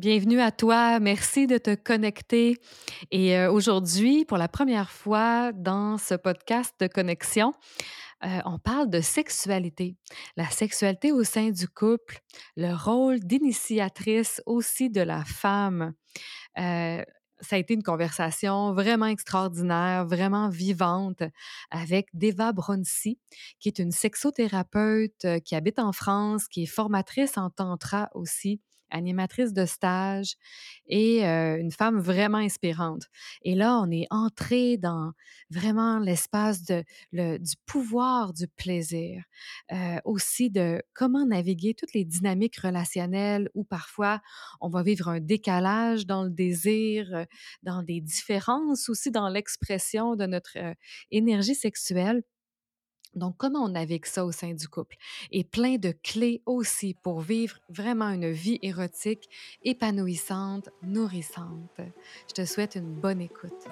Bienvenue 0.00 0.40
à 0.40 0.50
toi. 0.50 0.98
Merci 0.98 1.46
de 1.46 1.58
te 1.58 1.74
connecter. 1.74 2.56
Et 3.10 3.36
euh, 3.36 3.52
aujourd'hui, 3.52 4.24
pour 4.24 4.38
la 4.38 4.48
première 4.48 4.90
fois 4.90 5.52
dans 5.52 5.98
ce 5.98 6.14
podcast 6.14 6.74
de 6.80 6.86
connexion, 6.86 7.52
euh, 8.24 8.38
on 8.46 8.58
parle 8.58 8.88
de 8.88 9.02
sexualité. 9.02 9.96
La 10.38 10.48
sexualité 10.48 11.12
au 11.12 11.22
sein 11.22 11.50
du 11.50 11.68
couple, 11.68 12.20
le 12.56 12.74
rôle 12.74 13.20
d'initiatrice 13.20 14.40
aussi 14.46 14.88
de 14.88 15.02
la 15.02 15.22
femme. 15.22 15.92
Euh, 16.58 17.04
ça 17.42 17.56
a 17.56 17.58
été 17.58 17.74
une 17.74 17.82
conversation 17.82 18.72
vraiment 18.72 19.04
extraordinaire, 19.04 20.06
vraiment 20.06 20.48
vivante 20.48 21.22
avec 21.70 22.08
Deva 22.14 22.52
Bronsi, 22.52 23.18
qui 23.58 23.68
est 23.68 23.78
une 23.78 23.92
sexothérapeute 23.92 25.26
qui 25.44 25.54
habite 25.54 25.78
en 25.78 25.92
France, 25.92 26.48
qui 26.48 26.62
est 26.62 26.66
formatrice 26.66 27.36
en 27.36 27.50
tantra 27.50 28.08
aussi 28.14 28.62
animatrice 28.90 29.52
de 29.52 29.64
stage 29.66 30.34
et 30.86 31.22
une 31.24 31.70
femme 31.72 31.98
vraiment 32.00 32.38
inspirante. 32.38 33.04
Et 33.42 33.54
là, 33.54 33.78
on 33.80 33.90
est 33.90 34.06
entré 34.10 34.76
dans 34.76 35.12
vraiment 35.50 35.98
l'espace 35.98 36.64
de, 36.64 36.84
le, 37.12 37.38
du 37.38 37.54
pouvoir 37.66 38.32
du 38.32 38.46
plaisir, 38.48 39.22
aussi 40.04 40.50
de 40.50 40.82
comment 40.94 41.26
naviguer 41.26 41.74
toutes 41.74 41.92
les 41.94 42.04
dynamiques 42.04 42.58
relationnelles 42.58 43.48
où 43.54 43.64
parfois 43.64 44.20
on 44.60 44.68
va 44.68 44.82
vivre 44.82 45.08
un 45.08 45.20
décalage 45.20 46.06
dans 46.06 46.24
le 46.24 46.30
désir, 46.30 47.26
dans 47.62 47.82
des 47.82 48.00
différences 48.00 48.88
aussi 48.88 49.10
dans 49.10 49.28
l'expression 49.28 50.16
de 50.16 50.26
notre 50.26 50.56
énergie 51.10 51.54
sexuelle. 51.54 52.22
Donc, 53.14 53.36
comment 53.36 53.64
on 53.64 53.70
navigue 53.70 54.06
ça 54.06 54.24
au 54.24 54.32
sein 54.32 54.54
du 54.54 54.68
couple? 54.68 54.96
Et 55.32 55.44
plein 55.44 55.76
de 55.76 55.92
clés 56.02 56.42
aussi 56.46 56.94
pour 56.94 57.20
vivre 57.20 57.58
vraiment 57.68 58.08
une 58.10 58.30
vie 58.30 58.58
érotique 58.62 59.28
épanouissante, 59.62 60.68
nourrissante. 60.82 61.80
Je 62.28 62.34
te 62.34 62.44
souhaite 62.44 62.76
une 62.76 62.92
bonne 62.92 63.20
écoute. 63.20 63.66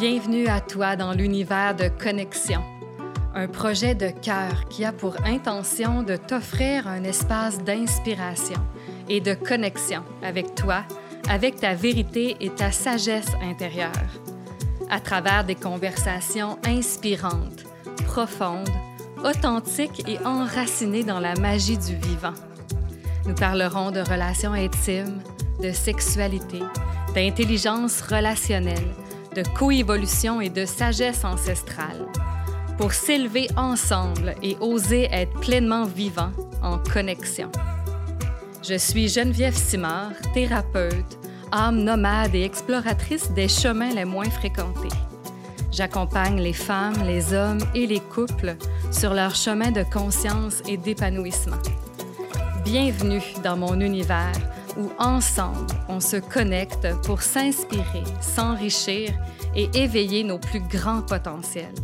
Bienvenue 0.00 0.48
à 0.48 0.60
toi 0.60 0.96
dans 0.96 1.12
l'univers 1.12 1.74
de 1.74 1.88
connexion 1.88 2.62
un 3.34 3.48
projet 3.48 3.94
de 3.94 4.10
cœur 4.10 4.68
qui 4.68 4.84
a 4.84 4.92
pour 4.92 5.16
intention 5.24 6.02
de 6.02 6.16
t'offrir 6.16 6.86
un 6.86 7.02
espace 7.02 7.58
d'inspiration 7.58 8.60
et 9.08 9.20
de 9.20 9.34
connexion 9.34 10.02
avec 10.22 10.54
toi, 10.54 10.84
avec 11.28 11.56
ta 11.56 11.74
vérité 11.74 12.36
et 12.40 12.50
ta 12.50 12.70
sagesse 12.70 13.32
intérieure, 13.42 13.90
à 14.88 15.00
travers 15.00 15.44
des 15.44 15.56
conversations 15.56 16.58
inspirantes, 16.64 17.64
profondes, 18.06 18.70
authentiques 19.24 20.08
et 20.08 20.18
enracinées 20.24 21.04
dans 21.04 21.20
la 21.20 21.34
magie 21.34 21.78
du 21.78 21.96
vivant. 21.96 22.34
Nous 23.26 23.34
parlerons 23.34 23.90
de 23.90 24.00
relations 24.00 24.52
intimes, 24.52 25.20
de 25.62 25.72
sexualité, 25.72 26.60
d'intelligence 27.14 28.00
relationnelle, 28.02 28.94
de 29.34 29.42
coévolution 29.56 30.40
et 30.40 30.50
de 30.50 30.66
sagesse 30.66 31.24
ancestrale 31.24 32.06
pour 32.78 32.92
s'élever 32.92 33.48
ensemble 33.56 34.34
et 34.42 34.56
oser 34.60 35.08
être 35.12 35.38
pleinement 35.40 35.84
vivant 35.84 36.30
en 36.62 36.78
connexion. 36.78 37.50
Je 38.62 38.76
suis 38.78 39.08
Geneviève 39.08 39.54
Simard, 39.54 40.12
thérapeute, 40.32 41.18
âme 41.52 41.82
nomade 41.84 42.34
et 42.34 42.42
exploratrice 42.42 43.30
des 43.32 43.48
chemins 43.48 43.94
les 43.94 44.04
moins 44.04 44.30
fréquentés. 44.30 44.96
J'accompagne 45.70 46.40
les 46.40 46.52
femmes, 46.52 47.04
les 47.04 47.34
hommes 47.34 47.60
et 47.74 47.86
les 47.86 48.00
couples 48.00 48.56
sur 48.90 49.12
leur 49.12 49.34
chemin 49.34 49.70
de 49.70 49.82
conscience 49.82 50.62
et 50.68 50.76
d'épanouissement. 50.76 51.58
Bienvenue 52.64 53.22
dans 53.42 53.56
mon 53.56 53.80
univers 53.80 54.32
où 54.78 54.90
ensemble 54.98 55.66
on 55.88 56.00
se 56.00 56.16
connecte 56.16 56.88
pour 57.04 57.22
s'inspirer, 57.22 58.04
s'enrichir 58.20 59.12
et 59.54 59.68
éveiller 59.74 60.24
nos 60.24 60.38
plus 60.38 60.60
grands 60.60 61.02
potentiels. 61.02 61.74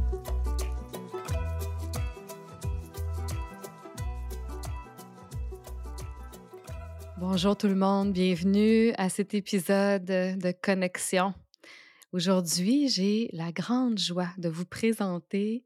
Bonjour 7.32 7.56
tout 7.56 7.68
le 7.68 7.76
monde, 7.76 8.12
bienvenue 8.12 8.92
à 8.98 9.08
cet 9.08 9.34
épisode 9.34 10.04
de 10.04 10.50
Connexion. 10.50 11.32
Aujourd'hui, 12.12 12.88
j'ai 12.88 13.30
la 13.32 13.52
grande 13.52 14.00
joie 14.00 14.30
de 14.36 14.48
vous 14.48 14.64
présenter 14.64 15.64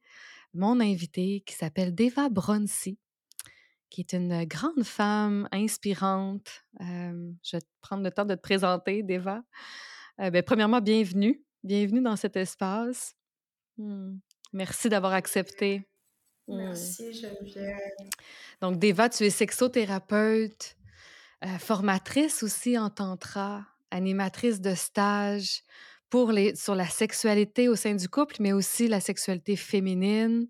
mon 0.53 0.78
invité 0.78 1.42
qui 1.47 1.54
s'appelle 1.54 1.94
Deva 1.94 2.28
Bronsi, 2.28 2.98
qui 3.88 4.03
est 4.03 4.12
une 4.12 4.44
grande 4.44 4.84
femme 4.84 5.48
inspirante. 5.53 6.66
Euh, 6.82 7.32
je 7.42 7.56
vais 7.56 7.62
prendre 7.80 8.03
le 8.03 8.10
temps 8.10 8.26
de 8.26 8.34
te 8.34 8.42
présenter, 8.42 9.03
Deva. 9.03 9.42
Euh, 10.20 10.28
ben, 10.28 10.42
premièrement, 10.42 10.82
bienvenue. 10.82 11.42
Bienvenue 11.62 12.03
dans 12.03 12.16
cet 12.16 12.36
espace. 12.36 13.16
Hmm. 13.78 14.19
Merci 14.53 14.91
d'avoir 14.91 15.14
accepté. 15.14 15.88
Hmm. 16.47 16.58
Merci, 16.58 17.14
Geneviève. 17.14 17.78
Donc, 18.60 18.78
Deva, 18.78 19.08
tu 19.08 19.24
es 19.24 19.30
sexothérapeute, 19.30 20.76
euh, 21.44 21.59
formatrice 21.59 22.43
aussi 22.43 22.78
en 22.78 22.88
tantra, 22.88 23.66
animatrice 23.91 24.60
de 24.60 24.75
stage 24.75 25.62
pour 26.09 26.32
les, 26.32 26.55
sur 26.55 26.75
la 26.75 26.87
sexualité 26.87 27.69
au 27.69 27.77
sein 27.77 27.94
du 27.94 28.09
couple, 28.09 28.37
mais 28.41 28.53
aussi 28.53 28.88
la 28.88 29.00
sexualité 29.00 29.56
féminine, 29.56 30.49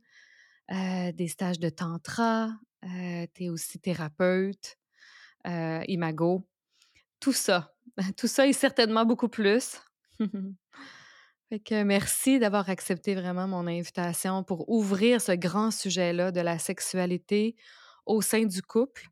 euh, 0.71 1.11
des 1.13 1.27
stages 1.27 1.59
de 1.59 1.69
tantra, 1.69 2.51
euh, 2.85 3.27
tu 3.35 3.45
es 3.45 3.49
aussi 3.49 3.81
thérapeute, 3.81 4.77
imago, 5.89 6.47
tout 7.21 7.33
ça. 7.33 7.71
Tout 8.17 8.27
ça 8.27 8.47
et 8.47 8.53
certainement 8.53 9.05
beaucoup 9.05 9.29
plus. 9.29 9.81
fait 11.49 11.61
que 11.61 11.83
merci 11.85 12.39
d'avoir 12.39 12.69
accepté 12.69 13.15
vraiment 13.15 13.47
mon 13.47 13.67
invitation 13.67 14.43
pour 14.43 14.69
ouvrir 14.69 15.21
ce 15.21 15.33
grand 15.33 15.71
sujet-là 15.71 16.33
de 16.33 16.41
la 16.41 16.59
sexualité 16.59 17.57
au 18.07 18.21
sein 18.21 18.45
du 18.47 18.63
couple 18.63 19.11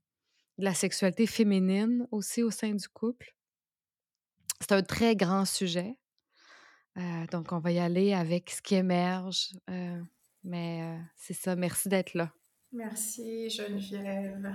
de 0.58 0.64
la 0.64 0.74
sexualité 0.74 1.26
féminine 1.26 2.06
aussi 2.10 2.42
au 2.42 2.50
sein 2.50 2.74
du 2.74 2.88
couple? 2.88 3.34
C'est 4.60 4.72
un 4.72 4.82
très 4.82 5.16
grand 5.16 5.44
sujet. 5.44 5.96
Euh, 6.98 7.26
donc, 7.30 7.52
on 7.52 7.58
va 7.58 7.72
y 7.72 7.78
aller 7.78 8.12
avec 8.12 8.50
ce 8.50 8.62
qui 8.62 8.74
émerge. 8.74 9.52
Euh, 9.70 10.00
mais 10.44 10.82
euh, 10.82 11.02
c'est 11.16 11.34
ça. 11.34 11.56
Merci 11.56 11.88
d'être 11.88 12.14
là. 12.14 12.32
Merci, 12.72 13.50
Geneviève. 13.50 14.54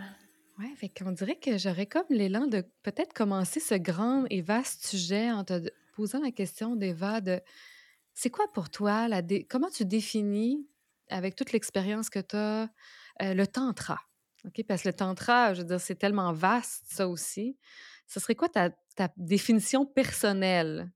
Oui, 0.60 0.74
fait 0.76 0.90
qu'on 0.90 1.12
dirait 1.12 1.38
que 1.38 1.58
j'aurais 1.58 1.86
comme 1.86 2.08
l'élan 2.10 2.48
de 2.48 2.64
peut-être 2.82 3.14
commencer 3.14 3.60
ce 3.60 3.76
grand 3.76 4.26
et 4.30 4.42
vaste 4.42 4.88
sujet 4.88 5.32
en 5.32 5.44
te 5.44 5.70
posant 5.96 6.22
la 6.22 6.32
question, 6.32 6.76
d'Eva, 6.76 7.22
de 7.22 7.42
c'est 8.14 8.32
quoi 8.32 8.48
pour 8.54 8.70
toi, 8.72 9.08
la 9.08 9.22
comment 9.48 9.70
tu 9.70 9.86
définis, 9.86 10.68
avec 11.10 11.36
toute 11.36 11.52
l'expérience 11.52 12.10
que 12.10 12.20
tu 12.20 12.36
as, 12.36 12.70
le 13.20 13.46
tantra? 13.46 14.00
OK, 14.48 14.64
parce 14.66 14.84
que 14.84 14.90
le 14.90 14.94
tantra, 14.94 15.54
je 15.54 15.62
veux 15.62 15.68
dire, 15.68 15.82
c'est 15.82 15.96
tellement 15.96 16.32
vaste, 16.32 16.86
ça 16.88 17.08
aussi. 17.08 17.58
Ce 18.08 18.20
serait 18.20 18.36
quoi 18.36 18.48
ta, 18.48 18.70
définition 19.18 19.86
personnelle 19.86 20.90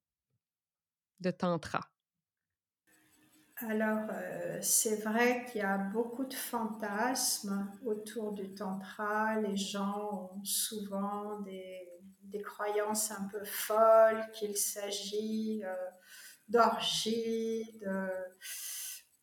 de 1.20 1.30
tantra? 1.30 1.82
Alors, 3.58 4.08
euh, 4.10 4.58
c'est 4.62 5.04
vrai 5.04 5.46
qu'il 5.46 5.62
y 5.62 5.64
a 5.64 5.78
beaucoup 5.78 6.26
de 6.26 6.34
fantasmes 6.34 7.70
autour 7.86 8.32
du 8.32 8.56
tantra. 8.56 9.40
Les 9.40 9.56
gens 9.56 10.32
ont 10.34 10.44
souvent 10.44 11.42
des, 11.42 11.88
croyances 12.44 13.12
un 13.12 13.28
peu 13.28 13.44
folles 13.44 14.26
qu'il 14.34 14.56
s'agit 14.58 15.62
euh, 15.64 15.76
d'orgie, 16.48 17.78
de 17.82 18.08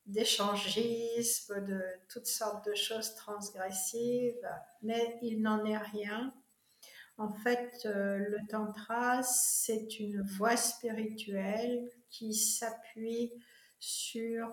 d'échangisme, 0.08 1.64
de 1.64 1.80
toutes 2.08 2.26
sortes 2.26 2.66
de 2.66 2.74
choses 2.74 3.14
transgressives, 3.14 4.48
mais 4.82 5.18
il 5.22 5.40
n'en 5.42 5.64
est 5.64 5.78
rien. 5.78 6.34
En 7.18 7.30
fait, 7.30 7.82
euh, 7.84 8.18
le 8.18 8.38
tantra, 8.48 9.22
c'est 9.22 9.98
une 10.00 10.22
voie 10.22 10.56
spirituelle 10.56 11.90
qui 12.10 12.32
s'appuie 12.34 13.32
sur 13.78 14.48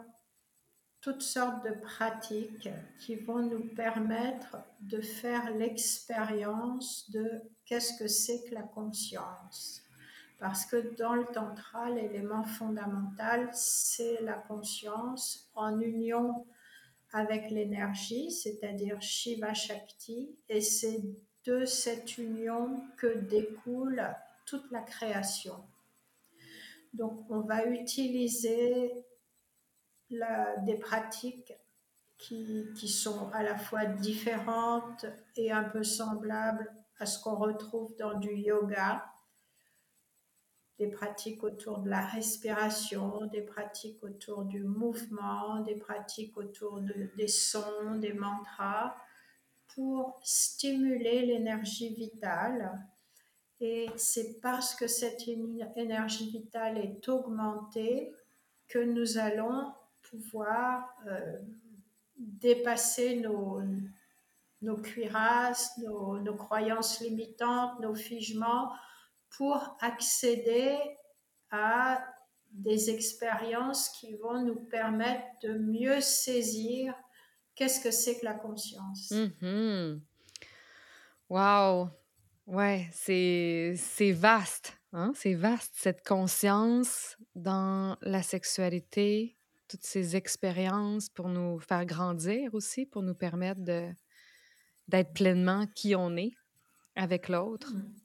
toutes 1.00 1.22
sortes 1.22 1.64
de 1.64 1.80
pratiques 1.82 2.70
qui 3.00 3.16
vont 3.16 3.44
nous 3.44 3.68
permettre 3.76 4.58
de 4.82 5.00
faire 5.00 5.52
l'expérience 5.52 7.10
de 7.12 7.44
qu'est-ce 7.66 8.00
que 8.00 8.08
c'est 8.08 8.44
que 8.50 8.56
la 8.56 8.64
conscience. 8.64 9.85
Parce 10.40 10.66
que 10.66 10.96
dans 10.98 11.14
le 11.14 11.26
tantra, 11.26 11.90
l'élément 11.90 12.44
fondamental, 12.44 13.50
c'est 13.54 14.22
la 14.22 14.34
conscience 14.34 15.50
en 15.56 15.80
union 15.80 16.46
avec 17.12 17.50
l'énergie, 17.50 18.32
c'est-à-dire 18.32 19.02
Shiva 19.02 19.54
Shakti, 19.54 20.36
et 20.50 20.60
c'est 20.60 21.02
de 21.46 21.64
cette 21.64 22.18
union 22.18 22.82
que 22.98 23.08
découle 23.08 24.04
toute 24.46 24.70
la 24.72 24.82
création. 24.82 25.56
Donc, 26.94 27.26
on 27.30 27.42
va 27.42 27.66
utiliser 27.66 29.06
des 30.10 30.78
pratiques 30.80 31.54
qui, 32.18 32.68
qui, 32.76 32.88
sont 32.88 33.30
à 33.32 33.44
la 33.44 33.58
fois 33.58 33.86
différentes 33.86 35.06
et 35.36 35.52
un 35.52 35.64
peu 35.64 35.84
semblables 35.84 36.72
à 37.00 37.06
ce 37.06 37.22
qu'on 37.22 37.36
retrouve 37.36 37.96
dans 37.98 38.18
du 38.18 38.34
yoga. 38.34 39.06
Des 40.78 40.88
pratiques 40.88 41.44
autour 41.44 41.80
de 41.80 41.90
la 41.90 42.06
respiration, 42.06 43.28
des 43.28 43.42
pratiques 43.42 44.04
autour 44.04 44.44
du 44.44 44.62
mouvement, 44.64 45.62
des 45.62 45.76
pratiques 45.76 46.36
autour 46.38 46.82
de, 46.82 47.10
des 47.16 47.30
sons, 47.30 47.96
des 47.96 48.14
mantras, 48.14 48.96
pour 49.68 50.20
stimuler 50.24 51.26
l'énergie 51.26 51.94
vitale. 51.94 52.86
Et 53.62 53.88
c'est 53.96 54.42
parce 54.42 54.76
que 54.76 54.88
cette 54.88 55.24
énergie 55.76 56.30
vitale 56.30 56.78
est 56.78 57.08
augmentée 57.08 58.14
que 58.68 58.80
nous 58.80 59.18
allons 59.18 59.74
pouvoir 60.02 60.94
euh, 61.08 61.38
dépasser 62.18 63.20
nos, 63.20 63.62
cuirasses, 64.78 65.78
nos, 65.78 66.36
croyances 66.36 67.02
limitantes, 67.02 67.80
nos 67.80 67.96
figements, 67.96 68.72
pour 69.38 69.78
accéder 69.82 70.78
à 71.52 72.04
des 72.52 72.90
expériences 72.90 73.90
qui 73.90 74.16
vont 74.16 74.42
nous 74.42 74.56
permettre 74.56 75.26
de 75.44 75.58
mieux 75.58 76.00
saisir 76.02 76.94
qu'est-ce 77.56 77.82
que 77.82 77.92
c'est 77.92 78.20
que 78.20 78.26
la 78.26 78.34
conscience. 78.34 79.12
Mm 79.12 79.32
-hmm. 79.42 80.02
Wow! 81.30 81.90
Ouais, 82.48 82.88
c'est 82.92 83.74
c'est 83.76 84.12
vaste, 84.12 84.78
hein? 84.94 85.12
C'est 85.16 85.34
vaste, 85.34 85.74
cette 85.76 86.04
conscience 86.08 87.18
dans 87.34 87.98
la 88.02 88.22
sexualité, 88.22 89.36
toutes 89.68 89.84
ces 89.84 90.16
expériences 90.16 91.10
pour 91.10 91.28
nous 91.30 91.60
faire 91.60 91.86
grandir 91.86 92.54
aussi, 92.54 92.86
pour 92.86 93.02
nous 93.02 93.16
permettre 93.16 93.62
de 93.62 93.90
d'être 94.88 95.14
pleinement 95.14 95.66
qui 95.76 95.96
on 95.96 96.16
est 96.18 96.34
avec 96.96 97.30
l'autre. 97.30 97.74
Mmh. 97.74 98.05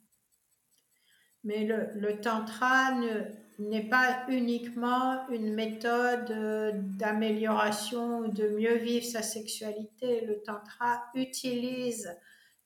Mais 1.45 1.65
le, 1.65 2.21
tantra 2.21 2.93
n'est 3.59 3.89
pas 3.89 4.25
uniquement 4.29 5.27
une 5.31 5.55
méthode 5.55 6.31
euh, 6.31 6.73
d'amélioration 6.75 8.19
ou 8.19 8.29
de 8.29 8.49
mieux 8.49 8.77
vivre 8.77 9.07
sa 9.07 9.23
sexualité. 9.23 10.25
Le 10.27 10.43
tantra 10.43 11.03
utilise 11.15 12.15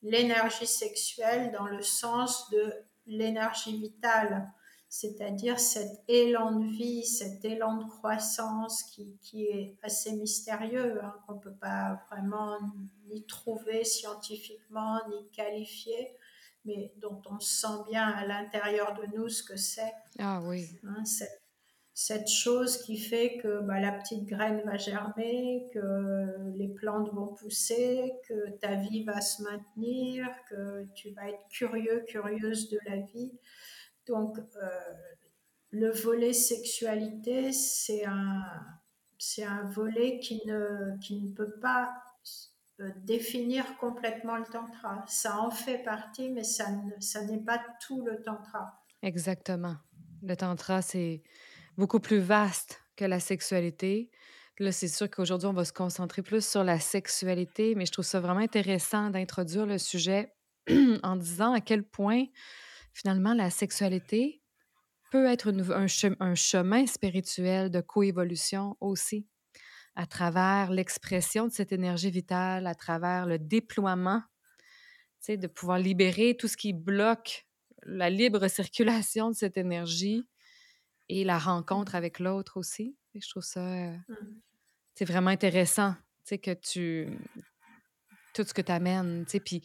l'énergie 0.01 0.67
sexuelle 0.67 1.51
dans 1.51 1.67
le 1.67 1.81
sens 1.81 2.49
de 2.49 2.73
l'énergie 3.07 3.77
vitale, 3.77 4.51
c'est-à-dire 4.89 5.59
cet 5.59 6.03
élan 6.07 6.59
de 6.59 6.65
vie, 6.67 7.05
cet 7.05 7.43
élan 7.43 7.77
de 7.77 7.85
croissance 7.85 8.83
qui, 8.83 9.17
qui 9.21 9.45
est 9.45 9.77
assez 9.83 10.13
mystérieux, 10.13 11.03
hein, 11.03 11.15
qu'on 11.25 11.35
ne 11.35 11.39
peut 11.39 11.55
pas 11.59 12.01
vraiment 12.09 12.57
ni 13.07 13.25
trouver 13.25 13.83
scientifiquement, 13.83 14.99
ni 15.09 15.29
qualifier, 15.31 16.15
mais 16.65 16.93
dont 16.97 17.21
on 17.29 17.39
sent 17.39 17.83
bien 17.89 18.07
à 18.07 18.25
l'intérieur 18.25 18.93
de 18.95 19.15
nous 19.15 19.29
ce 19.29 19.43
que 19.43 19.55
c'est. 19.55 19.93
Ah 20.19 20.41
oui. 20.43 20.67
Hein, 20.83 21.05
cette, 21.05 21.41
cette 21.97 22.27
chose 22.27 22.79
qui 22.79 22.97
fait 22.97 23.37
que 23.37 23.61
bah, 23.61 23.79
la 23.79 23.93
petite 23.93 24.25
graine 24.25 24.61
va 24.65 24.75
germer, 24.75 25.69
que 25.73 26.51
les 26.57 26.67
plantes 26.67 27.09
vont 27.13 27.33
pousser, 27.33 28.11
que 28.27 28.49
ta 28.57 28.75
vie 28.75 29.03
va 29.05 29.21
se 29.21 29.41
maintenir, 29.43 30.27
que 30.49 30.85
tu 30.93 31.11
vas 31.11 31.29
être 31.29 31.47
curieux, 31.49 32.03
curieuse 32.05 32.69
de 32.69 32.79
la 32.85 32.97
vie. 32.97 33.31
Donc, 34.07 34.37
euh, 34.37 34.69
le 35.69 35.89
volet 35.89 36.33
sexualité, 36.33 37.53
c'est 37.53 38.03
un, 38.05 38.43
c'est 39.17 39.45
un 39.45 39.63
volet 39.63 40.19
qui 40.19 40.45
ne, 40.45 40.97
qui 40.99 41.21
ne 41.21 41.31
peut 41.31 41.59
pas 41.61 41.93
définir 43.03 43.77
complètement 43.77 44.37
le 44.37 44.45
tantra. 44.45 45.03
Ça 45.07 45.39
en 45.39 45.51
fait 45.51 45.79
partie, 45.79 46.29
mais 46.29 46.43
ça, 46.43 46.71
ne, 46.71 46.91
ça 46.99 47.23
n'est 47.23 47.43
pas 47.43 47.61
tout 47.85 48.03
le 48.05 48.21
tantra. 48.21 48.83
Exactement. 49.01 49.75
Le 50.21 50.35
tantra, 50.35 50.81
c'est 50.81 51.23
beaucoup 51.77 51.99
plus 51.99 52.19
vaste 52.19 52.81
que 52.95 53.05
la 53.05 53.19
sexualité. 53.19 54.11
Là, 54.59 54.71
c'est 54.71 54.87
sûr 54.87 55.09
qu'aujourd'hui, 55.09 55.47
on 55.47 55.53
va 55.53 55.65
se 55.65 55.73
concentrer 55.73 56.21
plus 56.21 56.45
sur 56.45 56.63
la 56.63 56.79
sexualité, 56.79 57.75
mais 57.75 57.85
je 57.85 57.91
trouve 57.91 58.05
ça 58.05 58.19
vraiment 58.19 58.39
intéressant 58.39 59.09
d'introduire 59.09 59.65
le 59.65 59.77
sujet 59.77 60.33
en 61.03 61.15
disant 61.17 61.53
à 61.53 61.61
quel 61.61 61.83
point, 61.83 62.25
finalement, 62.93 63.33
la 63.33 63.49
sexualité 63.49 64.41
peut 65.11 65.27
être 65.27 65.53
un, 65.71 66.35
chemin 66.35 66.85
spirituel 66.87 67.69
de 67.69 67.81
coévolution 67.81 68.75
aussi, 68.79 69.27
à 69.95 70.05
travers 70.05 70.71
l'expression 70.71 71.47
de 71.47 71.51
cette 71.51 71.71
énergie 71.71 72.11
vitale, 72.11 72.67
à 72.67 72.75
travers 72.75 73.25
le 73.25 73.39
déploiement, 73.39 74.21
de 75.27 75.47
pouvoir 75.47 75.79
libérer 75.79 76.37
tout 76.37 76.47
ce 76.47 76.57
qui 76.57 76.73
bloque 76.73 77.47
la 77.83 78.09
libre 78.09 78.47
circulation 78.47 79.29
de 79.29 79.35
cette 79.35 79.57
énergie 79.57 80.27
et 81.09 81.23
la 81.23 81.39
rencontre 81.39 81.95
avec 81.95 82.19
l'autre 82.19 82.57
aussi. 82.57 82.95
Et 83.13 83.21
je 83.21 83.29
trouve 83.29 83.43
ça 83.43 83.61
euh, 83.61 83.95
c'est 84.95 85.05
vraiment 85.05 85.29
intéressant, 85.29 85.95
que 86.25 86.53
tu 86.53 87.07
tout 88.33 88.43
ce 88.43 88.53
que 88.53 88.61
tu 88.61 88.71
amènes, 88.71 89.25
puis 89.45 89.61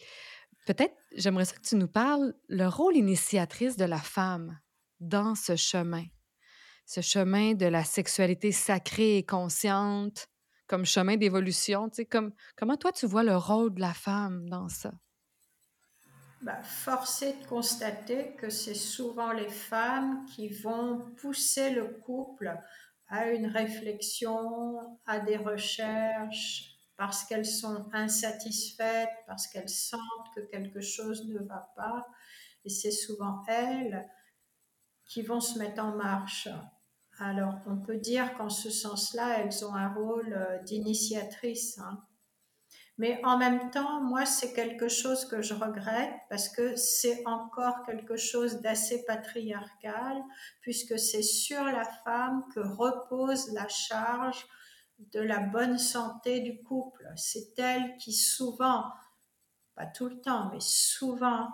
peut-être 0.67 0.95
j'aimerais 1.17 1.45
ça 1.45 1.57
que 1.57 1.67
tu 1.67 1.77
nous 1.77 1.89
parles 1.89 2.35
le 2.49 2.67
rôle 2.67 2.97
initiatrice 2.97 3.77
de 3.77 3.85
la 3.85 3.99
femme 3.99 4.61
dans 5.01 5.35
ce 5.35 5.57
chemin, 5.57 6.05
ce 6.91 7.03
chemin 7.03 7.55
de 7.55 7.67
la 7.67 7.85
sexualité 7.85 8.51
sacrée 8.51 9.19
et 9.19 9.23
consciente 9.25 10.27
comme 10.67 10.85
chemin 10.85 11.17
d'évolution, 11.17 11.89
comme 12.11 12.33
comment 12.57 12.77
toi 12.77 12.91
tu 12.91 13.07
vois 13.07 13.23
le 13.23 13.37
rôle 13.37 13.73
de 13.75 13.81
la 13.81 13.95
femme 13.95 14.49
dans 14.49 14.69
ça? 14.69 14.91
Bah, 16.43 16.61
force 16.65 17.23
de 17.23 17.47
constater 17.47 18.35
que 18.35 18.51
c'est 18.51 18.75
souvent 18.75 19.31
les 19.31 19.51
femmes 19.51 20.25
qui 20.35 20.49
vont 20.49 21.13
pousser 21.17 21.71
le 21.71 21.87
couple 21.87 22.59
à 23.07 23.31
une 23.31 23.47
réflexion, 23.47 24.99
à 25.07 25.21
des 25.21 25.37
recherches, 25.37 26.75
parce 26.97 27.23
qu'elles 27.23 27.47
sont 27.47 27.89
insatisfaites, 27.93 29.11
parce 29.29 29.47
qu'elles 29.47 29.69
sentent 29.69 30.35
que 30.35 30.41
quelque 30.41 30.81
chose 30.81 31.29
ne 31.29 31.39
va 31.39 31.73
pas. 31.77 32.05
Et 32.65 32.69
c'est 32.69 32.91
souvent 32.91 33.45
elles 33.47 34.11
qui 35.05 35.23
vont 35.23 35.41
se 35.41 35.59
mettre 35.59 35.83
en 35.83 35.97
marche. 35.97 36.49
Alors, 37.23 37.57
on 37.67 37.77
peut 37.77 37.99
dire 37.99 38.35
qu'en 38.39 38.49
ce 38.49 38.71
sens-là, 38.71 39.41
elles 39.41 39.63
ont 39.67 39.75
un 39.75 39.93
rôle 39.93 40.33
euh, 40.33 40.59
d'initiatrice. 40.63 41.79
Hein. 41.79 42.03
Mais 42.97 43.21
en 43.25 43.37
même 43.37 43.71
temps, 43.71 44.03
moi, 44.03 44.25
c'est 44.25 44.55
quelque 44.55 44.89
chose 44.89 45.27
que 45.27 45.43
je 45.43 45.53
regrette 45.53 46.15
parce 46.31 46.49
que 46.49 46.77
c'est 46.77 47.23
encore 47.27 47.83
quelque 47.85 48.17
chose 48.17 48.63
d'assez 48.63 49.05
patriarcal, 49.05 50.17
puisque 50.63 50.99
c'est 50.99 51.23
sur 51.23 51.63
la 51.63 51.85
femme 51.85 52.43
que 52.55 52.61
repose 52.61 53.53
la 53.53 53.69
charge 53.69 54.47
de 54.99 55.21
la 55.21 55.41
bonne 55.41 55.77
santé 55.77 56.41
du 56.41 56.63
couple. 56.63 57.07
C'est 57.17 57.59
elle 57.59 57.99
qui 57.99 58.15
souvent, 58.15 58.85
pas 59.75 59.87
tout 59.87 60.09
le 60.09 60.23
temps, 60.23 60.49
mais 60.55 60.61
souvent, 60.61 61.51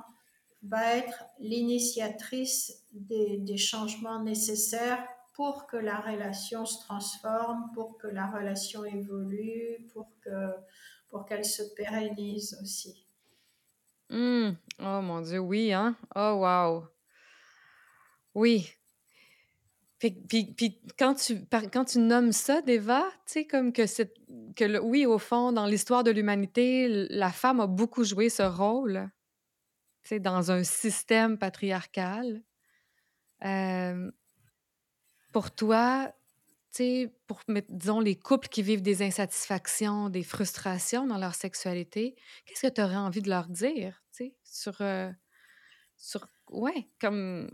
va 0.62 0.94
être 0.94 1.24
l'initiatrice 1.40 2.84
des, 2.92 3.38
des 3.38 3.56
changements 3.56 4.22
nécessaires 4.22 5.04
pour 5.36 5.66
que 5.66 5.76
la 5.76 6.00
relation 6.00 6.64
se 6.64 6.80
transforme, 6.80 7.70
pour 7.74 7.98
que 7.98 8.06
la 8.06 8.26
relation 8.26 8.86
évolue, 8.86 9.86
pour 9.92 10.08
que 10.22 10.54
pour 11.08 11.26
qu'elle 11.26 11.44
se 11.44 11.62
pérennise 11.74 12.58
aussi. 12.62 13.06
Mmh. 14.08 14.52
Oh 14.80 15.00
mon 15.02 15.20
Dieu, 15.20 15.38
oui, 15.38 15.74
hein? 15.74 15.94
Oh 16.14 16.40
wow! 16.40 16.88
Oui. 18.34 18.66
Puis, 19.98 20.10
puis, 20.10 20.54
puis 20.54 20.80
quand, 20.98 21.14
tu, 21.14 21.46
quand 21.72 21.84
tu 21.84 21.98
nommes 21.98 22.32
ça, 22.32 22.62
Deva, 22.62 23.04
tu 23.26 23.32
sais, 23.32 23.46
comme 23.46 23.72
que, 23.72 23.86
c'est, 23.86 24.12
que 24.54 24.64
le, 24.64 24.82
oui, 24.82 25.06
au 25.06 25.18
fond, 25.18 25.52
dans 25.52 25.66
l'histoire 25.66 26.02
de 26.04 26.10
l'humanité, 26.10 27.06
la 27.10 27.30
femme 27.30 27.60
a 27.60 27.66
beaucoup 27.66 28.04
joué 28.04 28.28
ce 28.28 28.42
rôle, 28.42 29.10
tu 30.02 30.08
sais, 30.08 30.20
dans 30.20 30.50
un 30.50 30.64
système 30.64 31.38
patriarcal. 31.38 32.42
Euh, 33.44 34.10
pour 35.36 35.50
toi, 35.50 36.10
pour, 37.26 37.42
disons, 37.68 38.00
les 38.00 38.16
couples 38.16 38.48
qui 38.48 38.62
vivent 38.62 38.80
des 38.80 39.02
insatisfactions, 39.02 40.08
des 40.08 40.22
frustrations 40.22 41.06
dans 41.06 41.18
leur 41.18 41.34
sexualité, 41.34 42.16
qu'est-ce 42.46 42.68
que 42.68 42.72
tu 42.72 42.80
aurais 42.80 42.96
envie 42.96 43.20
de 43.20 43.28
leur 43.28 43.46
dire, 43.46 44.02
sur, 44.44 44.80
euh, 44.80 45.10
sur, 45.98 46.26
ouais, 46.48 46.88
comme, 47.02 47.50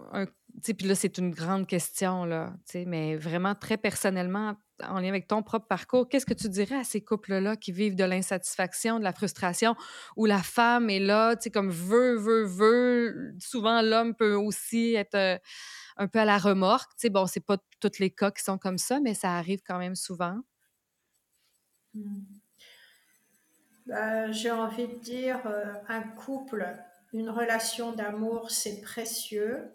puis 0.63 0.87
là, 0.87 0.95
c'est 0.95 1.19
une 1.19 1.33
grande 1.33 1.67
question, 1.67 2.25
là, 2.25 2.55
mais 2.87 3.17
vraiment 3.17 3.57
très 3.57 3.79
personnellement, 3.79 4.55
en 4.85 5.01
lien 5.01 5.09
avec 5.09 5.27
ton 5.27 5.43
propre 5.43 5.67
parcours, 5.67 6.09
qu'est-ce 6.09 6.27
que 6.27 6.35
tu 6.35 6.49
dirais 6.49 6.79
à 6.79 6.85
ces 6.85 7.03
couples-là 7.03 7.57
qui 7.57 7.73
vivent 7.73 7.97
de 7.97 8.05
l'insatisfaction, 8.05 9.01
de 9.01 9.05
la 9.05 9.13
frustration, 9.13 9.75
où 10.17 10.27
la 10.27 10.45
femme 10.45 10.89
est 10.89 11.01
là, 11.01 11.35
tu 11.35 11.43
sais, 11.43 11.51
comme 11.51 11.71
veut, 11.71 12.17
veut, 12.17 12.45
veut, 12.45 13.35
souvent 13.41 13.83
l'homme 13.83 14.15
peut 14.15 14.35
aussi 14.35 14.95
être... 14.95 15.17
Euh, 15.17 15.37
un 15.97 16.09
peu 16.09 16.19
à 16.19 16.25
la 16.25 16.39
remorque. 16.39 16.93
Tu 16.99 17.11
bon, 17.11 17.27
c'est 17.27 17.45
pas 17.45 17.59
tous 17.81 17.99
les 17.99 18.11
cas 18.11 18.31
qui 18.31 18.43
sont 18.43 18.59
comme 18.59 18.79
ça, 18.79 19.01
mais 19.01 19.15
ça 19.15 19.37
arrive 19.37 19.61
quand 19.67 19.79
même 19.79 19.97
souvent. 19.97 20.41
Hmm. 21.95 22.23
Ben, 23.87 24.33
j'ai 24.33 24.51
envie 24.51 24.87
de 24.87 24.95
dire, 24.95 25.45
euh, 25.47 25.75
un 25.89 26.03
couple, 26.03 26.67
une 27.13 27.29
relation 27.29 27.93
d'amour, 27.93 28.51
c'est 28.51 28.81
précieux, 28.81 29.73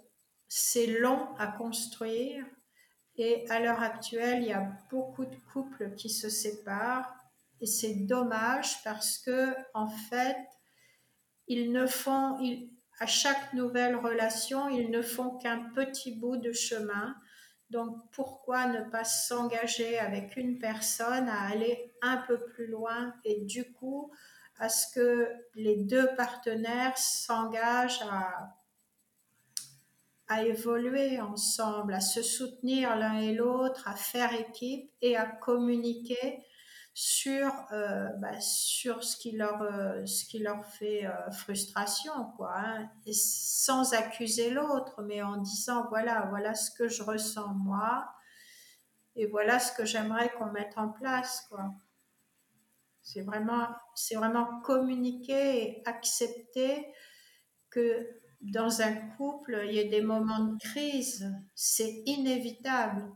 c'est 0.48 0.88
long 0.88 1.36
à 1.38 1.48
construire, 1.48 2.46
et 3.18 3.46
à 3.50 3.60
l'heure 3.60 3.82
actuelle, 3.82 4.44
il 4.44 4.48
y 4.48 4.54
a 4.54 4.72
beaucoup 4.90 5.26
de 5.26 5.36
couples 5.52 5.94
qui 5.96 6.10
se 6.10 6.30
séparent, 6.30 7.14
et 7.60 7.66
c'est 7.66 7.96
dommage 8.06 8.82
parce 8.84 9.18
que, 9.18 9.54
en 9.74 9.90
fait, 9.90 10.38
ils 11.48 11.72
ne 11.72 11.86
font, 11.86 12.40
à 13.00 13.06
chaque 13.06 13.54
nouvelle 13.54 13.96
relation, 13.96 14.70
ils 14.70 14.90
ne 14.90 15.02
font 15.02 15.38
qu'un 15.38 15.70
petit 15.76 16.16
bout 16.16 16.38
de 16.38 16.52
chemin. 16.52 17.16
Donc 17.70 17.96
pourquoi 18.12 18.68
ne 18.68 18.90
pas 18.90 19.04
s'engager 19.04 20.00
avec 20.00 20.38
une 20.38 20.58
personne 20.58 21.28
à 21.28 21.42
aller 21.48 21.94
un 22.02 22.18
peu 22.18 22.40
plus 22.46 22.68
loin 22.68 23.14
et 23.26 23.42
du 23.42 23.72
coup 23.74 24.12
à 24.60 24.70
ce 24.70 24.92
que 24.94 25.30
les 25.54 25.76
deux 25.76 26.16
partenaires 26.16 26.98
s'engagent 26.98 28.02
à, 28.10 28.56
à 30.28 30.44
évoluer 30.44 31.20
ensemble, 31.22 31.94
à 31.94 32.00
se 32.00 32.24
soutenir 32.24 32.96
l'un 32.96 33.20
et 33.20 33.34
l'autre, 33.34 33.88
à 33.88 33.96
faire 33.96 34.34
équipe 34.34 34.92
et 35.02 35.16
à 35.16 35.26
communiquer 35.26 36.44
sur, 37.00 37.54
euh, 37.74 38.08
bah, 38.18 38.42
sur 38.42 39.04
ce, 39.04 39.18
qui 39.18 39.34
leur, 39.34 39.62
euh, 39.62 40.04
ce 40.08 40.26
qui 40.26 40.40
leur 40.40 40.66
fait 40.66 41.06
euh, 41.06 41.30
frustration, 41.30 42.32
quoi, 42.36 42.56
hein. 42.58 42.90
sans 43.14 43.94
accuser 43.94 44.50
l'autre, 44.50 45.04
mais 45.04 45.22
en 45.22 45.38
disant 45.38 45.86
voilà, 45.90 46.26
voilà 46.32 46.56
ce 46.56 46.72
que 46.72 46.88
je 46.88 47.04
ressens 47.04 47.54
moi, 47.54 48.10
et 49.16 49.28
voilà 49.28 49.60
ce 49.60 49.74
que 49.74 49.86
j'aimerais 49.86 50.32
qu'on 50.40 50.52
mette 50.52 50.76
en 50.76 50.90
place, 50.90 51.46
quoi. 51.52 51.72
C'est 53.04 53.22
vraiment, 53.22 53.68
c'est 53.94 54.16
vraiment 54.16 54.60
communiquer 54.62 55.62
et 55.62 55.84
accepter 55.86 56.92
que 57.70 58.10
dans 58.42 58.82
un 58.82 58.96
couple, 59.18 59.66
il 59.68 59.76
y 59.76 59.80
a 59.80 59.88
des 59.88 60.02
moments 60.02 60.46
de 60.46 60.58
crise, 60.58 61.32
c'est 61.54 62.02
inévitable 62.08 63.08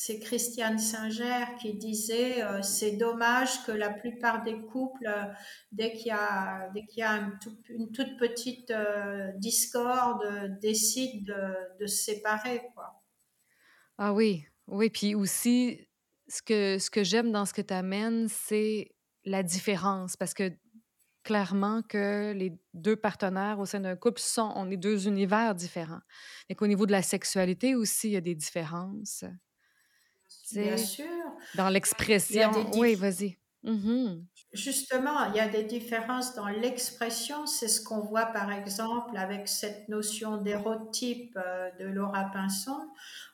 c'est 0.00 0.20
Christiane 0.20 0.78
Singer 0.78 1.44
qui 1.60 1.74
disait 1.74 2.44
euh, 2.44 2.62
c'est 2.62 2.92
dommage 2.92 3.64
que 3.64 3.72
la 3.72 3.90
plupart 3.90 4.44
des 4.44 4.56
couples, 4.56 5.08
euh, 5.08 5.24
dès 5.72 5.92
qu'il 5.92 6.06
y 6.06 6.10
a, 6.12 6.70
dès 6.72 6.86
qu'il 6.86 7.00
y 7.00 7.02
a 7.02 7.16
une 7.68 7.90
toute 7.90 8.16
petite 8.16 8.70
euh, 8.70 9.32
discorde, 9.38 10.56
décident 10.60 11.34
de, 11.80 11.86
se 11.86 12.04
séparer. 12.04 12.62
Quoi. 12.74 13.02
Ah 13.98 14.12
oui, 14.12 14.44
oui. 14.68 14.88
Puis 14.88 15.16
aussi, 15.16 15.88
ce 16.28 16.42
que, 16.42 16.78
ce 16.78 16.90
que 16.90 17.02
j'aime 17.02 17.32
dans 17.32 17.44
ce 17.44 17.52
que 17.52 17.62
tu 17.62 17.74
amènes, 17.74 18.28
c'est 18.28 18.94
la 19.24 19.42
différence. 19.42 20.16
Parce 20.16 20.32
que 20.32 20.52
clairement 21.24 21.82
que 21.82 22.32
les 22.34 22.52
deux 22.72 22.96
partenaires 22.96 23.58
au 23.58 23.66
sein 23.66 23.80
d'un 23.80 23.96
couple 23.96 24.20
sont, 24.20 24.52
on 24.54 24.70
est 24.70 24.76
deux 24.76 25.08
univers 25.08 25.56
différents. 25.56 26.02
Et 26.48 26.54
qu'au 26.54 26.68
niveau 26.68 26.86
de 26.86 26.92
la 26.92 27.02
sexualité 27.02 27.74
aussi, 27.74 28.10
il 28.10 28.12
y 28.12 28.16
a 28.16 28.20
des 28.20 28.36
différences. 28.36 29.24
Bien 30.52 30.76
sûr. 30.76 31.06
Dans 31.54 31.68
l'expression. 31.68 32.50
Oui, 32.74 32.94
vas-y. 32.94 33.36
Mm-hmm. 33.64 34.24
Justement, 34.52 35.24
il 35.26 35.36
y 35.36 35.40
a 35.40 35.48
des 35.48 35.64
différences 35.64 36.34
dans 36.34 36.48
l'expression. 36.48 37.46
C'est 37.46 37.68
ce 37.68 37.82
qu'on 37.82 38.00
voit 38.00 38.26
par 38.26 38.50
exemple 38.50 39.16
avec 39.16 39.46
cette 39.46 39.88
notion 39.88 40.38
d'érotype 40.38 41.36
euh, 41.36 41.70
de 41.78 41.84
Laura 41.84 42.30
Pinson, 42.32 42.88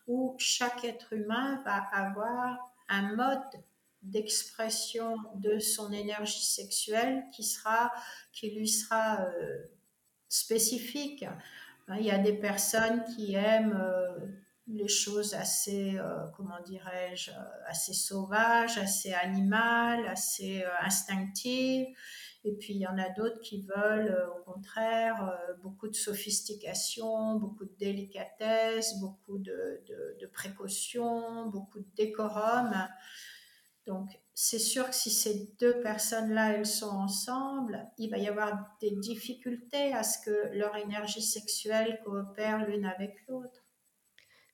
où 0.07 0.35
chaque 0.39 0.85
être 0.85 1.13
humain 1.13 1.63
va 1.65 1.77
avoir 1.93 2.59
un 2.89 3.15
mode 3.15 3.63
d'expression 4.03 5.17
de 5.37 5.59
son 5.59 5.93
énergie 5.93 6.45
sexuelle 6.45 7.25
qui 7.33 7.45
sera, 7.45 7.93
qui 8.33 8.51
lui 8.51 8.69
sera 8.69 9.21
euh, 9.23 9.63
spécifique. 10.29 11.25
Il 11.89 12.05
y 12.05 12.11
a 12.11 12.19
des 12.19 12.35
personnes 12.35 13.05
qui 13.15 13.35
aiment 13.35 13.79
euh, 13.81 14.19
les 14.67 14.89
choses 14.89 15.35
assez, 15.35 15.99
euh, 15.99 16.27
comment 16.37 16.61
dirais-je, 16.65 17.31
euh, 17.31 17.35
assez 17.67 17.93
sauvages, 17.93 18.79
assez 18.79 19.13
animales, 19.13 20.07
assez 20.07 20.63
euh, 20.63 20.71
instinctives. 20.81 21.87
Et 22.45 22.53
puis 22.53 22.75
il 22.75 22.81
y 22.81 22.87
en 22.87 22.99
a 22.99 23.09
d'autres 23.11 23.41
qui 23.41 23.63
veulent, 23.63 24.29
au 24.37 24.43
contraire, 24.45 25.35
beaucoup 25.63 25.89
de 25.89 25.95
sophistication, 25.95 27.37
beaucoup 27.37 27.65
de 27.65 27.75
délicatesse, 27.79 29.01
beaucoup 29.01 29.39
de, 29.39 29.83
de, 29.89 30.19
de 30.21 31.51
beaucoup 31.51 31.79
de 31.79 31.89
décorum. 31.97 32.87
Donc 33.87 34.11
c'est 34.35 34.59
sûr 34.59 34.91
que 34.91 34.95
si 34.95 35.11
ces 35.11 35.55
deux 35.59 35.81
personnes-là, 35.81 36.53
elles 36.53 36.67
sont 36.67 36.91
ensemble, 36.91 37.87
il 37.97 38.11
va 38.11 38.19
y 38.19 38.29
avoir 38.29 38.77
des 38.79 38.91
difficultés 38.91 39.95
à 39.95 40.03
ce 40.03 40.19
que 40.19 40.49
leur 40.53 40.77
énergie 40.77 41.23
sexuelle 41.23 41.99
coopère 42.05 42.67
l'une 42.67 42.85
avec 42.85 43.25
l'autre. 43.27 43.64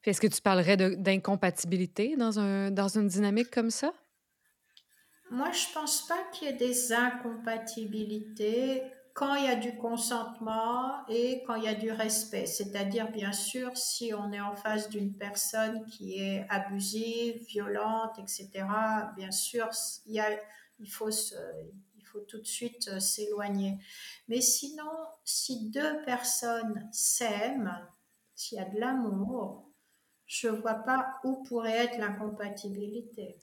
Est-ce 0.03 0.21
que 0.21 0.27
tu 0.27 0.41
parlerais 0.41 0.77
d'incompatibilité 0.77 2.15
dans, 2.15 2.39
un, 2.39 2.71
dans 2.71 2.87
une 2.87 3.07
dynamique 3.07 3.51
comme 3.51 3.69
ça? 3.69 3.93
Moi, 5.29 5.51
je 5.51 5.73
pense 5.73 6.07
pas 6.07 6.19
qu'il 6.33 6.47
y 6.47 6.51
ait 6.51 6.55
des 6.55 6.91
incompatibilités 6.91 8.83
quand 9.13 9.35
il 9.35 9.45
y 9.45 9.47
a 9.47 9.55
du 9.55 9.77
consentement 9.77 11.05
et 11.07 11.43
quand 11.45 11.55
il 11.55 11.63
y 11.63 11.67
a 11.67 11.75
du 11.75 11.91
respect. 11.91 12.45
C'est-à-dire, 12.45 13.11
bien 13.11 13.33
sûr, 13.33 13.75
si 13.77 14.13
on 14.13 14.31
est 14.31 14.41
en 14.41 14.55
face 14.55 14.89
d'une 14.89 15.13
personne 15.13 15.85
qui 15.85 16.19
est 16.19 16.45
abusive, 16.49 17.45
violente, 17.47 18.17
etc., 18.19 18.49
bien 19.15 19.31
sûr, 19.31 19.69
il, 20.05 20.15
y 20.15 20.19
a, 20.19 20.29
il, 20.79 20.89
faut, 20.89 21.09
il 21.09 22.05
faut 22.05 22.21
tout 22.21 22.39
de 22.39 22.47
suite 22.47 22.87
euh, 22.87 22.99
s'éloigner. 22.99 23.77
Mais 24.27 24.41
sinon, 24.41 24.91
si 25.23 25.69
deux 25.69 26.03
personnes 26.03 26.89
s'aiment, 26.91 27.87
s'il 28.35 28.57
y 28.57 28.61
a 28.61 28.65
de 28.65 28.79
l'amour, 28.79 29.70
je 30.31 30.47
vois 30.47 30.75
pas 30.75 31.19
où 31.25 31.43
pourrait 31.43 31.77
être 31.77 31.97
l'incompatibilité. 31.97 33.37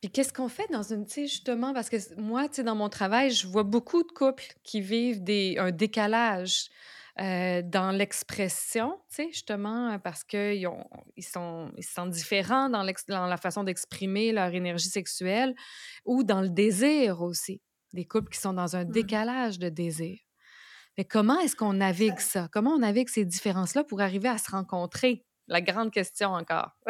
Puis 0.00 0.10
qu'est-ce 0.10 0.32
qu'on 0.32 0.48
fait 0.48 0.66
dans 0.72 0.82
une, 0.82 1.06
tu 1.06 1.12
sais, 1.12 1.26
justement, 1.28 1.72
parce 1.72 1.88
que 1.88 1.96
moi, 2.20 2.48
tu 2.48 2.56
sais, 2.56 2.62
dans 2.64 2.74
mon 2.74 2.88
travail, 2.88 3.30
je 3.30 3.46
vois 3.46 3.62
beaucoup 3.62 4.02
de 4.02 4.10
couples 4.10 4.46
qui 4.64 4.80
vivent 4.80 5.22
des, 5.22 5.56
un 5.58 5.70
décalage 5.70 6.68
euh, 7.20 7.62
dans 7.62 7.92
l'expression, 7.92 8.98
tu 9.08 9.16
sais, 9.16 9.28
justement, 9.28 9.96
parce 10.00 10.24
qu'ils 10.24 10.68
ils 11.16 11.22
sont, 11.22 11.70
ils 11.76 11.84
sont 11.84 12.06
différents 12.06 12.68
dans, 12.68 12.84
dans 13.08 13.26
la 13.26 13.36
façon 13.36 13.62
d'exprimer 13.62 14.32
leur 14.32 14.52
énergie 14.52 14.88
sexuelle 14.88 15.54
ou 16.04 16.24
dans 16.24 16.40
le 16.40 16.50
désir 16.50 17.22
aussi. 17.22 17.62
Des 17.92 18.04
couples 18.04 18.30
qui 18.30 18.40
sont 18.40 18.54
dans 18.54 18.74
un 18.74 18.84
mmh. 18.84 18.90
décalage 18.90 19.58
de 19.60 19.68
désir. 19.68 20.18
Mais 20.98 21.04
comment 21.04 21.38
est-ce 21.38 21.54
qu'on 21.54 21.74
navigue 21.74 22.18
ça? 22.18 22.48
Comment 22.50 22.72
on 22.72 22.78
navigue 22.80 23.08
ces 23.08 23.24
différences-là 23.24 23.84
pour 23.84 24.00
arriver 24.00 24.28
à 24.28 24.38
se 24.38 24.50
rencontrer? 24.50 25.24
La 25.52 25.60
grande 25.60 25.92
question 25.92 26.30
encore. 26.30 26.70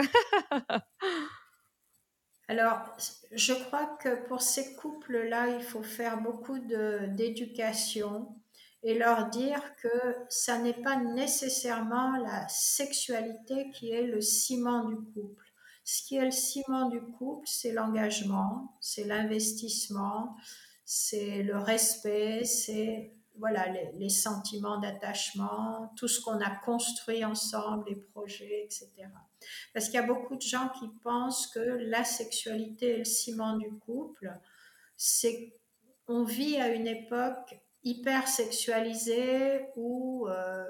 Alors, 2.48 2.80
je 3.32 3.52
crois 3.52 3.96
que 4.00 4.26
pour 4.26 4.40
ces 4.42 4.74
couples-là, 4.76 5.48
il 5.48 5.62
faut 5.62 5.82
faire 5.82 6.20
beaucoup 6.20 6.58
d'éducation 6.58 8.36
et 8.82 8.98
leur 8.98 9.28
dire 9.30 9.60
que 9.76 10.16
ça 10.28 10.58
n'est 10.58 10.82
pas 10.82 10.96
nécessairement 10.96 12.16
la 12.18 12.46
sexualité 12.48 13.70
qui 13.70 13.90
est 13.90 14.02
le 14.06 14.20
ciment 14.20 14.84
du 14.84 14.96
couple. 14.96 15.46
Ce 15.84 16.02
qui 16.02 16.16
est 16.16 16.24
le 16.24 16.30
ciment 16.30 16.88
du 16.88 17.00
couple, 17.00 17.46
c'est 17.48 17.72
l'engagement, 17.72 18.76
c'est 18.80 19.04
l'investissement, 19.04 20.36
c'est 20.84 21.42
le 21.42 21.58
respect, 21.58 22.44
c'est 22.44 23.14
voilà, 23.38 23.66
les, 23.94 24.08
sentiments 24.08 24.78
d'attachement, 24.78 25.92
tout 25.96 26.08
ce 26.08 26.20
qu'on 26.20 26.40
a 26.40 26.50
construit 26.50 27.24
ensemble, 27.24 27.84
les 27.88 27.96
projets, 27.96 28.64
etc. 28.64 28.90
Parce 29.72 29.86
qu'il 29.86 29.94
y 29.94 29.98
a 29.98 30.06
beaucoup 30.06 30.36
de 30.36 30.42
gens 30.42 30.68
qui 30.78 30.88
pensent 31.02 31.46
que 31.48 31.60
la 31.60 32.04
sexualité 32.04 32.90
est 32.90 32.98
le 32.98 33.04
ciment 33.04 33.56
du 33.56 33.70
couple. 33.78 34.32
C'est 34.96 35.54
on 36.08 36.24
vit 36.24 36.56
à 36.56 36.68
une 36.68 36.86
époque 36.86 37.60
hyper 37.84 38.28
sexualisée 38.28 39.66
où 39.76 40.28
euh, 40.28 40.64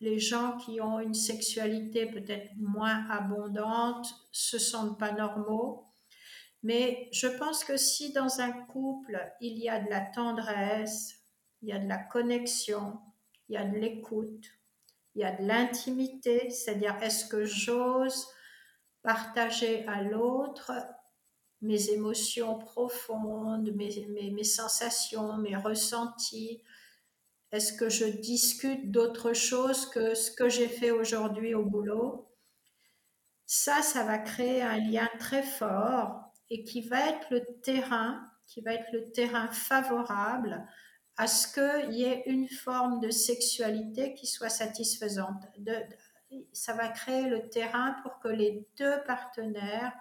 les 0.00 0.18
gens 0.18 0.56
qui 0.56 0.80
ont 0.80 1.00
une 1.00 1.14
sexualité 1.14 2.06
peut-être 2.06 2.50
moins 2.56 3.06
abondante 3.10 4.06
se 4.32 4.58
sentent 4.58 4.98
pas 4.98 5.12
normaux. 5.12 5.84
Mais 6.62 7.08
je 7.12 7.26
pense 7.26 7.62
que 7.62 7.76
si 7.76 8.12
dans 8.12 8.40
un 8.40 8.52
couple 8.52 9.20
il 9.40 9.58
y 9.58 9.68
a 9.68 9.80
de 9.80 9.90
la 9.90 10.00
tendresse, 10.00 11.23
il 11.64 11.68
y 11.68 11.72
a 11.72 11.78
de 11.78 11.88
la 11.88 11.96
connexion, 11.96 13.00
il 13.48 13.54
y 13.54 13.56
a 13.56 13.64
de 13.64 13.78
l'écoute, 13.78 14.44
il 15.14 15.22
y 15.22 15.24
a 15.24 15.32
de 15.32 15.46
l'intimité, 15.46 16.50
c'est-à-dire 16.50 16.94
est-ce 17.02 17.26
que 17.26 17.46
j'ose 17.46 18.28
partager 19.02 19.86
à 19.86 20.02
l'autre 20.02 20.72
mes 21.62 21.88
émotions 21.88 22.58
profondes, 22.58 23.72
mes, 23.74 24.30
mes, 24.30 24.44
sensations, 24.44 25.38
mes 25.38 25.56
ressentis? 25.56 26.62
Est-ce 27.50 27.72
que 27.72 27.88
je 27.88 28.04
discute 28.04 28.90
d'autre 28.90 29.32
chose 29.32 29.88
que 29.88 30.14
ce 30.14 30.30
que 30.30 30.50
j'ai 30.50 30.68
fait 30.68 30.90
aujourd'hui 30.90 31.54
au 31.54 31.64
boulot? 31.64 32.28
Ça, 33.46 33.80
ça 33.80 34.04
va 34.04 34.18
créer 34.18 34.60
un 34.60 34.78
lien 34.80 35.08
très 35.18 35.42
fort 35.42 36.24
et 36.50 36.62
qui 36.62 36.82
va 36.82 37.08
être 37.08 37.26
le 37.30 37.42
terrain, 37.62 38.20
qui 38.46 38.60
va 38.60 38.74
être 38.74 38.92
le 38.92 39.10
terrain 39.12 39.48
favorable 39.48 40.68
à 41.16 41.26
ce 41.26 41.46
qu'il 41.46 41.94
y 41.94 42.04
ait 42.04 42.24
une 42.26 42.48
forme 42.48 43.00
de 43.00 43.10
sexualité 43.10 44.14
qui 44.14 44.26
soit 44.26 44.48
satisfaisante. 44.48 45.44
Ça 46.52 46.72
va 46.72 46.88
créer 46.88 47.28
le 47.28 47.48
terrain 47.48 47.96
pour 48.02 48.18
que 48.18 48.28
les 48.28 48.66
deux 48.76 49.02
partenaires 49.06 49.92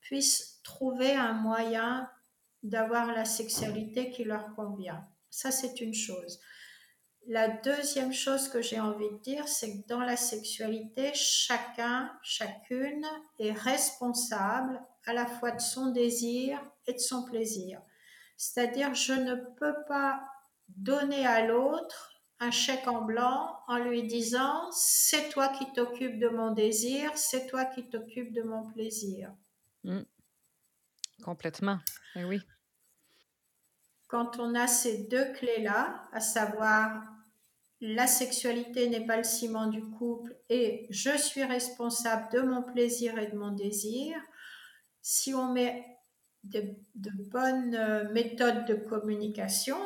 puissent 0.00 0.60
trouver 0.62 1.12
un 1.12 1.32
moyen 1.32 2.10
d'avoir 2.62 3.12
la 3.12 3.24
sexualité 3.24 4.10
qui 4.10 4.24
leur 4.24 4.54
convient. 4.54 5.06
Ça, 5.30 5.50
c'est 5.50 5.80
une 5.80 5.94
chose. 5.94 6.40
La 7.26 7.48
deuxième 7.48 8.12
chose 8.12 8.48
que 8.48 8.60
j'ai 8.60 8.80
envie 8.80 9.08
de 9.08 9.18
dire, 9.18 9.46
c'est 9.48 9.70
que 9.70 9.86
dans 9.86 10.00
la 10.00 10.16
sexualité, 10.16 11.12
chacun, 11.14 12.12
chacune 12.22 13.06
est 13.38 13.52
responsable 13.52 14.82
à 15.06 15.12
la 15.12 15.26
fois 15.26 15.52
de 15.52 15.60
son 15.60 15.92
désir 15.92 16.60
et 16.86 16.92
de 16.92 16.98
son 16.98 17.24
plaisir. 17.24 17.80
C'est-à-dire, 18.36 18.92
je 18.94 19.12
ne 19.12 19.36
peux 19.36 19.74
pas 19.86 20.20
donner 20.76 21.26
à 21.26 21.46
l'autre 21.46 22.12
un 22.40 22.50
chèque 22.50 22.88
en 22.88 23.02
blanc 23.02 23.56
en 23.68 23.78
lui 23.78 24.02
disant 24.02 24.68
c'est 24.72 25.28
toi 25.28 25.48
qui 25.48 25.72
t'occupes 25.72 26.18
de 26.18 26.28
mon 26.28 26.52
désir, 26.52 27.10
c'est 27.14 27.46
toi 27.46 27.64
qui 27.64 27.88
t'occupes 27.88 28.32
de 28.32 28.42
mon 28.42 28.68
plaisir. 28.72 29.32
Mmh. 29.84 30.00
Complètement. 31.22 31.78
Ben 32.14 32.24
oui. 32.24 32.40
Quand 34.08 34.38
on 34.38 34.54
a 34.54 34.66
ces 34.66 35.04
deux 35.04 35.32
clés-là, 35.34 36.08
à 36.12 36.20
savoir 36.20 37.04
la 37.80 38.06
sexualité 38.06 38.88
n'est 38.88 39.06
pas 39.06 39.16
le 39.16 39.24
ciment 39.24 39.66
du 39.66 39.82
couple 39.82 40.36
et 40.48 40.86
je 40.90 41.16
suis 41.16 41.44
responsable 41.44 42.32
de 42.32 42.40
mon 42.40 42.62
plaisir 42.62 43.18
et 43.18 43.28
de 43.28 43.36
mon 43.36 43.52
désir, 43.52 44.16
si 45.00 45.34
on 45.34 45.52
met 45.52 45.84
de, 46.44 46.60
de 46.94 47.10
bonnes 47.30 47.74
euh, 47.74 48.12
méthodes 48.12 48.66
de 48.66 48.74
communication, 48.74 49.78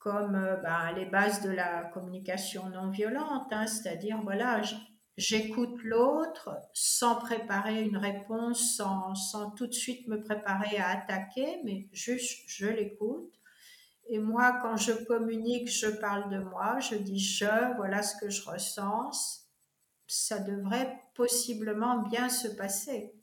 comme 0.00 0.32
ben, 0.62 0.92
les 0.96 1.04
bases 1.04 1.42
de 1.42 1.50
la 1.50 1.84
communication 1.84 2.68
non 2.70 2.90
violente, 2.90 3.52
hein, 3.52 3.66
c'est-à-dire 3.66 4.18
voilà, 4.22 4.62
j'écoute 5.18 5.78
l'autre 5.84 6.50
sans 6.72 7.16
préparer 7.16 7.82
une 7.82 7.98
réponse, 7.98 8.76
sans, 8.76 9.14
sans, 9.14 9.50
tout 9.50 9.66
de 9.66 9.74
suite 9.74 10.08
me 10.08 10.22
préparer 10.22 10.78
à 10.78 10.88
attaquer, 10.88 11.60
mais 11.64 11.88
juste 11.92 12.44
je 12.48 12.66
l'écoute. 12.66 13.30
Et 14.08 14.18
moi, 14.18 14.58
quand 14.62 14.76
je 14.76 14.92
communique, 15.04 15.70
je 15.70 15.86
parle 15.86 16.30
de 16.30 16.38
moi, 16.38 16.80
je 16.80 16.96
dis 16.96 17.20
je, 17.20 17.76
voilà 17.76 18.02
ce 18.02 18.16
que 18.16 18.30
je 18.30 18.42
ressens. 18.48 19.46
Ça 20.06 20.40
devrait 20.40 20.98
possiblement 21.14 21.98
bien 21.98 22.28
se 22.28 22.48
passer. 22.48 23.14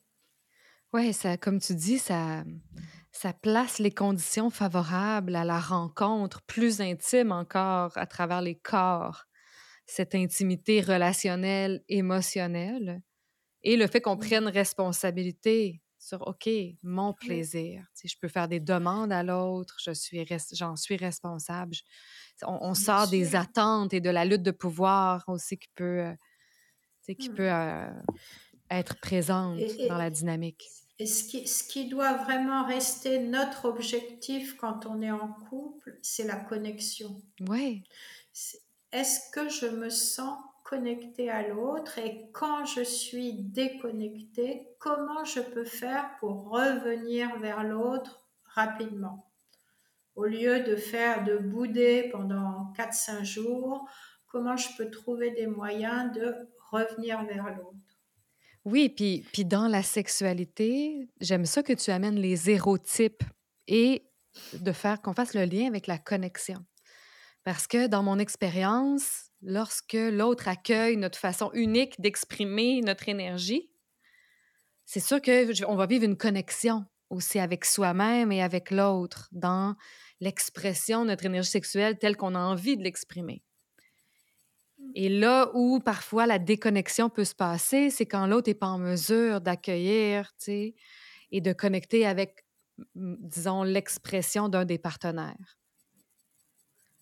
Oui, 0.94 1.12
ça, 1.12 1.36
comme 1.38 1.60
tu 1.60 1.76
dis, 1.76 2.00
ça, 2.00 2.46
ça 3.18 3.34
place 3.34 3.80
les 3.80 3.90
conditions 3.90 4.52
favorables 4.52 5.36
à 5.36 5.44
la 5.44 5.60
rencontre 5.60 6.44
plus 6.44 6.82
intime 6.82 7.32
encore 7.32 7.98
à 7.98 8.06
travers 8.06 8.42
les 8.42 8.54
corps, 8.54 9.26
cette 9.88 10.14
intimité 10.14 10.82
relationnelle, 10.82 11.84
émotionnelle, 11.90 13.02
et 13.64 13.76
le 13.76 13.88
fait 13.88 14.02
qu'on 14.02 14.18
prenne 14.18 14.48
responsabilité 14.48 15.82
sur 15.98 16.28
OK, 16.28 16.48
mon 16.84 17.14
plaisir. 17.14 17.88
Si 17.96 18.08
je 18.08 18.16
peux 18.22 18.28
faire 18.28 18.48
des 18.48 18.60
demandes 18.60 19.12
à 19.12 19.24
l'autre, 19.24 19.78
je 19.84 19.92
suis 19.94 20.24
j'en 20.54 20.76
suis 20.76 20.96
responsable. 20.96 21.76
on, 22.44 22.76
sort 22.76 23.08
des 23.08 23.36
attentes 23.36 23.96
et 23.96 24.00
de 24.00 24.12
la 24.12 24.26
lutte 24.26 24.44
de 24.44 24.52
pouvoir 24.52 25.24
aussi 25.28 25.58
qui 25.58 25.70
peut, 25.74 26.02
euh, 26.02 27.14
qui 27.18 27.32
mmh. 27.32 27.34
peut 27.34 27.52
euh, 27.52 27.90
être 28.70 29.00
présente 29.00 29.60
dans 29.90 29.98
la 29.98 30.12
dynamique. 30.12 30.70
Et 31.00 31.06
ce 31.06 31.24
qui, 31.24 31.48
ce 31.48 31.64
qui 31.64 31.90
doit 31.90 32.14
vraiment 32.14 32.66
rester 32.66 33.20
notre 33.20 33.66
objectif 33.66 34.58
quand 34.58 34.86
on 34.88 35.02
est 35.02 35.12
en 35.12 35.32
couple, 35.50 35.98
c'est 36.02 36.26
la 36.26 36.38
connexion. 36.38 37.22
Oui. 37.48 37.84
Est-ce 38.92 39.32
que 39.32 39.48
je 39.48 39.68
me 39.68 39.90
sens 39.90 40.40
connectée 40.64 41.30
à 41.30 41.48
l'autre 41.48 41.98
et 41.98 42.30
quand 42.34 42.66
je 42.66 42.82
suis 42.82 43.34
déconnectée, 43.34 44.68
comment 44.80 45.24
je 45.24 45.40
peux 45.40 45.66
faire 45.66 46.10
pour 46.20 46.50
revenir 46.50 47.38
vers 47.40 47.64
l'autre 47.64 48.28
rapidement? 48.44 49.32
Au 50.16 50.26
lieu 50.26 50.62
de 50.62 50.76
faire 50.76 51.24
de 51.24 51.38
bouder 51.38 52.10
pendant 52.12 52.74
4-5 52.76 53.24
jours, 53.24 53.88
comment 54.26 54.58
je 54.58 54.76
peux 54.76 54.90
trouver 54.90 55.30
des 55.32 55.48
moyens 55.48 56.12
de 56.12 56.36
revenir 56.72 57.24
vers 57.26 57.56
l'autre? 57.56 57.87
Oui, 58.68 58.90
puis, 58.90 59.24
puis 59.32 59.46
dans 59.46 59.70
la 59.70 59.82
sexualité, 59.82 61.08
j'aime 61.22 61.46
ça 61.46 61.64
que 61.64 61.72
tu 61.72 61.90
amènes 61.90 62.18
les 62.18 62.50
hérotypes 62.50 63.24
et 63.70 64.04
de 64.52 64.74
faire 64.74 65.02
qu'on 65.02 65.14
fasse 65.14 65.34
le 65.34 65.46
lien 65.46 65.68
avec 65.68 65.88
la 65.88 65.98
connexion. 65.98 66.66
Parce 67.46 67.66
que 67.66 67.88
dans 67.88 68.04
mon 68.04 68.20
expérience, 68.20 69.30
lorsque 69.42 69.94
l'autre 69.94 70.50
accueille 70.50 70.98
notre 70.98 71.18
façon 71.18 71.50
unique 71.54 71.96
d'exprimer 72.02 72.82
notre 72.82 73.08
énergie, 73.08 73.72
c'est 74.84 75.00
sûr 75.00 75.22
qu'on 75.22 75.76
va 75.78 75.86
vivre 75.86 76.04
une 76.04 76.18
connexion 76.18 76.84
aussi 77.10 77.40
avec 77.40 77.64
soi-même 77.64 78.34
et 78.34 78.44
avec 78.44 78.70
l'autre 78.70 79.30
dans 79.32 79.78
l'expression 80.20 81.04
de 81.04 81.08
notre 81.12 81.26
énergie 81.26 81.52
sexuelle 81.52 81.98
telle 81.98 82.18
qu'on 82.18 82.36
a 82.36 82.40
envie 82.40 82.76
de 82.76 82.84
l'exprimer. 82.84 83.46
Et 84.96 85.10
là 85.10 85.52
où 85.54 85.80
parfois 85.80 86.26
la 86.26 86.40
déconnexion 86.40 87.10
peut 87.10 87.26
se 87.26 87.36
passer, 87.36 87.90
c'est 87.90 88.06
quand 88.06 88.26
l'autre 88.28 88.50
n'est 88.50 88.56
pas 88.56 88.68
en 88.68 88.80
mesure 88.80 89.42
d'accueillir, 89.42 90.34
et 91.32 91.42
de 91.42 91.54
connecter 91.54 92.06
avec, 92.06 92.46
disons, 92.96 93.64
l'expression 93.64 94.50
d'un 94.50 94.66
des 94.66 94.78
partenaires. 94.78 95.58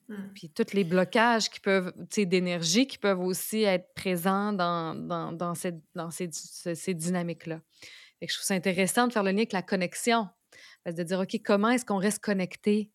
Mmh. 0.07 0.15
Puis 0.35 0.49
tous 0.49 0.73
les 0.73 0.83
blocages 0.83 1.49
qui 1.49 1.59
peuvent, 1.59 1.93
d'énergie 2.15 2.85
qui 2.85 2.97
peuvent 2.97 3.19
aussi 3.19 3.63
être 3.63 3.93
présents 3.95 4.53
dans, 4.53 4.93
dans, 4.95 5.31
dans, 5.31 5.55
cette, 5.55 5.81
dans 5.95 6.11
ces, 6.11 6.29
ces 6.31 6.93
dynamiques-là. 6.93 7.61
je 8.21 8.33
trouve 8.33 8.45
ça 8.45 8.53
intéressant 8.53 9.07
de 9.07 9.13
faire 9.13 9.23
le 9.23 9.31
lien 9.31 9.37
avec 9.37 9.53
la 9.53 9.63
connexion. 9.63 10.27
De 10.85 11.01
dire, 11.01 11.19
OK, 11.19 11.39
comment 11.43 11.69
est-ce 11.71 11.85
qu'on 11.85 11.97
reste 11.97 12.19
connecté? 12.19 12.91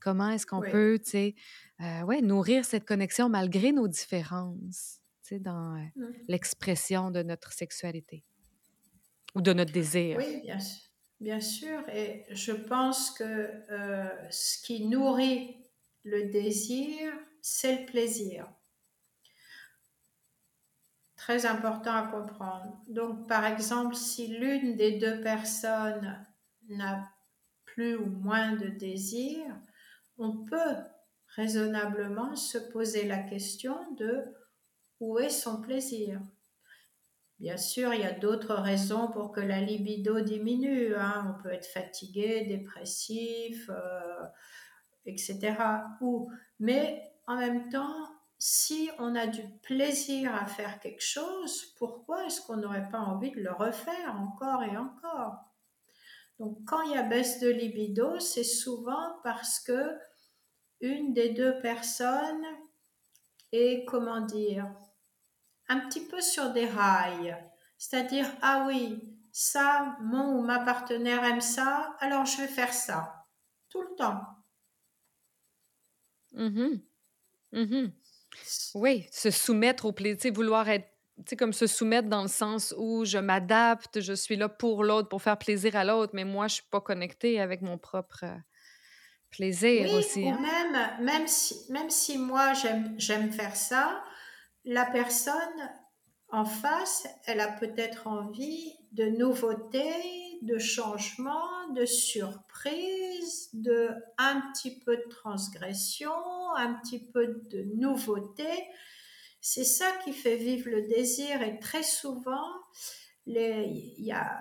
Comment 0.00 0.30
est-ce 0.30 0.44
qu'on 0.44 0.60
peut, 0.60 0.98
tu 1.02 1.10
sais, 1.10 1.34
euh, 1.82 2.02
ouais, 2.02 2.20
nourrir 2.20 2.64
cette 2.64 2.84
connexion 2.84 3.28
malgré 3.28 3.72
nos 3.72 3.88
différences, 3.88 5.00
tu 5.22 5.34
sais, 5.34 5.38
dans 5.40 5.74
euh, 5.74 5.84
mmh. 5.96 6.12
l'expression 6.28 7.10
de 7.10 7.22
notre 7.22 7.52
sexualité 7.52 8.24
ou 9.34 9.40
de 9.40 9.52
notre 9.52 9.72
désir. 9.72 10.18
Oui, 10.18 10.40
bien 10.42 10.60
sûr. 10.60 10.92
Bien 11.22 11.40
sûr, 11.40 11.88
et 11.88 12.26
je 12.30 12.50
pense 12.50 13.12
que 13.12 13.22
euh, 13.70 14.08
ce 14.30 14.60
qui 14.60 14.88
nourrit 14.88 15.56
le 16.02 16.30
désir, 16.30 17.12
c'est 17.40 17.80
le 17.80 17.86
plaisir. 17.86 18.52
Très 21.14 21.46
important 21.46 21.94
à 21.94 22.08
comprendre. 22.08 22.76
Donc, 22.88 23.28
par 23.28 23.44
exemple, 23.44 23.94
si 23.94 24.36
l'une 24.36 24.74
des 24.74 24.98
deux 24.98 25.20
personnes 25.20 26.26
n'a 26.68 27.08
plus 27.66 27.94
ou 27.94 28.06
moins 28.06 28.56
de 28.56 28.66
désir, 28.66 29.44
on 30.18 30.44
peut 30.44 30.76
raisonnablement 31.36 32.36
se 32.36 32.58
poser 32.58 33.06
la 33.06 33.18
question 33.18 33.76
de 33.94 34.24
où 35.00 35.18
est 35.18 35.30
son 35.30 35.60
plaisir. 35.60 36.20
Bien 37.38 37.56
sûr, 37.56 37.92
il 37.92 38.00
y 38.00 38.04
a 38.04 38.12
d'autres 38.12 38.54
raisons 38.54 39.08
pour 39.08 39.32
que 39.32 39.40
la 39.40 39.60
libido 39.60 40.20
diminue. 40.20 40.94
Hein. 40.94 41.34
On 41.36 41.42
peut 41.42 41.52
être 41.52 41.66
fatigué, 41.66 42.44
dépressif, 42.46 43.68
euh, 43.68 44.22
etc. 45.06 45.56
Ou, 46.00 46.30
mais 46.60 47.02
en 47.26 47.36
même 47.36 47.68
temps, 47.68 48.06
si 48.38 48.90
on 48.98 49.16
a 49.16 49.26
du 49.26 49.42
plaisir 49.62 50.34
à 50.34 50.46
faire 50.46 50.78
quelque 50.78 51.02
chose, 51.02 51.74
pourquoi 51.78 52.26
est-ce 52.26 52.40
qu'on 52.42 52.58
n'aurait 52.58 52.88
pas 52.88 53.00
envie 53.00 53.32
de 53.32 53.40
le 53.40 53.52
refaire 53.52 54.16
encore 54.20 54.62
et 54.62 54.76
encore? 54.76 55.36
Donc, 56.38 56.58
quand 56.66 56.82
il 56.82 56.92
y 56.92 56.96
a 56.96 57.02
baisse 57.02 57.40
de 57.40 57.48
libido, 57.48 58.18
c'est 58.20 58.44
souvent 58.44 59.16
parce 59.22 59.58
que 59.60 59.96
une 60.82 61.14
des 61.14 61.30
deux 61.30 61.58
personnes 61.60 62.44
est, 63.52 63.84
comment 63.86 64.20
dire, 64.20 64.66
un 65.68 65.80
petit 65.80 66.06
peu 66.06 66.20
sur 66.20 66.52
des 66.52 66.66
rails. 66.66 67.36
C'est-à-dire, 67.78 68.26
ah 68.42 68.66
oui, 68.68 69.16
ça, 69.32 69.96
mon 70.00 70.38
ou 70.38 70.42
ma 70.42 70.58
partenaire 70.58 71.24
aime 71.24 71.40
ça, 71.40 71.96
alors 72.00 72.26
je 72.26 72.42
vais 72.42 72.48
faire 72.48 72.74
ça. 72.74 73.26
Tout 73.70 73.82
le 73.82 73.94
temps. 73.96 74.20
Mmh 76.32 76.80
mmh 77.52 77.86
oui, 78.74 79.06
se 79.10 79.30
soumettre 79.30 79.84
au 79.84 79.92
plaisir, 79.92 80.32
vouloir 80.32 80.68
être, 80.68 80.88
tu 81.18 81.24
sais, 81.28 81.36
comme 81.36 81.52
se 81.52 81.66
soumettre 81.66 82.08
dans 82.08 82.22
le 82.22 82.28
sens 82.28 82.74
où 82.78 83.04
je 83.04 83.18
m'adapte, 83.18 84.00
je 84.00 84.14
suis 84.14 84.36
là 84.36 84.48
pour 84.48 84.84
l'autre, 84.84 85.08
pour 85.08 85.20
faire 85.20 85.38
plaisir 85.38 85.76
à 85.76 85.84
l'autre, 85.84 86.12
mais 86.14 86.24
moi, 86.24 86.48
je 86.48 86.54
suis 86.54 86.64
pas 86.70 86.80
connectée 86.80 87.40
avec 87.40 87.60
mon 87.60 87.76
propre 87.76 88.24
plaisir 89.32 89.88
Oui, 89.88 89.94
aussi, 89.96 90.22
ou 90.22 90.28
hein? 90.28 90.38
même, 90.40 91.04
même 91.04 91.26
si, 91.26 91.56
même 91.70 91.90
si 91.90 92.18
moi 92.18 92.52
j'aime, 92.52 93.32
faire 93.32 93.56
ça, 93.56 94.04
la 94.64 94.86
personne 94.86 95.70
en 96.28 96.44
face, 96.44 97.06
elle 97.26 97.40
a 97.40 97.48
peut-être 97.48 98.06
envie 98.06 98.72
de 98.92 99.06
nouveautés, 99.06 100.38
de 100.42 100.58
changements, 100.58 101.68
de 101.74 101.84
surprises, 101.84 103.50
de 103.52 103.90
un 104.18 104.40
petit 104.52 104.78
peu 104.80 104.96
de 104.96 105.08
transgression, 105.08 106.12
un 106.56 106.74
petit 106.74 107.00
peu 107.00 107.42
de 107.50 107.64
nouveauté. 107.76 108.48
C'est 109.40 109.64
ça 109.64 109.90
qui 110.04 110.12
fait 110.12 110.36
vivre 110.36 110.70
le 110.70 110.82
désir 110.82 111.42
et 111.42 111.58
très 111.58 111.82
souvent, 111.82 112.46
il 113.26 113.94
y 113.98 114.12
a 114.12 114.38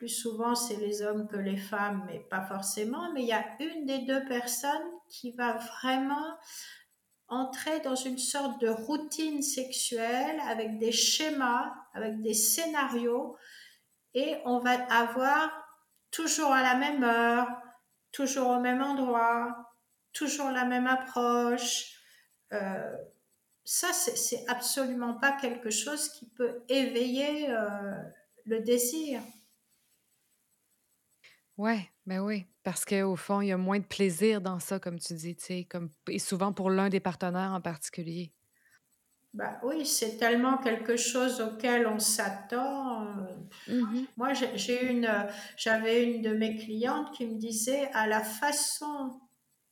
plus 0.00 0.08
souvent 0.08 0.54
c'est 0.54 0.76
les 0.76 1.02
hommes 1.02 1.28
que 1.28 1.36
les 1.36 1.58
femmes, 1.58 2.02
mais 2.06 2.20
pas 2.20 2.40
forcément, 2.40 3.12
mais 3.12 3.20
il 3.20 3.28
y 3.28 3.34
a 3.34 3.44
une 3.60 3.84
des 3.84 3.98
deux 3.98 4.24
personnes 4.24 4.90
qui 5.10 5.32
va 5.32 5.58
vraiment 5.58 6.38
entrer 7.28 7.80
dans 7.80 7.96
une 7.96 8.16
sorte 8.16 8.58
de 8.62 8.68
routine 8.68 9.42
sexuelle 9.42 10.40
avec 10.48 10.78
des 10.78 10.90
schémas, 10.90 11.74
avec 11.92 12.22
des 12.22 12.32
scénarios, 12.32 13.36
et 14.14 14.38
on 14.46 14.60
va 14.60 14.82
avoir 14.90 15.50
toujours 16.10 16.54
à 16.54 16.62
la 16.62 16.76
même 16.76 17.04
heure, 17.04 17.46
toujours 18.10 18.48
au 18.48 18.58
même 18.58 18.80
endroit, 18.80 19.54
toujours 20.14 20.48
la 20.48 20.64
même 20.64 20.86
approche. 20.86 22.00
Euh, 22.54 22.96
ça, 23.64 23.92
c'est 23.92 24.48
absolument 24.48 25.18
pas 25.18 25.32
quelque 25.32 25.68
chose 25.68 26.08
qui 26.08 26.24
peut 26.30 26.62
éveiller 26.70 27.50
euh, 27.50 27.92
le 28.46 28.60
désir. 28.60 29.20
Ouais, 31.60 31.90
ben 32.06 32.20
oui, 32.20 32.46
parce 32.62 32.86
qu'au 32.86 33.16
fond, 33.16 33.42
il 33.42 33.48
y 33.48 33.52
a 33.52 33.58
moins 33.58 33.78
de 33.78 33.84
plaisir 33.84 34.40
dans 34.40 34.58
ça, 34.60 34.80
comme 34.80 34.98
tu 34.98 35.12
dis, 35.12 35.66
comme 35.66 35.90
et 36.08 36.18
souvent 36.18 36.54
pour 36.54 36.70
l'un 36.70 36.88
des 36.88 37.00
partenaires 37.00 37.52
en 37.52 37.60
particulier. 37.60 38.32
Bah 39.34 39.60
oui, 39.62 39.84
c'est 39.84 40.16
tellement 40.16 40.56
quelque 40.56 40.96
chose 40.96 41.38
auquel 41.42 41.86
on 41.86 41.98
s'attend. 41.98 43.04
Mmh 43.68 44.04
Moi, 44.16 44.32
j'ai 44.32 44.90
une, 44.90 45.12
j'avais 45.58 46.04
une 46.04 46.22
de 46.22 46.34
mes 46.34 46.56
clientes 46.56 47.12
qui 47.12 47.26
me 47.26 47.38
disait 47.38 47.90
à 47.92 48.06
la 48.06 48.22
façon 48.22 49.20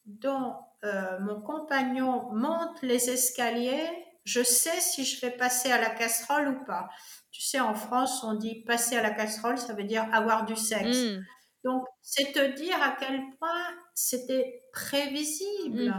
dont 0.05 0.57
euh, 0.85 1.18
mon 1.20 1.40
compagnon 1.40 2.31
monte 2.35 2.83
les 2.83 3.09
escaliers, 3.09 3.88
je 4.24 4.42
sais 4.42 4.79
si 4.79 5.07
je 5.07 5.22
vais 5.22 5.31
passer 5.31 5.72
à 5.72 5.81
la 5.81 5.88
casserole 5.88 6.48
ou 6.48 6.64
pas. 6.66 6.90
Tu 7.31 7.40
sais, 7.40 7.61
en 7.61 7.74
France, 7.74 8.22
on 8.24 8.35
dit 8.35 8.62
passer 8.66 8.98
à 8.98 9.03
la 9.03 9.11
casserole, 9.11 9.57
ça 9.57 9.72
veut 9.72 9.85
dire 9.85 10.07
avoir 10.12 10.44
du 10.44 10.55
sexe. 10.55 10.98
Mmh. 10.98 11.24
Donc, 11.64 11.87
c'est 12.03 12.33
te 12.33 12.57
dire 12.57 12.81
à 12.83 12.97
quel 12.99 13.21
point 13.38 13.64
c'était 13.94 14.64
prévisible. 14.73 15.94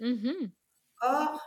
mmh 0.00 0.50
Or, 1.02 1.40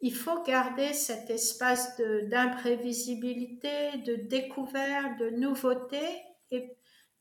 il 0.00 0.14
faut 0.14 0.42
garder 0.42 0.92
cet 0.94 1.30
espace 1.30 1.96
d'imprévisibilité, 1.98 3.98
de, 3.98 4.16
découverte, 4.16 5.18
de 5.18 5.30
nouveauté. 5.30 6.00
Et 6.50 6.76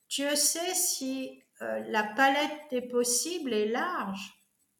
Dieu 0.09 0.35
sait 0.35 0.73
si 0.73 1.43
euh, 1.61 1.79
la 1.89 2.03
palette 2.03 2.69
des 2.71 2.81
possibles 2.81 3.53
est 3.53 3.67
large 3.67 4.33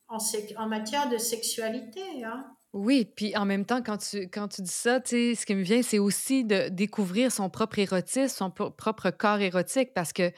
en, 0.08 0.18
en 0.58 0.68
matière 0.68 1.10
de 1.10 1.18
sexualité. 1.18 2.24
Hein. 2.24 2.50
Oui, 2.74 3.06
puis 3.16 3.36
en 3.36 3.46
même 3.46 3.66
temps, 3.66 3.82
quand 3.82 3.98
tu, 3.98 4.30
quand 4.30 4.48
tu 4.48 4.62
dis 4.62 4.72
ça, 4.72 5.00
ce 5.04 5.46
qui 5.46 5.56
me 5.56 5.64
vient, 5.64 5.82
c'est 5.82 5.98
aussi 5.98 6.46
de 6.46 6.70
découvrir 6.70 7.32
son 7.32 7.50
propre 7.50 7.80
érotisme, 7.80 8.28
son 8.28 8.52
propre 8.52 9.10
corps 9.10 9.40
érotique, 9.40 9.94
parce 9.96 10.14
que, 10.14 10.30
tu 10.30 10.36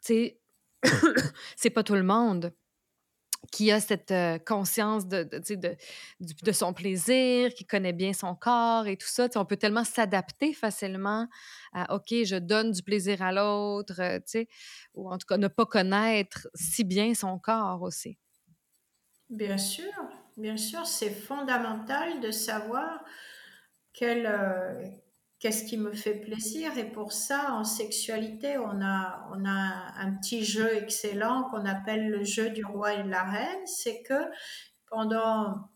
sais, 0.00 0.40
c'est 1.56 1.70
pas 1.70 1.82
tout 1.82 1.94
le 1.94 2.04
monde 2.04 2.52
qui 3.50 3.72
a 3.72 3.80
cette 3.80 4.12
euh, 4.12 4.38
conscience 4.38 5.08
de, 5.08 5.24
de, 5.24 5.54
de, 5.56 5.76
de, 6.20 6.52
son 6.52 6.72
plaisir, 6.72 7.52
qui 7.52 7.66
connaît 7.66 7.92
bien 7.92 8.12
son 8.12 8.36
corps 8.36 8.86
et 8.86 8.96
tout 8.96 9.08
ça. 9.08 9.28
on 9.34 9.44
peut 9.44 9.56
tellement 9.56 9.84
s'adapter 9.84 10.54
facilement 10.54 11.26
à 11.72 11.94
OK, 11.94 12.14
je 12.24 12.36
donne 12.36 12.70
du 12.70 12.82
plaisir 12.84 13.20
à 13.20 13.32
l'autre, 13.32 14.00
euh, 14.00 14.44
ou 14.94 15.10
en 15.10 15.18
tout 15.18 15.26
cas 15.26 15.38
ne 15.38 15.48
pas 15.48 15.66
connaître 15.66 16.46
si 16.54 16.84
bien 16.84 17.14
son 17.14 17.38
corps 17.40 17.82
aussi. 17.82 18.16
Bien 19.28 19.58
sûr, 19.58 19.90
bien 20.36 20.56
sûr, 20.56 20.86
c'est 20.86 21.10
fondamental 21.10 22.20
de 22.20 22.30
savoir 22.30 23.04
quel, 23.92 24.26
euh, 24.26 24.84
qu'est-ce 25.38 25.64
qui 25.64 25.76
me 25.76 25.92
fait 25.92 26.14
plaisir. 26.14 26.76
Et 26.78 26.84
pour 26.84 27.12
ça, 27.12 27.52
en 27.54 27.64
sexualité, 27.64 28.58
on 28.58 28.80
a, 28.80 29.28
on 29.32 29.44
a 29.44 29.92
un 29.98 30.14
petit 30.14 30.44
jeu 30.44 30.74
excellent 30.76 31.44
qu'on 31.50 31.66
appelle 31.66 32.10
le 32.10 32.24
jeu 32.24 32.50
du 32.50 32.64
roi 32.64 32.94
et 32.94 33.02
de 33.02 33.10
la 33.10 33.24
reine. 33.24 33.66
C'est 33.66 34.02
que 34.02 34.30
pendant, 34.86 35.68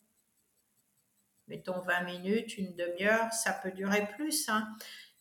mettons 1.49 1.81
20 1.81 2.03
minutes, 2.03 2.57
une 2.59 2.75
demi-heure, 2.77 3.33
ça 3.33 3.53
peut 3.53 3.73
durer 3.73 4.09
plus. 4.17 4.49
Hein, 4.49 4.69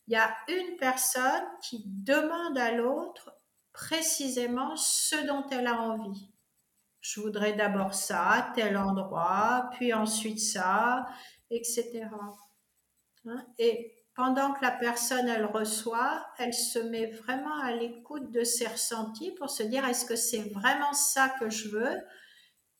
il 0.06 0.14
y 0.14 0.16
a 0.16 0.34
une 0.48 0.76
personne 0.76 1.44
qui 1.62 1.82
demande 1.86 2.56
à 2.56 2.72
l'autre 2.72 3.36
précisément 3.72 4.76
ce 4.76 5.26
dont 5.26 5.46
elle 5.50 5.66
a 5.66 5.80
envie. 5.80 6.30
Je 7.08 7.20
voudrais 7.20 7.52
d'abord 7.52 7.94
ça, 7.94 8.50
tel 8.56 8.76
endroit, 8.76 9.70
puis 9.74 9.94
ensuite 9.94 10.40
ça, 10.40 11.06
etc. 11.50 12.08
Hein, 13.26 13.46
et 13.58 13.94
pendant 14.16 14.52
que 14.52 14.64
la 14.64 14.72
personne, 14.72 15.28
elle 15.28 15.44
reçoit, 15.44 16.26
elle 16.38 16.52
se 16.52 16.80
met 16.80 17.06
vraiment 17.06 17.60
à 17.62 17.70
l'écoute 17.70 18.32
de 18.32 18.42
ses 18.42 18.66
ressentis 18.66 19.30
pour 19.32 19.50
se 19.50 19.62
dire 19.62 19.86
est-ce 19.86 20.04
que 20.04 20.16
c'est 20.16 20.50
vraiment 20.52 20.94
ça 20.94 21.28
que 21.38 21.48
je 21.48 21.68
veux? 21.68 21.96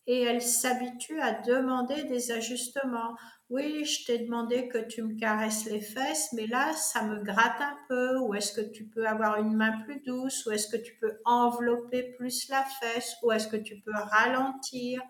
Et 0.06 0.22
elle 0.22 0.42
s'habitue 0.42 1.20
à 1.20 1.32
demander 1.32 2.04
des 2.04 2.30
ajustements. 2.30 3.16
Oui, 3.48 3.84
je 3.84 4.04
t'ai 4.04 4.18
demandé 4.18 4.68
que 4.68 4.78
tu 4.78 5.02
me 5.02 5.18
caresses 5.18 5.64
les 5.66 5.80
fesses, 5.80 6.32
mais 6.32 6.46
là, 6.46 6.72
ça 6.74 7.02
me 7.02 7.22
gratte 7.22 7.60
un 7.60 7.76
peu. 7.88 8.18
Ou 8.18 8.34
est-ce 8.34 8.52
que 8.52 8.60
tu 8.60 8.86
peux 8.86 9.06
avoir 9.06 9.38
une 9.38 9.54
main 9.54 9.82
plus 9.82 10.00
douce? 10.00 10.46
Ou 10.46 10.52
est-ce 10.52 10.68
que 10.68 10.76
tu 10.76 10.96
peux 11.00 11.18
envelopper 11.24 12.14
plus 12.14 12.48
la 12.48 12.64
fesse? 12.64 13.16
Ou 13.22 13.32
est-ce 13.32 13.48
que 13.48 13.56
tu 13.56 13.80
peux 13.80 13.94
ralentir? 13.94 15.02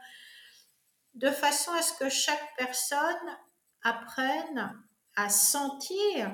De 1.15 1.31
façon 1.31 1.73
à 1.73 1.83
ce 1.83 1.93
que 1.99 2.09
chaque 2.09 2.57
personne 2.57 3.37
apprenne 3.83 4.83
à 5.15 5.29
sentir 5.29 6.31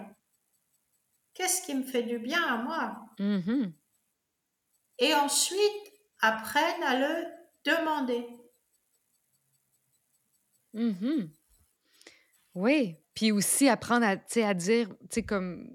qu'est-ce 1.35 1.62
qui 1.62 1.75
me 1.75 1.85
fait 1.85 2.03
du 2.03 2.18
bien 2.18 2.42
à 2.42 2.57
moi. 2.59 3.07
Mm-hmm. 3.18 3.72
Et 4.98 5.14
ensuite, 5.14 5.92
apprennent 6.20 6.83
à 6.85 6.98
le 6.98 7.27
demander. 7.64 8.27
Mm-hmm. 10.74 11.28
Oui, 12.54 12.96
puis 13.14 13.32
aussi 13.32 13.68
apprendre 13.68 14.06
à, 14.06 14.16
à 14.46 14.54
dire, 14.54 14.88
tu 15.11 15.22
comme... 15.22 15.74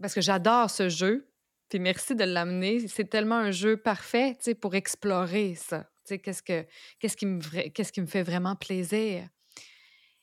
Parce 0.00 0.14
que 0.14 0.20
j'adore 0.20 0.70
ce 0.70 0.88
jeu, 0.88 1.30
puis 1.68 1.78
merci 1.78 2.14
de 2.14 2.24
l'amener. 2.24 2.86
C'est 2.88 3.08
tellement 3.08 3.36
un 3.36 3.50
jeu 3.50 3.76
parfait, 3.76 4.36
tu 4.42 4.54
pour 4.54 4.74
explorer 4.74 5.54
ça. 5.54 5.90
Tu 6.06 6.18
qu'est-ce, 6.18 6.42
que, 6.42 6.66
qu'est-ce, 6.98 7.16
qui 7.16 7.26
me, 7.26 7.40
qui 7.40 8.00
me 8.00 8.06
fait 8.06 8.22
vraiment 8.22 8.54
plaisir. 8.56 9.28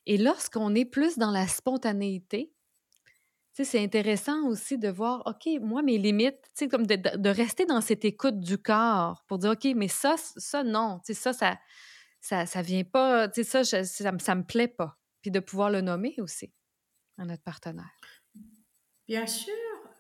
Et 0.05 0.17
lorsqu'on 0.17 0.75
est 0.75 0.85
plus 0.85 1.17
dans 1.17 1.31
la 1.31 1.47
spontanéité, 1.47 2.53
c'est 3.53 3.79
intéressant 3.79 4.47
aussi 4.47 4.77
de 4.79 4.89
voir, 4.89 5.21
OK, 5.27 5.47
moi, 5.61 5.83
mes 5.83 5.97
limites, 5.97 6.39
comme 6.71 6.87
de, 6.87 6.95
de, 6.95 7.29
rester 7.29 7.65
dans 7.65 7.81
cette 7.81 8.03
écoute 8.03 8.39
du 8.39 8.57
corps 8.57 9.23
pour 9.27 9.37
dire, 9.37 9.51
OK, 9.51 9.67
mais 9.75 9.87
ça, 9.87 10.15
ça, 10.17 10.63
non, 10.63 10.99
ça, 11.03 11.33
ça, 11.33 11.59
ça, 12.23 12.45
ça 12.45 12.61
vient 12.61 12.85
pas, 12.85 13.29
ça, 13.33 13.65
ça, 13.65 13.83
ça, 13.83 14.35
me 14.35 14.43
plaît 14.43 14.69
pas. 14.69 14.97
Puis 15.21 15.29
de 15.29 15.41
pouvoir 15.41 15.69
le 15.69 15.81
nommer 15.81 16.15
aussi 16.19 16.53
à 17.17 17.25
notre 17.25 17.43
partenaire. 17.43 17.91
Bien 19.07 19.27
sûr, 19.27 19.53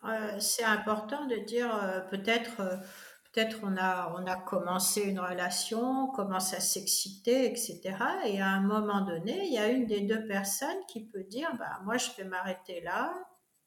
euh, 0.05 0.39
c'est 0.39 0.63
important 0.63 1.27
de 1.27 1.35
dire 1.45 1.75
euh, 1.75 1.99
peut-être 1.99 2.61
euh, 2.61 2.77
peut-être 3.25 3.59
on 3.63 3.75
a, 3.75 4.13
on 4.17 4.25
a 4.25 4.37
commencé 4.37 5.01
une 5.01 5.19
relation, 5.19 6.05
on 6.05 6.11
commence 6.11 6.53
à 6.53 6.61
s'exciter, 6.61 7.45
etc. 7.45 7.81
Et 8.25 8.41
à 8.41 8.47
un 8.47 8.61
moment 8.61 9.01
donné, 9.01 9.45
il 9.45 9.53
y 9.53 9.57
a 9.57 9.67
une 9.67 9.85
des 9.85 10.01
deux 10.01 10.25
personnes 10.25 10.79
qui 10.87 11.05
peut 11.05 11.25
dire, 11.25 11.53
bah, 11.59 11.81
moi 11.83 11.97
je 11.97 12.09
vais 12.17 12.23
m'arrêter 12.23 12.79
là, 12.81 13.13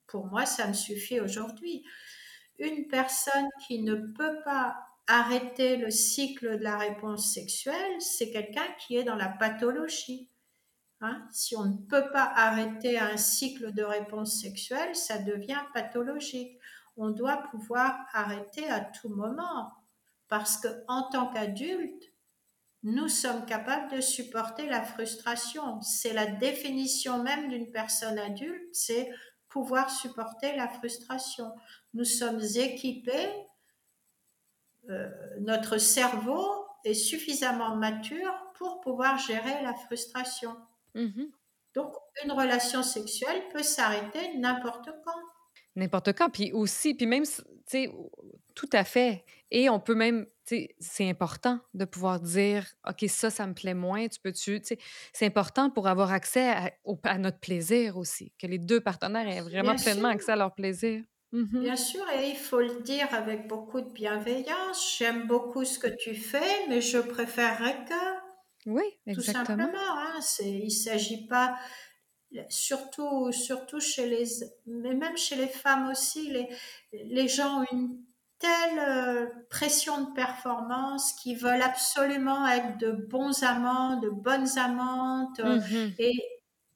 pour 0.07 0.27
moi 0.27 0.47
ça 0.47 0.67
me 0.67 0.73
suffit 0.73 1.21
aujourd'hui. 1.21 1.85
Une 2.59 2.89
personne 2.89 3.49
qui 3.67 3.83
ne 3.83 3.97
peut 3.97 4.41
pas 4.45 4.79
arrêter 5.07 5.77
le 5.77 5.91
cycle 5.91 6.59
de 6.59 6.65
la 6.65 6.79
réponse 6.79 7.33
sexuelle, 7.33 8.01
c'est 8.01 8.31
quelqu'un 8.31 8.67
qui 8.79 8.97
est 8.97 9.05
dans 9.05 9.17
la 9.17 9.29
pathologie. 9.29 10.31
Hein. 11.03 11.27
si 11.31 11.55
on 11.55 11.67
ne 11.67 11.77
peut 11.77 12.11
pas 12.11 12.33
arrêter 12.35 12.99
un 12.99 13.19
cycle 13.19 13.75
de 13.75 13.83
réponse 13.83 14.41
sexuelle, 14.41 14.97
ça 14.97 15.19
devient 15.19 15.61
pathologique 15.75 16.59
on 16.97 17.11
doit 17.11 17.43
pouvoir 17.51 18.07
arrêter 18.13 18.69
à 18.69 18.81
tout 18.81 19.09
moment. 19.09 19.73
Parce 20.29 20.57
que 20.57 20.69
en 20.89 21.03
tant 21.11 21.33
qu'adulte, 21.33 22.03
nous 22.83 23.09
sommes 23.09 23.45
capables 23.47 23.95
de 23.95 24.01
supporter 24.01 24.69
la 24.69 24.83
frustration. 24.83 25.81
C'est 25.83 26.13
la 26.13 26.27
définition 26.27 27.23
même 27.23 27.49
d'une 27.49 27.71
personne 27.71 28.19
adulte, 28.19 28.75
c'est 28.75 29.11
pouvoir 29.49 29.91
supporter 29.91 30.57
la 30.57 30.69
frustration. 30.69 31.53
Nous 31.95 32.05
sommes 32.05 32.41
équipés 32.41 33.31
euh, 34.91 35.11
notre 35.41 35.79
cerveau 35.79 36.67
est 36.85 36.95
suffisamment 36.95 37.77
mature 37.77 38.33
pour 38.55 38.81
pouvoir 38.81 39.19
gérer 39.19 39.63
la 39.63 39.75
frustration. 39.75 40.57
Mhm. 40.95 41.31
Donc, 41.75 41.95
une 42.25 42.33
relation 42.33 42.83
sexuelle 42.83 43.43
peut 43.53 43.63
s'arrêter 43.63 44.37
n'importe 44.39 44.89
quand. 45.05 45.21
N'importe 45.75 46.13
quand. 46.15 46.31
Puis 46.31 46.53
aussi, 46.53 46.95
puis 46.95 47.07
même, 47.07 47.25
tu 47.25 47.33
sais, 47.67 47.91
tout 48.55 48.69
à 48.73 48.85
fait. 48.85 49.25
Et 49.51 49.69
on 49.69 49.79
peut 49.79 49.95
même, 49.95 50.25
tu 50.47 50.57
sais, 50.57 50.75
c'est 50.81 51.09
important 51.09 51.61
de 51.75 51.85
pouvoir 51.85 52.21
dire, 52.21 52.67
OK, 52.89 53.05
ça, 53.09 53.31
ça 53.31 53.47
me 53.47 53.53
plaît 53.55 53.75
moins, 53.75 54.09
tu 54.09 54.19
peux-tu, 54.21 54.61
tu 54.61 54.67
sais, 54.69 54.79
c'est 55.13 55.27
important 55.27 55.69
pour 55.71 55.87
avoir 55.87 56.13
accès 56.13 56.49
à, 56.51 56.73
au- 56.85 56.99
à 57.05 57.19
notre 57.19 57.39
plaisir 57.41 57.99
aussi, 57.99 58.33
que 58.39 58.47
les 58.47 58.59
deux 58.59 58.81
partenaires 58.81 59.29
aient 59.29 59.43
vraiment 59.43 59.75
Bien 59.75 59.79
pleinement 59.79 60.09
sûr, 60.09 60.09
accès 60.09 60.33
à 60.33 60.37
leur 60.37 60.55
plaisir. 60.55 61.03
Mhm. 61.33 61.67
bien 61.67 61.77
sûr, 61.77 62.09
et 62.11 62.31
il 62.31 62.37
faut 62.37 62.61
le 62.61 62.81
dire 62.83 63.13
avec 63.15 63.49
beaucoup 63.49 63.81
de 63.81 63.91
bienveillance. 63.91 64.97
J'aime 64.99 65.27
beaucoup 65.27 65.65
ce 65.65 65.79
que 65.79 65.89
tu 65.89 66.15
fais, 66.15 66.67
mais 66.69 66.81
je 66.81 66.99
préférerais 66.99 67.85
que, 67.87 67.95
Oui, 68.67 69.01
tout 69.13 69.23
simplement, 69.23 69.79
hein, 69.99 70.21
c'est, 70.21 70.51
il 70.51 70.71
s'agit 70.71 71.27
pas, 71.27 71.59
surtout, 72.51 73.33
surtout 73.33 73.81
chez 73.81 74.09
les, 74.09 74.27
mais 74.67 74.95
même 74.95 75.17
chez 75.17 75.37
les 75.37 75.49
femmes 75.49 75.89
aussi, 75.91 76.31
les, 76.31 76.49
les 76.93 77.29
gens 77.29 77.63
ont 77.63 77.67
une 77.73 78.05
telle 78.39 78.79
euh, 78.81 79.27
pression 79.51 80.03
de 80.05 80.13
performance 80.15 81.15
qu'ils 81.15 81.39
veulent 81.39 81.63
absolument 81.63 82.47
être 82.49 82.79
de 82.79 82.93
bons 82.93 83.43
amants, 83.45 84.01
de 84.01 84.11
bonnes 84.11 84.59
amantes, 84.59 85.41
Mhm. 85.43 85.97
et 85.99 86.13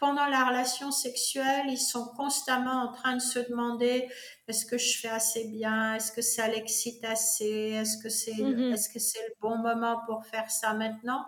pendant 0.00 0.26
la 0.26 0.46
relation 0.46 0.90
sexuelle, 0.90 1.66
ils 1.68 1.78
sont 1.78 2.06
constamment 2.16 2.82
en 2.84 2.92
train 2.92 3.14
de 3.14 3.20
se 3.22 3.38
demander 3.38 4.08
est-ce 4.48 4.66
que 4.66 4.78
je 4.78 4.98
fais 4.98 5.08
assez 5.08 5.48
bien, 5.48 5.94
est-ce 5.94 6.10
que 6.12 6.22
ça 6.22 6.48
l'excite 6.48 7.04
assez, 7.04 7.44
est-ce 7.80 8.02
que 8.02 8.08
c'est, 8.08 8.34
Mhm. 8.34 8.72
est-ce 8.72 8.88
que 8.88 8.98
c'est 8.98 9.22
le 9.28 9.34
bon 9.40 9.58
moment 9.58 10.00
pour 10.06 10.24
faire 10.26 10.50
ça 10.50 10.74
maintenant? 10.74 11.24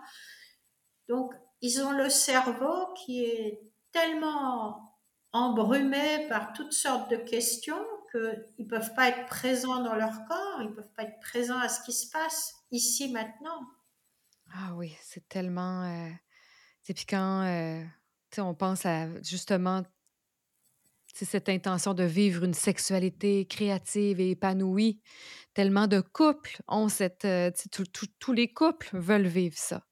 Donc, 1.08 1.34
ils 1.60 1.80
ont 1.82 1.92
le 1.92 2.08
cerveau 2.10 2.92
qui 2.94 3.24
est 3.24 3.60
tellement 3.92 4.98
embrumé 5.32 6.26
par 6.28 6.52
toutes 6.52 6.72
sortes 6.72 7.10
de 7.10 7.16
questions 7.16 7.84
qu'ils 8.10 8.54
ne 8.58 8.64
peuvent 8.68 8.94
pas 8.94 9.08
être 9.08 9.26
présents 9.26 9.80
dans 9.82 9.94
leur 9.94 10.24
corps, 10.26 10.58
ils 10.60 10.68
ne 10.68 10.74
peuvent 10.74 10.92
pas 10.96 11.04
être 11.04 11.20
présents 11.20 11.58
à 11.58 11.68
ce 11.68 11.82
qui 11.82 11.92
se 11.92 12.10
passe 12.10 12.54
ici 12.70 13.10
maintenant. 13.12 13.60
Ah 14.54 14.74
oui, 14.74 14.94
c'est 15.02 15.26
tellement. 15.28 15.82
euh, 15.84 16.10
puis 16.84 17.06
quand 17.08 17.42
euh, 17.44 17.84
on 18.38 18.54
pense 18.54 18.86
à 18.86 19.08
justement 19.22 19.82
cette 21.14 21.48
intention 21.48 21.94
de 21.94 22.04
vivre 22.04 22.44
une 22.44 22.54
sexualité 22.54 23.46
créative 23.46 24.18
et 24.20 24.30
épanouie, 24.30 25.00
tellement 25.54 25.86
de 25.86 26.00
couples 26.00 26.58
ont 26.68 26.88
cette. 26.88 27.24
euh, 27.24 27.50
tout- 27.70 27.84
tout- 27.86 28.06
tous 28.18 28.32
les 28.32 28.52
couples 28.52 28.90
veulent 28.98 29.26
vivre 29.26 29.56
ça. 29.58 29.86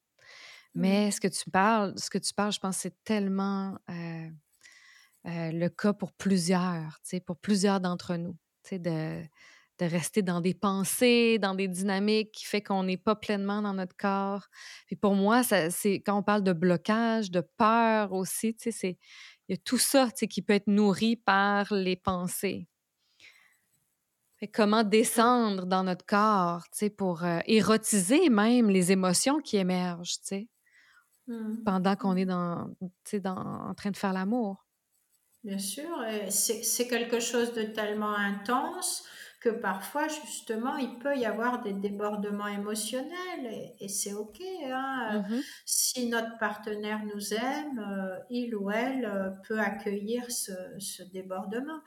Mais 0.75 1.11
ce 1.11 1.21
que 1.21 1.29
tu 1.29 1.51
parles, 1.51 1.95
ce 1.99 2.11
que 2.11 2.19
tu 2.19 2.35
parles, 2.35 2.53
je 2.53 2.61
pense 2.61 2.77
que 2.77 2.83
c'est 2.83 3.05
tellement 3.05 3.79
euh, 3.91 4.29
euh, 5.27 5.53
le 5.53 5.69
cas 5.69 5.93
pour 5.93 6.13
plusieurs, 6.13 6.99
pour 7.27 7.39
plusieurs 7.39 7.81
d'entre 7.81 8.17
nous, 8.17 8.37
de, 8.73 9.23
de 9.81 9.87
rester 9.87 10.23
dans 10.23 10.41
des 10.41 10.55
pensées, 10.55 11.39
dans 11.39 11.55
des 11.55 11.69
dynamiques 11.69 12.33
qui 12.33 12.45
fait 12.45 12.63
qu'on 12.63 12.85
n'est 12.85 12.97
pas 12.97 13.17
pleinement 13.17 13.63
dans 13.63 13.75
notre 13.75 13.97
corps. 13.97 14.47
Puis 14.87 14.97
pour 14.97 15.15
moi, 15.15 15.43
c'est 15.43 15.95
quand 15.97 16.19
on 16.19 16.23
parle 16.23 16.43
de 16.43 16.53
blocage, 16.53 17.31
de 17.31 17.41
peur 17.57 18.13
aussi, 18.13 18.55
tu 18.55 18.65
sais, 18.65 18.73
c'est 18.73 18.99
il 19.49 19.55
y 19.55 19.55
a 19.55 19.63
tout 19.65 19.79
ça, 19.79 20.07
tu 20.07 20.13
sais, 20.17 20.29
qui 20.29 20.43
peut 20.43 20.53
être 20.53 20.69
nourri 20.69 21.17
par 21.17 21.73
les 21.75 21.97
pensées. 21.97 22.69
Fait 24.39 24.49
comment 24.49 24.85
descendre 24.85 25.67
dans 25.67 25.83
notre 25.83 26.07
corps, 26.07 26.63
tu 26.71 26.79
sais, 26.79 26.91
pour 26.91 27.25
euh, 27.25 27.41
érotiser 27.47 28.29
même 28.31 28.71
les 28.71 28.93
émotions 28.93 29.41
qui 29.41 29.57
émergent, 29.57 30.19
tu 30.21 30.27
sais, 30.27 30.49
Mm. 31.27 31.63
pendant 31.65 31.97
qu'on 31.97 32.17
est 32.17 32.25
Mm. 32.25 32.29
dans, 32.29 32.69
tu 32.81 32.89
sais, 33.05 33.21
dans, 33.21 33.37
en 33.37 33.75
train 33.75 33.91
de 33.91 33.97
faire 33.97 34.13
l'amour. 34.13 34.67
Bien 35.43 35.59
sûr, 35.59 35.89
c'est 36.29 36.87
quelque 36.87 37.19
chose 37.21 37.53
de 37.55 37.63
tellement 37.63 38.15
intense 38.15 39.05
que 39.41 39.49
parfois, 39.49 40.07
justement, 40.09 40.77
il 40.77 40.99
peut 40.99 41.17
y 41.17 41.25
avoir 41.25 41.63
des 41.63 41.73
débordements 41.73 42.47
émotionnels 42.47 43.47
et, 43.47 43.75
et 43.81 43.89
c'est 43.89 44.13
OK. 44.13 44.41
hein. 44.41 45.09
Euh, 45.15 45.21
Mhm. 45.37 45.43
Si 45.65 46.09
notre 46.09 46.39
partenaire 46.39 47.03
nous 47.07 47.35
aime, 47.35 47.79
euh, 47.79 48.19
il 48.31 48.55
ou 48.55 48.71
elle 48.71 49.05
euh, 49.07 49.31
peut 49.49 49.59
accueillir 49.59 50.31
ce, 50.31 50.53
ce 50.79 51.03
débordement. 51.03 51.81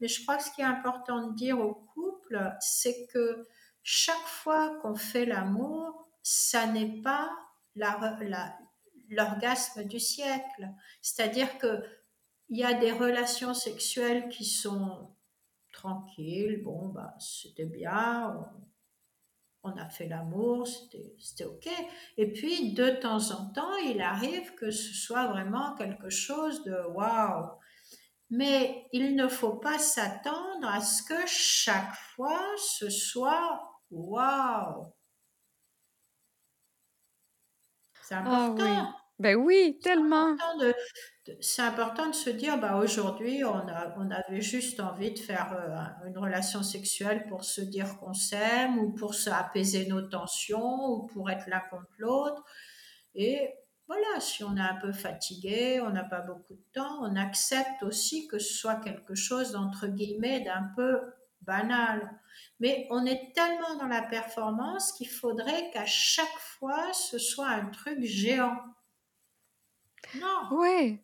Mais 0.00 0.08
je 0.08 0.22
crois 0.22 0.36
que 0.36 0.44
ce 0.44 0.50
qui 0.52 0.60
est 0.62 0.64
important 0.64 1.28
de 1.28 1.34
dire 1.34 1.58
au 1.58 1.74
couple, 1.74 2.40
c'est 2.60 3.06
que 3.12 3.46
chaque 3.82 4.16
fois 4.26 4.78
qu'on 4.80 4.94
fait 4.94 5.26
l'amour, 5.26 6.08
ça 6.22 6.66
n'est 6.66 7.00
pas 7.02 7.30
l'orgasme 9.08 9.84
du 9.84 9.98
siècle. 10.00 10.68
C'est-à-dire 11.02 11.58
que 11.58 11.82
il 12.48 12.58
y 12.58 12.64
a 12.64 12.74
des 12.74 12.90
relations 12.92 13.54
sexuelles 13.54 14.28
qui 14.28 14.44
sont 14.44 15.14
tranquilles, 15.80 16.62
bon, 16.62 16.88
bah, 16.88 17.14
c'était 17.18 17.64
bien, 17.66 18.36
on, 19.62 19.70
on 19.70 19.76
a 19.76 19.88
fait 19.88 20.08
l'amour, 20.08 20.66
c'était, 20.66 21.44
OK. 21.44 21.68
Et 22.16 22.32
puis, 22.32 22.72
de 22.72 22.90
temps 22.90 23.30
en 23.32 23.52
temps, 23.52 23.76
il 23.76 24.00
arrive 24.00 24.54
que 24.54 24.70
ce 24.70 24.94
soit 24.94 25.26
vraiment 25.28 25.74
quelque 25.76 26.10
chose 26.10 26.64
de 26.64 26.76
waouh. 26.94 27.50
Mais 28.30 28.86
il 28.92 29.16
ne 29.16 29.26
faut 29.28 29.56
pas 29.56 29.78
s'attendre 29.78 30.66
à 30.68 30.80
ce 30.80 31.02
que 31.02 31.26
chaque 31.26 31.94
fois 32.14 32.40
ce 32.56 32.88
soit 32.88 33.60
waouh. 33.90 34.86
C'est 38.02 38.14
Ah 38.14 38.20
important. 38.20 38.64
oui. 38.64 39.09
Ben 39.20 39.36
oui, 39.36 39.78
tellement. 39.82 40.34
c'est 41.42 41.60
important 41.60 42.08
de 42.08 42.14
se 42.14 42.30
dire, 42.30 42.56
bah 42.58 42.76
aujourd'hui, 42.76 43.44
on 43.44 43.68
a, 43.68 43.94
on 43.98 44.10
avait 44.10 44.40
juste 44.40 44.80
envie 44.80 45.12
de 45.12 45.18
faire 45.18 45.52
euh, 45.52 46.08
une 46.08 46.16
relation 46.16 46.62
sexuelle 46.62 47.26
pour 47.28 47.44
se 47.44 47.60
dire 47.60 47.98
qu'on 47.98 48.14
s'aime 48.14 48.78
ou 48.78 48.94
pour 48.94 49.14
se 49.14 49.28
apaiser 49.28 49.86
nos 49.86 50.00
tensions 50.00 50.86
ou 50.86 51.06
pour 51.06 51.30
être 51.30 51.46
l'un 51.48 51.60
contre 51.70 51.92
l'autre. 51.98 52.42
Et 53.14 53.52
voilà, 53.86 54.20
si 54.20 54.42
on 54.42 54.56
est 54.56 54.60
un 54.60 54.78
peu 54.80 54.90
fatigué, 54.90 55.82
on 55.82 55.90
n'a 55.90 56.04
pas 56.04 56.22
beaucoup 56.22 56.54
de 56.54 56.64
temps, 56.72 57.02
on 57.02 57.14
accepte 57.14 57.82
aussi 57.82 58.26
que 58.26 58.38
ce 58.38 58.54
soit 58.54 58.76
quelque 58.76 59.14
chose 59.14 59.52
d'entre 59.52 59.86
guillemets 59.86 60.40
d'un 60.40 60.70
peu 60.76 60.98
banal. 61.42 62.10
Mais 62.58 62.86
on 62.88 63.04
est 63.04 63.34
tellement 63.34 63.76
dans 63.76 63.86
la 63.86 64.00
performance 64.00 64.92
qu'il 64.92 65.10
faudrait 65.10 65.70
qu'à 65.72 65.84
chaque 65.84 66.38
fois, 66.38 66.90
ce 66.94 67.18
soit 67.18 67.48
un 67.48 67.66
truc 67.66 68.02
géant. 68.02 68.56
Non, 70.12 70.44
Oui. 70.50 71.00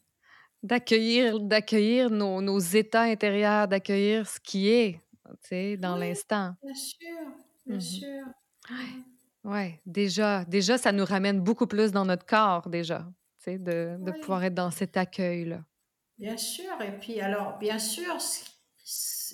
D'accueillir, 0.62 1.40
d'accueillir 1.40 2.10
nos, 2.10 2.40
nos 2.42 2.58
états 2.60 3.02
intérieurs, 3.02 3.68
d'accueillir 3.68 4.28
ce 4.28 4.40
qui 4.40 4.68
est, 4.68 5.02
tu 5.26 5.48
sais, 5.48 5.76
dans 5.78 5.96
oui, 5.96 5.96
l'instant. 5.96 6.56
bien 6.62 6.74
sûr, 6.74 7.32
bien 7.66 7.80
Mhm. 7.80 7.80
sûr. 7.80 8.26
Ouais. 8.70 9.04
Ouais. 9.44 9.80
Déjà, 9.86 10.44
déjà, 10.44 10.76
ça 10.78 10.92
nous 10.92 11.04
ramène 11.04 11.40
beaucoup 11.40 11.66
plus 11.66 11.92
dans 11.92 12.04
notre 12.04 12.26
corps, 12.26 12.68
déjà, 12.68 13.06
tu 13.38 13.44
sais, 13.52 13.58
de, 13.58 13.96
de 14.00 14.12
pouvoir 14.12 14.42
Oui, 14.42 14.44
être 14.44 14.54
dans 14.54 14.70
cet 14.70 14.96
accueil-là. 14.96 15.64
bien 16.18 16.36
sûr. 16.36 16.80
Et 16.82 16.98
puis 16.98 17.20
alors, 17.20 17.58
bien 17.58 17.78
sûr, 17.78 18.16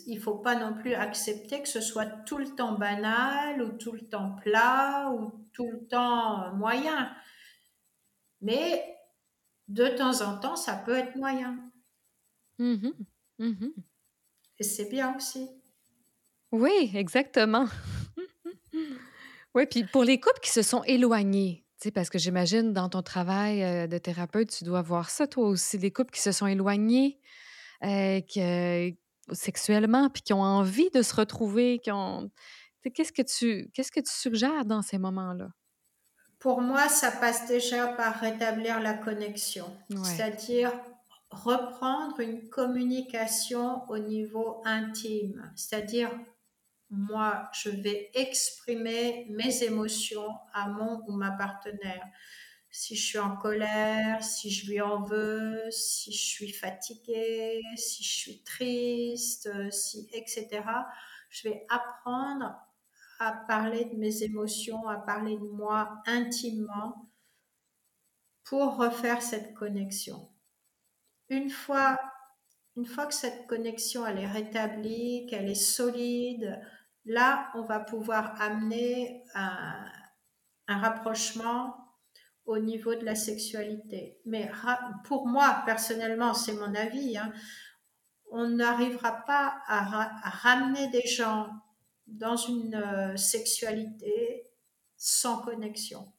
il 0.07 0.19
faut 0.21 0.37
pas 0.39 0.55
non 0.55 0.75
plus 0.75 0.95
accepter 0.95 1.63
que 1.63 1.69
ce 1.69 1.81
soit 1.81 2.07
tout 2.07 2.39
le 2.39 2.55
temps 2.55 2.79
banal 2.79 3.63
ou 3.63 3.73
tout 3.73 3.93
le 3.93 4.09
temps 4.09 4.33
plat 4.43 5.11
ou 5.11 5.47
tout 5.53 5.71
le 5.71 5.87
temps 5.87 6.53
moyen. 6.55 7.15
Mais 8.41 8.99
de 9.69 9.89
temps 9.89 10.21
en 10.23 10.39
temps, 10.39 10.57
ça 10.57 10.77
peut 10.77 10.97
être 10.97 11.17
moyen. 11.17 11.59
Mhm. 12.59 12.93
Mhm. 13.39 13.73
Et 14.59 14.65
c'est 14.65 14.89
bien 14.89 15.17
aussi. 15.17 15.49
Oui, 16.53 16.91
exactement. 16.95 17.67
Oui, 19.55 19.67
puis 19.67 19.85
pour 19.85 20.03
les 20.05 20.19
couples 20.19 20.41
qui 20.41 20.51
se 20.51 20.63
sont 20.63 20.83
éloignés, 20.85 21.67
parce 21.95 22.09
que 22.09 22.19
j'imagine 22.19 22.73
dans 22.73 22.89
ton 22.89 23.03
travail 23.03 23.63
euh, 23.63 23.87
de 23.87 23.99
thérapeute, 23.99 24.51
tu 24.51 24.65
dois 24.65 24.81
voir 24.81 25.11
ça 25.11 25.27
toi 25.27 25.47
aussi, 25.47 25.77
les 25.77 25.91
couples 25.91 26.11
qui 26.13 26.23
se 26.23 26.33
sont 26.33 26.47
éloignés 26.47 27.21
euh, 27.85 28.21
que- 28.23 28.93
sexuellement, 29.33 30.09
puis 30.11 30.23
qui 30.23 30.33
ont 30.33 30.41
envie 30.43 30.91
de 30.91 31.03
se 31.03 31.15
retrouver, 31.15 31.81
qui 31.81 31.91
ont... 31.93 32.31
Qu'est-ce 32.95 33.13
que 33.13 33.23
tu 33.23 33.71
qu'est-ce 33.75 33.93
que 33.93 34.01
tu 34.01 34.11
suggères 34.13 34.65
dans 34.65 34.83
ces 34.83 34.99
moments-là? 34.99 35.51
Pour 36.43 36.61
moi, 36.61 36.89
ça 36.89 37.13
passe 37.13 37.47
déjà 37.47 37.87
par 37.87 38.17
rétablir 38.17 38.81
la 38.81 38.95
connexion, 38.95 39.67
Ouais. 39.91 39.99
c'est-à-dire 40.03 40.73
reprendre 41.31 42.19
une 42.19 42.49
communication 42.51 43.89
au 43.89 43.99
niveau 43.99 44.61
intime, 44.65 45.53
c'est-à-dire 45.55 46.11
moi, 46.91 47.49
je 47.55 47.71
vais 47.71 48.11
exprimer 48.15 49.27
mes 49.31 49.63
émotions 49.63 50.29
à 50.53 50.69
mon 50.69 51.01
ou 51.07 51.13
ma 51.13 51.31
partenaire. 51.31 52.05
Si 52.73 52.97
je 52.97 53.07
suis 53.07 53.19
en 53.21 53.37
colère, 53.37 54.25
si 54.25 54.51
je 54.51 54.67
lui 54.69 54.81
en 54.81 55.01
veux, 55.01 55.63
si 55.71 56.11
je 56.13 56.25
suis 56.25 56.53
fatiguée, 56.53 57.63
si 57.77 58.03
je 58.03 58.13
suis 58.13 58.43
triste, 58.43 59.49
si, 59.71 60.09
etc. 60.13 60.49
Je 61.31 61.49
vais 61.49 61.65
apprendre 61.71 62.53
à 63.23 63.33
parler 63.33 63.85
de 63.85 63.97
mes 63.97 64.23
émotions, 64.23 64.89
à 64.89 64.97
parler 64.97 65.37
de 65.37 65.47
moi 65.47 66.03
intimement 66.07 67.11
pour 68.45 68.77
refaire 68.77 69.23
cette 69.23 69.55
connexion. 69.55 70.29
Une 71.29 71.51
fois, 71.51 72.01
une 72.77 72.87
fois 72.87 73.07
que 73.07 73.15
cette 73.15 73.47
connexion 73.47 74.07
elle 74.07 74.19
est 74.19 74.31
rétablie, 74.31 75.27
qu'elle 75.29 75.49
est 75.49 75.55
solide, 75.55 76.61
là 77.05 77.51
on 77.55 77.63
va 77.63 77.81
pouvoir 77.81 78.41
amener 78.41 79.25
un, 79.35 79.89
rapprochement 80.69 81.77
au 82.47 82.59
niveau 82.59 82.95
de 82.95 83.05
la 83.05 83.15
sexualité. 83.15 84.19
Mais 84.25 84.51
pour 85.05 85.29
moi, 85.29 85.63
personnellement, 85.67 86.33
c'est 86.33 86.55
mon 86.55 86.75
avis, 86.75 87.19
hein, 87.19 87.31
on 88.31 88.49
n'arrivera 88.49 89.13
pas 89.27 89.63
à, 89.67 89.83
ramener 90.43 90.89
des 90.89 91.07
gens 91.07 91.51
dans 92.07 92.37
une 92.37 92.75
euh, 92.75 93.17
sexualité 93.17 94.47
sans 94.97 95.43
connexion. 95.43 96.13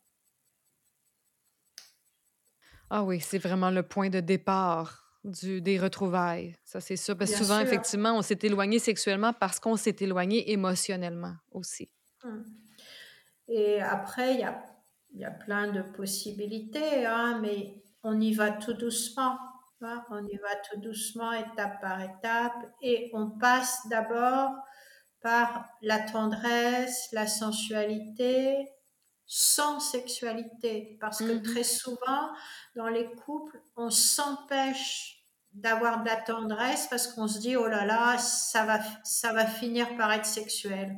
Ah 2.90 3.04
oui, 3.04 3.20
c'est 3.20 3.38
vraiment 3.38 3.72
le 3.72 3.84
point 3.84 4.10
de 4.10 4.20
départ 4.20 5.04
du, 5.24 5.62
des 5.62 5.80
retrouvailles. 5.80 6.56
Ça, 6.64 6.80
c'est 6.80 6.96
sûr. 6.96 7.18
Parce 7.18 7.32
que 7.32 7.38
souvent, 7.38 7.60
effectivement, 7.60 8.16
on 8.18 8.22
s'est 8.22 8.40
éloigné 8.44 8.80
sexuellement 8.80 9.34
parce 9.34 9.60
qu'on 9.60 9.78
s'est 9.78 9.96
éloigné 10.00 10.52
émotionnellement 10.52 11.36
aussi. 11.52 11.90
Hum. 12.24 12.46
Et 13.48 13.82
après, 13.82 14.36
il 14.36 14.40
y 14.42 14.44
a, 14.44 14.64
y 15.16 15.26
a, 15.26 15.32
plein 15.32 15.72
de 15.72 15.82
possibilités, 15.82 17.06
hein, 17.06 17.40
mais 17.42 17.84
on 18.04 18.20
y 18.20 18.34
va 18.34 18.52
tout 18.52 18.74
doucement. 18.74 19.38
Hein. 19.82 20.04
on 20.12 20.26
y 20.26 20.38
va 20.38 20.56
tout 20.70 20.80
doucement, 20.80 21.34
étape 21.34 21.82
par 21.82 22.00
étape, 22.02 22.72
et 22.82 23.10
on 23.14 23.32
passe 23.32 23.86
d'abord 23.90 24.52
par 25.24 25.66
la 25.82 26.00
tendresse, 26.00 27.10
la 27.12 27.26
sensualité, 27.28 28.70
sans 29.26 29.80
sexualité. 29.80 30.98
Parce 31.00 31.20
que 31.20 31.34
mmh 31.34 31.44
très 31.44 31.64
souvent, 31.64 32.30
dans 32.76 32.90
les 32.90 33.10
couples, 33.16 33.60
on 33.76 33.90
s'empêche 33.90 35.26
d'avoir 35.54 36.02
de 36.02 36.08
la 36.08 36.18
tendresse 36.18 36.88
parce 36.88 37.08
qu'on 37.08 37.28
se 37.28 37.40
dit, 37.40 37.56
oh 37.56 37.68
là 37.68 37.86
là, 37.86 38.18
ça 38.18 38.66
va, 38.66 38.80
ça 39.04 39.34
va 39.34 39.46
finir 39.46 39.96
par 39.98 40.12
être 40.12 40.26
sexuel. 40.26 40.98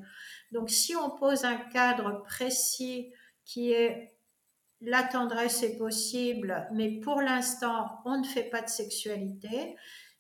Donc 0.52 0.70
si 0.70 0.96
on 0.96 1.10
pose 1.10 1.46
un 1.46 1.58
cadre 1.58 2.24
précis 2.24 3.12
qui 3.44 3.72
est 3.72 4.16
la 4.82 5.04
tendresse 5.04 5.64
est 5.64 5.78
possible, 5.78 6.68
mais 6.74 7.00
pour 7.00 7.22
l'instant, 7.22 8.02
on 8.06 8.20
ne 8.20 8.26
fait 8.26 8.44
pas 8.44 8.62
de 8.62 8.70
sexualité, 8.70 9.76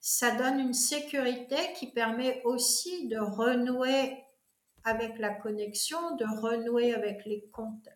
ça 0.08 0.30
donne 0.30 0.60
une 0.60 0.76
sécurité 0.76 1.56
qui 1.74 1.88
permet 1.88 2.44
aussi 2.44 3.08
de 3.08 3.18
renouer 3.18 4.16
avec 4.84 5.18
la 5.18 5.32
connexion, 5.32 6.16
de 6.18 6.26
renouer 6.42 6.94
avec 6.94 7.26
les 7.26 7.50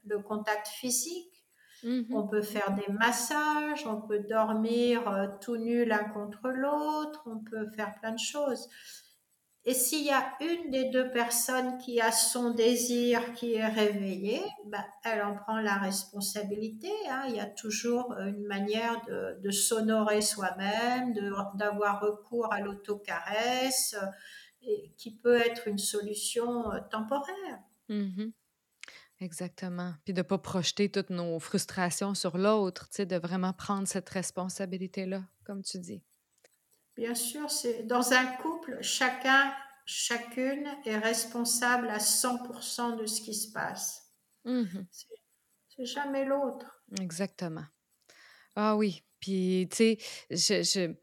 le 0.07 0.17
contact 0.17 0.69
physique. 0.69 1.45
Mm-hmm. 1.83 2.07
On 2.11 2.27
peut 2.27 2.41
faire 2.41 2.73
des 2.73 2.91
massages, 2.91 3.85
on 3.85 4.01
peut 4.01 4.21
dormir 4.27 5.07
euh, 5.07 5.27
tout 5.39 5.57
nu 5.57 5.85
l'un 5.85 6.03
contre 6.03 6.49
l'autre, 6.49 7.21
on 7.27 7.43
peut 7.43 7.69
faire 7.75 7.93
plein 7.99 8.13
de 8.13 8.19
choses. 8.19 8.67
Et 9.65 9.73
s'il 9.73 10.05
y 10.05 10.09
a 10.09 10.33
une 10.39 10.71
des 10.71 10.89
deux 10.89 11.11
personnes 11.11 11.77
qui 11.79 11.99
a 11.99 12.11
son 12.11 12.51
désir 12.51 13.33
qui 13.33 13.55
est 13.55 13.67
réveillé, 13.67 14.41
bah, 14.65 14.85
elle 15.03 15.21
en 15.21 15.35
prend 15.35 15.59
la 15.59 15.75
responsabilité. 15.75 16.91
Hein. 17.09 17.25
Il 17.27 17.35
y 17.35 17.39
a 17.39 17.45
toujours 17.45 18.13
une 18.13 18.45
manière 18.45 19.01
de, 19.05 19.51
s'honorer 19.51 20.21
soi-même, 20.21 21.13
d'avoir 21.55 22.01
recours 22.01 22.51
à 22.53 22.61
l'autocaresse, 22.61 23.95
qui 24.97 25.15
peut 25.15 25.39
être 25.39 25.67
une 25.67 25.77
solution 25.77 26.71
euh, 26.71 26.79
temporaire. 26.89 27.59
Mmh 27.87 28.31
Exactement. 29.21 29.93
Puis 30.05 30.13
de 30.13 30.19
ne 30.19 30.23
pas 30.23 30.37
projeter 30.37 30.89
toutes 30.89 31.09
nos 31.09 31.39
frustrations 31.39 32.13
sur 32.13 32.37
l'autre, 32.37 32.87
de 32.97 33.15
vraiment 33.17 33.51
prendre 33.51 33.85
cette 33.85 34.07
responsabilité-là, 34.07 35.23
comme 35.43 35.61
tu 35.61 35.77
dis. 35.77 36.01
Bien 36.99 37.15
sûr, 37.15 37.49
c'est 37.49 37.83
dans 37.83 38.11
un 38.11 38.25
couple, 38.25 38.77
chacun, 38.81 39.53
chacune 39.85 40.67
est 40.85 40.97
responsable 40.97 41.87
à 41.87 41.97
100% 41.97 42.97
de 42.97 43.05
ce 43.05 43.21
qui 43.21 43.33
se 43.33 43.53
passe. 43.53 44.03
Mmh 44.43 44.65
c'est 45.77 45.85
jamais 45.85 46.25
l'autre. 46.25 46.83
Exactement. 46.99 47.63
Ah 48.57 48.75
oui. 48.75 49.01
Puis, 49.21 49.69
tu 49.71 49.77
sais, 49.77 49.97
je, 50.29 50.93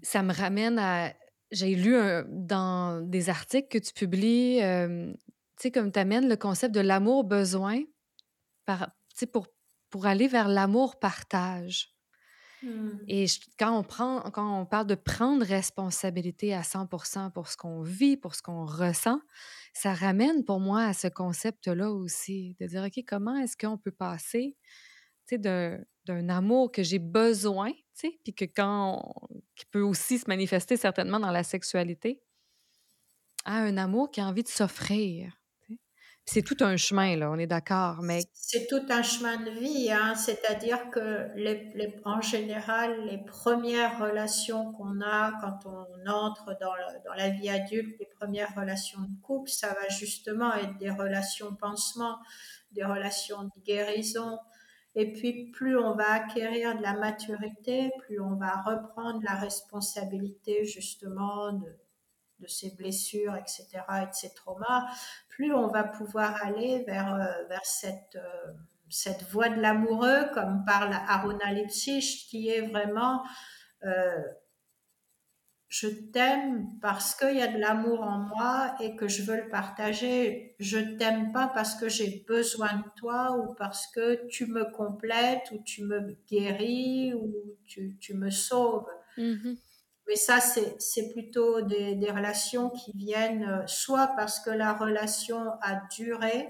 ça 0.00 0.22
me 0.22 0.32
ramène 0.32 0.78
à. 0.78 1.12
J'ai 1.50 1.74
lu 1.74 1.94
dans 2.28 3.02
des 3.06 3.28
articles 3.28 3.68
que 3.68 3.76
tu 3.76 3.92
publies, 3.92 4.60
tu 4.60 5.14
sais, 5.58 5.70
comme 5.70 5.92
tu 5.92 5.98
amènes 5.98 6.26
le 6.26 6.36
concept 6.36 6.74
de 6.74 6.80
l'amour-besoin 6.80 7.82
pour, 9.30 9.46
pour 9.90 10.06
aller 10.06 10.26
vers 10.26 10.48
l'amour-partage. 10.48 11.95
Mmh. 12.66 12.98
Et 13.06 13.26
quand 13.58 13.78
on, 13.78 13.84
prend, 13.84 14.66
parle 14.66 14.86
de 14.86 14.96
prendre 14.96 15.44
responsabilité 15.44 16.52
à 16.52 16.62
100% 16.62 17.30
pour 17.30 17.46
ce 17.46 17.56
qu'on 17.56 17.82
vit, 17.82 18.16
pour 18.16 18.34
ce 18.34 18.42
qu'on 18.42 18.64
ressent, 18.64 19.20
ça 19.72 19.94
ramène 19.94 20.44
pour 20.44 20.58
moi 20.58 20.82
à 20.82 20.92
ce 20.92 21.06
concept-là 21.06 21.92
aussi, 21.92 22.56
de 22.60 22.66
dire, 22.66 22.82
OK, 22.82 23.04
comment 23.06 23.36
est-ce 23.36 23.56
qu'on 23.56 23.78
peut 23.78 23.92
passer 23.92 24.56
d'un 25.32 26.28
amour 26.28 26.72
que 26.72 26.82
j'ai 26.82 26.98
besoin, 26.98 27.72
puis 28.00 28.34
qui 28.34 29.66
peut 29.70 29.80
aussi 29.80 30.18
se 30.18 30.28
manifester 30.28 30.76
certainement 30.76 31.20
dans 31.20 31.30
la 31.30 31.44
sexualité, 31.44 32.20
à 33.44 33.58
un 33.58 33.76
amour 33.76 34.10
qui 34.10 34.20
a 34.20 34.26
envie 34.26 34.42
de 34.42 34.48
s'offrir. 34.48 35.32
C'est 36.28 36.42
tout 36.42 36.56
un 36.60 36.76
chemin, 36.76 37.14
là, 37.16 37.30
on 37.30 37.38
est 37.38 37.46
d'accord, 37.46 38.02
mais... 38.02 38.24
C'est 38.34 38.66
tout 38.66 38.82
un 38.88 39.04
chemin 39.04 39.36
de 39.44 39.50
vie, 39.50 39.92
hein? 39.92 40.16
c'est-à-dire 40.16 40.90
que 40.90 41.28
en 42.04 42.20
général, 42.20 43.06
les 43.06 43.18
premières 43.18 44.00
relations 44.00 44.72
qu'on 44.72 45.00
a 45.00 45.32
quand 45.40 45.60
on 45.66 46.10
entre 46.10 46.56
dans, 46.60 46.74
dans, 47.04 47.14
la 47.14 47.30
vie 47.30 47.48
adulte, 47.48 47.96
les 48.00 48.08
premières 48.18 48.52
relations 48.56 49.00
de 49.02 49.22
couple, 49.22 49.50
ça 49.50 49.68
va 49.68 49.88
justement 49.88 50.52
être 50.54 50.76
des 50.78 50.90
relations 50.90 51.54
pansement, 51.54 52.18
des 52.72 52.84
relations 52.84 53.44
de 53.44 53.62
guérison. 53.64 54.38
Et 54.96 55.12
puis, 55.12 55.52
plus 55.52 55.78
on 55.78 55.94
va 55.94 56.10
acquérir 56.10 56.76
de 56.76 56.82
la 56.82 56.94
maturité, 56.94 57.92
plus 58.00 58.20
on 58.20 58.34
va 58.34 58.62
reprendre 58.62 59.20
la 59.22 59.34
responsabilité 59.36 60.64
justement 60.64 61.52
de, 61.52 61.72
de 62.40 62.46
ses 62.46 62.74
blessures, 62.76 63.34
etc., 63.36 63.66
et 64.02 64.06
de 64.06 64.12
ses 64.12 64.34
traumas, 64.34 64.86
plus 65.28 65.54
on 65.54 65.68
va 65.68 65.84
pouvoir 65.84 66.36
aller 66.44 66.84
vers, 66.86 67.14
euh, 67.14 67.44
vers 67.48 67.64
cette, 67.64 68.16
euh, 68.16 68.52
cette 68.88 69.24
voie 69.24 69.48
de 69.48 69.60
l'amoureux, 69.60 70.26
comme 70.34 70.64
parle 70.64 70.92
Aruna 71.08 71.52
Lipsich, 71.52 72.28
qui 72.28 72.48
est 72.48 72.62
vraiment 72.62 73.22
euh, 73.84 74.22
je 75.68 75.88
t'aime 75.88 76.68
parce 76.80 77.14
qu'il 77.14 77.36
y 77.36 77.42
a 77.42 77.48
de 77.48 77.58
l'amour 77.58 78.02
en 78.02 78.18
moi 78.18 78.76
et 78.80 78.94
que 78.94 79.08
je 79.08 79.22
veux 79.22 79.36
le 79.36 79.48
partager. 79.48 80.54
Je 80.60 80.78
t'aime 80.78 81.32
pas 81.32 81.48
parce 81.48 81.74
que 81.74 81.88
j'ai 81.88 82.24
besoin 82.26 82.72
de 82.74 82.84
toi 82.96 83.36
ou 83.36 83.54
parce 83.54 83.86
que 83.88 84.26
tu 84.28 84.46
me 84.46 84.70
complètes 84.70 85.50
ou 85.52 85.58
tu 85.64 85.84
me 85.84 86.16
guéris 86.28 87.14
ou 87.14 87.34
tu, 87.66 87.96
tu 88.00 88.14
me 88.14 88.30
sauves. 88.30 88.86
Mm-hmm. 89.18 89.58
Mais 90.08 90.16
ça, 90.16 90.38
c'est 90.40 91.08
plutôt 91.10 91.62
des, 91.62 91.96
des, 91.96 92.10
relations 92.10 92.70
qui 92.70 92.92
viennent 92.94 93.44
euh, 93.44 93.66
soit 93.66 94.12
parce 94.16 94.38
que 94.38 94.50
la 94.50 94.72
relation 94.72 95.52
a 95.60 95.82
duré 95.96 96.48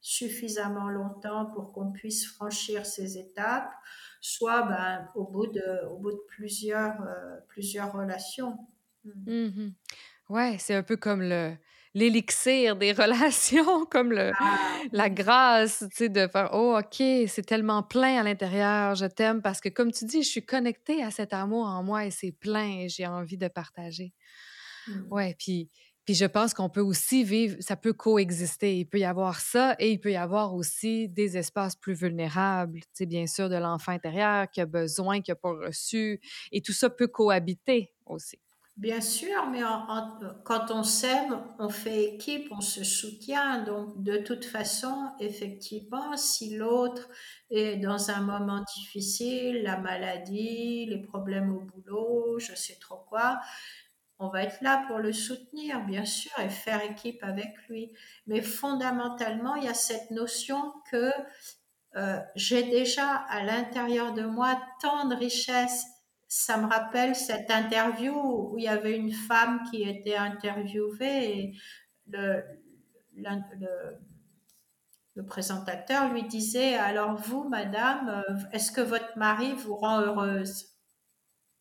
suffisamment 0.00 0.88
longtemps 0.88 1.46
pour 1.46 1.72
qu'on 1.72 1.92
puisse 1.92 2.26
franchir 2.26 2.84
ces 2.84 3.18
étapes, 3.18 3.72
soit 4.20 4.62
ben, 4.62 5.08
au, 5.14 5.24
bout 5.24 5.46
de, 5.46 5.86
au 5.90 5.98
bout 5.98 6.12
de 6.12 6.22
plusieurs, 6.28 7.00
euh, 7.02 7.36
plusieurs 7.48 7.92
relations. 7.92 8.58
Mmh 9.04 9.68
ouais, 10.28 10.56
c'est 10.58 10.74
un 10.74 10.82
peu 10.82 10.96
comme 10.96 11.22
le 11.22 11.56
l'élixir 11.96 12.76
des 12.76 12.92
relations, 13.02 13.86
comme 13.86 14.12
le, 14.12 14.30
ah, 14.38 14.58
la 14.92 15.08
grâce, 15.08 15.84
tu 15.90 15.96
sais, 15.96 16.08
de 16.10 16.28
faire 16.28 16.50
Oh, 16.52 16.78
OK, 16.78 17.02
c'est 17.26 17.46
tellement 17.46 17.82
plein 17.82 18.20
à 18.20 18.22
l'intérieur, 18.22 18.94
je 18.94 19.06
t'aime 19.06 19.40
parce 19.40 19.60
que, 19.60 19.70
comme 19.70 19.90
tu 19.90 20.04
dis, 20.04 20.22
je 20.22 20.28
suis 20.28 20.44
connectée 20.44 21.02
à 21.02 21.10
cet 21.10 21.32
amour 21.32 21.66
en 21.66 21.82
moi 21.82 22.04
et 22.04 22.10
c'est 22.10 22.32
plein 22.32 22.80
et 22.80 22.88
j'ai 22.90 23.06
envie 23.06 23.38
de 23.38 23.48
partager. 23.48 24.12
Mmh. 24.86 24.92
Ouais, 25.10 25.34
puis, 25.38 25.70
puis 26.04 26.14
je 26.14 26.26
pense 26.26 26.52
qu'on 26.52 26.68
peut 26.68 26.82
aussi 26.82 27.24
vivre, 27.24 27.56
ça 27.60 27.76
peut 27.76 27.94
coexister. 27.94 28.76
Il 28.76 28.84
peut 28.84 28.98
y 28.98 29.04
avoir 29.04 29.40
ça 29.40 29.74
et 29.78 29.90
il 29.90 29.98
peut 29.98 30.12
y 30.12 30.16
avoir 30.16 30.54
aussi 30.54 31.08
des 31.08 31.38
espaces 31.38 31.76
plus 31.76 31.94
vulnérables, 31.94 32.80
tu 32.80 32.88
sais, 32.92 33.06
bien 33.06 33.26
sûr, 33.26 33.48
de 33.48 33.56
l'enfant 33.56 33.92
intérieur 33.92 34.50
qui 34.50 34.60
a 34.60 34.66
besoin, 34.66 35.22
qui 35.22 35.30
n'a 35.30 35.36
pas 35.36 35.50
reçu, 35.50 36.20
et 36.52 36.60
tout 36.60 36.74
ça 36.74 36.90
peut 36.90 37.08
cohabiter 37.08 37.94
aussi. 38.04 38.38
Bien 38.76 39.00
sûr, 39.00 39.46
mais 39.50 39.60
quand 40.44 40.70
on 40.70 40.82
s'aime, 40.82 41.42
on 41.58 41.70
fait 41.70 42.04
équipe, 42.14 42.48
on 42.50 42.60
se 42.60 42.84
soutient. 42.84 43.62
Donc, 43.62 44.02
de 44.02 44.18
toute 44.18 44.44
façon, 44.44 45.12
effectivement, 45.18 46.14
si 46.18 46.56
l'autre 46.58 47.08
est 47.48 47.76
dans 47.78 48.10
un 48.10 48.20
moment 48.20 48.62
difficile, 48.76 49.62
la 49.62 49.78
maladie, 49.78 50.84
les 50.86 51.00
problèmes 51.00 51.54
au 51.56 51.60
boulot, 51.60 52.38
je 52.38 52.54
sais 52.54 52.76
trop 52.78 52.98
quoi, 53.08 53.40
on 54.18 54.28
va 54.28 54.42
être 54.44 54.60
là 54.62 54.84
pour 54.88 54.98
le 54.98 55.12
soutenir, 55.12 55.84
bien 55.86 56.04
sûr, 56.04 56.32
et 56.38 56.50
faire 56.50 56.82
équipe 56.82 57.22
avec 57.22 57.54
lui. 57.68 57.92
Mais 58.26 58.42
fondamentalement, 58.42 59.54
il 59.56 59.64
y 59.64 59.68
a 59.68 59.74
cette 59.74 60.10
notion 60.10 60.74
que 60.90 61.10
euh, 61.96 62.20
j'ai 62.36 62.64
déjà 62.64 63.08
à 63.28 63.42
l'intérieur 63.42 64.12
de 64.14 64.22
moi 64.22 64.60
tant 64.82 65.06
de 65.08 65.14
richesses. 65.16 65.84
Ça 66.28 66.56
me 66.56 66.66
rappelle 66.66 67.14
cette 67.14 67.50
interview 67.50 68.12
où 68.14 68.58
il 68.58 68.64
y 68.64 68.68
avait 68.68 68.96
une 68.96 69.12
femme 69.12 69.62
qui 69.70 69.82
était 69.82 70.16
interviewée 70.16 71.38
et 71.38 71.56
le, 72.08 72.42
le, 75.14 75.24
présentateur 75.24 76.12
lui 76.12 76.24
disait 76.24 76.74
Alors, 76.74 77.16
vous, 77.16 77.48
madame, 77.48 78.08
euh, 78.08 78.34
est-ce 78.52 78.72
que 78.72 78.80
votre 78.80 79.16
mari 79.16 79.54
vous 79.54 79.76
rend 79.76 80.00
heureuse? 80.00 80.74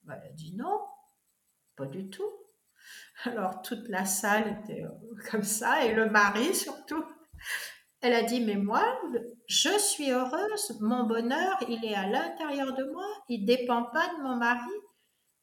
Ben, 0.04 0.20
Elle 0.22 0.32
a 0.32 0.34
dit 0.34 0.56
Non, 0.56 0.82
pas 1.76 1.86
du 1.86 2.10
tout. 2.10 2.32
Alors, 3.26 3.62
toute 3.62 3.88
la 3.88 4.06
salle 4.06 4.60
était 4.62 4.84
comme 5.32 5.44
ça, 5.44 5.86
et 5.86 5.94
le 5.94 6.10
mari 6.10 6.54
surtout. 6.54 7.06
Elle 8.06 8.14
a 8.14 8.22
dit, 8.22 8.40
mais 8.40 8.56
moi, 8.56 8.86
je 9.48 9.80
suis 9.80 10.12
heureuse, 10.12 10.78
mon 10.80 11.08
bonheur, 11.08 11.58
il 11.68 11.84
est 11.84 11.96
à 11.96 12.06
l'intérieur 12.06 12.76
de 12.76 12.84
moi, 12.84 13.08
il 13.30 13.42
ne 13.42 13.48
dépend 13.48 13.82
pas 13.82 14.08
de 14.16 14.22
mon 14.22 14.36
mari. 14.36 14.70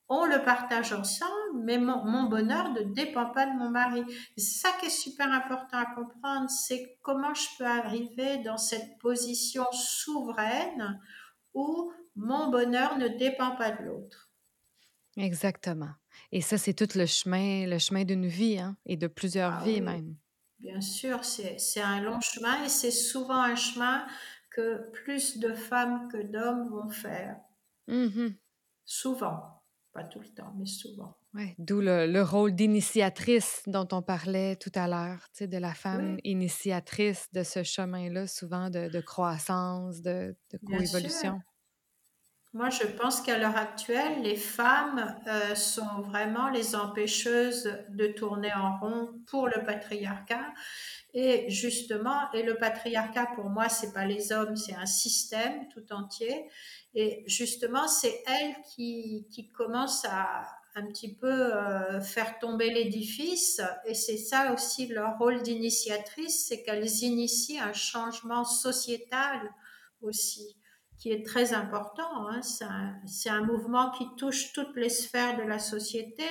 On 0.09 0.27
le 0.27 0.45
partage 0.45 0.93
ensemble, 0.93 1.65
mais 1.65 1.77
mon, 1.77 2.29
bonheur 2.29 2.71
ne 2.71 2.83
dépend 2.83 3.31
pas 3.31 3.47
de 3.47 3.59
mon 3.59 3.69
mari. 3.69 4.05
C'est 4.37 4.61
ça 4.61 4.69
qui 4.79 4.87
est 4.87 4.91
super 4.91 5.33
important 5.33 5.77
à 5.77 5.87
comprendre, 5.87 6.49
c'est 6.51 7.01
comment 7.03 7.35
je 7.35 7.49
peux 7.59 7.67
arriver 7.67 8.39
dans 8.45 8.59
cette 8.59 8.97
position 9.01 9.65
souveraine 9.73 11.01
où 11.55 11.93
mon 12.15 12.49
bonheur 12.49 12.97
ne 12.97 13.09
dépend 13.09 13.57
pas 13.57 13.73
de 13.73 13.87
l'autre. 13.87 14.31
Exactement. 15.17 15.91
Et 16.31 16.41
ça, 16.43 16.59
c'est 16.59 16.75
tout 16.75 16.97
le 16.97 17.07
chemin, 17.07 17.67
le 17.67 17.81
chemin 17.81 18.05
d'une 18.05 18.29
vie, 18.29 18.61
hein, 18.61 18.77
et 18.87 18.97
de 18.97 19.09
plusieurs 19.09 19.55
ah 19.55 19.65
vies 19.65 19.81
même. 19.81 20.15
Bien 20.63 20.81
sûr, 20.81 21.25
c'est 21.25 21.81
un 21.81 22.01
long 22.01 22.21
chemin 22.21 22.65
et 22.65 22.69
c'est 22.69 22.93
souvent 22.93 23.43
un 23.43 23.57
chemin 23.57 24.07
que 24.51 24.91
plus 24.93 25.39
de 25.39 25.53
femmes 25.55 26.09
que 26.09 26.23
d'hommes 26.23 26.69
vont 26.71 26.89
faire. 26.89 27.37
Mmh 27.89 28.29
souvent, 28.85 29.63
pas 29.93 30.05
tout 30.05 30.21
le 30.21 30.29
temps, 30.29 30.53
mais 30.57 30.67
souvent. 30.67 31.17
Ouais, 31.35 31.55
D'où 31.59 31.81
le, 31.81 32.21
rôle 32.23 32.55
d'initiatrice 32.55 33.63
dont 33.67 33.89
on 33.93 34.03
parlait 34.03 34.57
tout 34.57 34.73
à 34.75 34.87
l'heure, 34.87 35.27
de 35.41 35.57
la 35.57 35.73
femme 35.73 36.19
initiatrice 36.25 37.29
de 37.33 37.43
ce 37.43 37.63
chemin-là, 37.63 38.27
souvent 38.27 38.69
de, 38.69 39.01
croissance, 39.01 40.03
de, 40.03 40.37
de 40.53 40.59
coévolution. 40.59 41.41
Moi, 42.55 42.69
je 42.69 42.87
pense 42.87 43.23
qu'à 43.23 43.39
l'heure 43.39 43.57
actuelle, 43.57 44.21
les 44.21 44.37
femmes 44.37 45.17
euh, 45.27 45.55
sont 45.55 46.03
vraiment 46.03 46.51
les 46.51 46.77
empêcheuses 46.77 47.79
de 47.89 48.09
tourner 48.09 48.53
en 48.53 48.79
rond 48.79 49.09
pour 49.27 49.47
le 49.49 49.65
patriarcat. 49.65 50.53
Et 51.15 51.49
justement, 51.49 52.31
et 52.35 52.43
le 52.43 52.59
patriarcat 52.59 53.29
pour 53.37 53.49
moi, 53.49 53.71
c'est 53.71 53.95
pas 53.95 54.05
les 54.05 54.33
hommes, 54.33 54.57
c'est 54.57 54.75
un 54.75 54.85
système 54.85 55.67
tout 55.69 55.95
entier. 55.95 56.47
Et 56.95 57.25
justement, 57.27 57.89
c'est 57.89 58.23
elles 58.27 58.57
qui, 58.75 59.27
qui 59.31 59.51
commencent 59.51 60.05
à 60.05 60.47
un 60.75 60.87
petit 60.89 61.15
peu 61.15 61.55
euh, 61.57 62.03
faire 62.03 62.39
tomber 62.39 62.71
l'édifice. 62.71 63.63
Et 63.87 63.95
c'est 63.95 64.19
ça 64.19 64.53
aussi 64.53 64.89
leur 64.89 65.17
rôle 65.17 65.41
d'initiatrice, 65.41 66.49
c'est 66.49 66.63
qu'elles 66.63 67.03
initient 67.03 67.63
un 67.63 67.73
changement 67.73 68.45
sociétal 68.45 69.41
aussi 70.03 70.55
qui 71.03 71.11
est 71.11 71.27
très 71.27 71.53
important. 71.53 72.29
Hein. 72.29 72.43
C'est 72.43 73.29
un, 73.29 73.45
mouvement 73.45 73.91
qui 73.91 74.07
touche 74.17 74.53
toutes 74.53 74.77
les 74.77 74.89
sphères 74.89 75.37
de 75.37 75.43
la 75.43 75.59
société, 75.59 76.23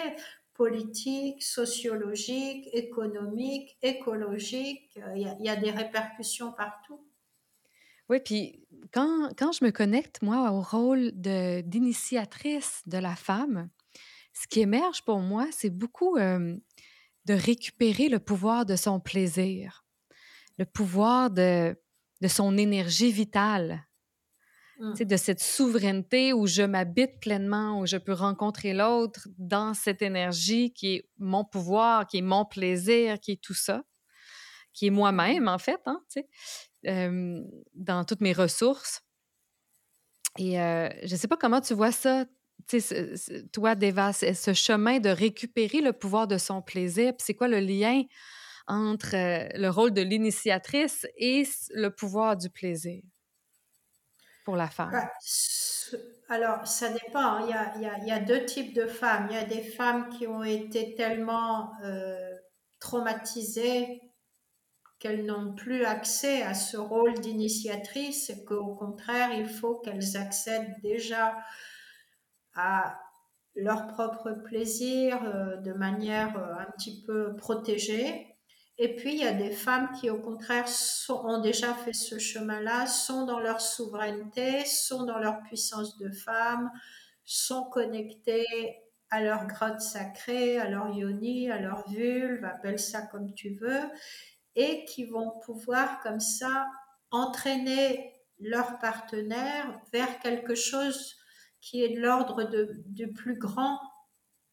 politique, 0.54 1.44
sociologique, 1.44 2.70
économique, 2.72 3.78
écologique. 3.82 4.98
Il 5.14 5.38
y 5.42 5.50
a, 5.50 5.56
des 5.58 5.72
répercussions 5.72 6.54
partout. 6.54 7.06
Oui, 8.08 8.22
puis 8.24 8.66
quand, 8.94 9.32
quand, 9.38 9.52
je 9.52 9.66
me 9.66 9.72
connecte, 9.72 10.22
moi, 10.22 10.54
au 10.54 10.62
rôle 10.62 11.12
d'initiatrice 11.12 12.82
de, 12.86 12.98
la 12.98 13.18
femme, 13.18 13.70
ce 14.32 14.48
qui 14.48 14.62
émerge 14.62 15.04
pour 15.04 15.20
moi, 15.20 15.48
c'est 15.52 15.70
beaucoup 15.70 16.16
euh, 16.16 16.56
de 17.26 17.34
récupérer 17.34 18.08
le 18.08 18.20
pouvoir 18.20 18.66
de 18.66 18.78
son 18.78 19.02
plaisir, 19.02 19.84
le 20.58 20.66
pouvoir 20.66 21.30
de, 21.30 21.78
de 22.22 22.28
son 22.30 22.58
énergie 22.58 23.12
vitale, 23.12 23.86
Mmh. 24.82 24.96
de 25.06 25.18
cette 25.18 25.42
souveraineté 25.42 26.34
où 26.34 26.48
je 26.48 26.64
m'habite 26.64 27.20
pleinement, 27.20 27.80
où 27.80 27.86
je 27.86 27.98
peux 27.98 28.14
rencontrer 28.14 28.74
l'autre 28.74 29.28
dans 29.38 29.74
cette 29.76 30.02
énergie 30.02 30.74
qui 30.74 30.96
est 30.96 31.10
mon 31.20 31.44
pouvoir, 31.46 32.08
qui 32.08 32.18
est 32.18 32.22
mon 32.24 32.46
plaisir, 32.46 33.20
qui 33.20 33.34
est 33.34 33.42
tout 33.42 33.54
ça, 33.54 33.84
qui 34.74 34.88
est 34.88 34.92
moi-même 34.92 35.48
en 35.48 35.60
fait, 35.60 35.82
hein, 35.88 36.02
dans 37.76 38.06
toutes 38.06 38.22
mes 38.22 38.34
ressources. 38.34 39.02
Et 40.38 40.54
je 40.56 41.12
ne 41.12 41.18
sais 41.18 41.28
pas 41.28 41.38
comment 41.38 41.62
tu 41.62 41.74
vois 41.74 41.92
ça, 41.92 42.26
toi, 43.52 43.76
Deva, 43.76 44.14
ce 44.14 44.54
chemin 44.54 45.00
de 45.00 45.10
récupérer 45.10 45.82
le 45.82 45.94
pouvoir 45.94 46.28
de 46.28 46.38
son 46.38 46.62
plaisir, 46.62 47.14
c'est 47.18 47.34
quoi 47.34 47.48
le 47.48 47.60
lien 47.60 48.04
entre 48.68 49.12
le 49.16 49.70
rôle 49.70 49.94
de 49.94 50.02
l'initiatrice 50.02 51.08
et 51.18 51.44
le 51.74 51.90
pouvoir 51.90 52.38
du 52.38 52.50
plaisir? 52.50 53.02
Pour 54.44 54.56
la 54.56 54.68
femme? 54.68 54.92
Bah, 54.92 55.12
Alors, 56.30 56.66
ça 56.66 56.90
dépend. 56.90 57.40
Il 57.46 57.50
y, 57.50 57.54
a, 57.54 57.74
il, 57.76 57.82
y 57.82 57.86
a, 57.86 57.98
il 58.00 58.08
y, 58.08 58.12
a, 58.12 58.20
deux 58.20 58.46
types 58.46 58.74
de 58.74 58.88
femmes. 58.88 59.28
Il 59.30 59.36
y 59.36 59.40
a 59.40 59.46
des 59.46 59.64
femmes 59.64 60.10
qui 60.10 60.28
ont 60.28 60.44
été 60.44 60.96
tellement 60.96 61.72
euh, 61.84 62.32
traumatisées 62.80 64.02
qu'elles 65.00 65.26
n'ont 65.26 65.54
plus 65.54 65.84
accès 65.84 66.44
à 66.44 66.54
ce 66.54 66.78
rôle 66.78 67.16
d'initiatrice 67.20 68.30
et 68.30 68.46
qu'au 68.46 68.76
contraire, 68.76 69.34
il 69.34 69.50
faut 69.50 69.76
qu'elles 69.76 70.16
accèdent 70.16 70.76
déjà 70.84 71.36
à 72.54 73.00
leur 73.56 73.88
propre 73.88 74.32
plaisir 74.32 75.20
euh, 75.24 75.58
de 75.58 75.74
manière 75.74 76.38
euh, 76.38 76.54
un 76.60 76.72
petit 76.78 77.04
peu 77.04 77.36
protégée. 77.36 78.31
Et 78.84 78.96
puis, 78.96 79.12
il 79.14 79.20
y 79.20 79.28
a 79.28 79.34
des 79.34 79.52
femmes 79.52 79.92
qui, 79.92 80.10
au 80.10 80.18
contraire, 80.18 80.66
ont 81.08 81.40
déjà 81.40 81.72
fait 81.76 81.94
ce 81.94 82.18
chemin-là, 82.18 82.88
sont 82.88 83.28
dans 83.28 83.40
leur 83.40 83.62
souveraineté, 83.62 84.66
sont 84.66 85.04
dans 85.04 85.20
leur 85.20 85.44
puissance 85.44 86.00
de 86.00 86.10
femme, 86.10 86.72
sont 87.24 87.66
connectées 87.66 88.82
à 89.12 89.22
leur 89.22 89.46
grotte 89.46 89.82
sacrée, 89.82 90.58
à 90.58 90.68
leur 90.68 90.90
yoni, 90.96 91.52
à 91.52 91.60
leur 91.60 91.88
vulve, 91.90 92.44
appelle 92.44 92.80
ça 92.80 93.04
comme 93.04 93.36
tu 93.36 93.54
veux, 93.54 93.84
et 94.56 94.84
qui 94.86 95.06
vont 95.06 95.32
pouvoir 95.46 96.00
comme 96.02 96.20
ça 96.20 96.66
entraîner 97.12 98.16
leur 98.40 98.80
partenaire 98.80 99.80
vers 99.94 100.18
quelque 100.22 100.56
chose 100.56 101.18
qui 101.60 101.84
est 101.84 101.90
de 101.90 102.02
l'ordre 102.02 102.50
du 102.88 103.14
plus 103.14 103.38
grand 103.38 103.80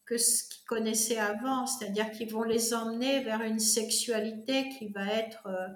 que 0.09 0.16
ce 0.16 0.44
qu'ils 0.48 0.64
connaissaient 0.64 1.18
avant, 1.18 1.66
c'est-à-dire 1.66 2.11
qu'ils 2.11 2.32
vont 2.32 2.42
les 2.42 2.72
emmener 2.72 3.22
vers 3.24 3.42
une 3.42 3.59
sexualité 3.59 4.70
qui 4.70 4.88
va 4.88 5.06
être 5.06 5.46
euh, 5.46 5.68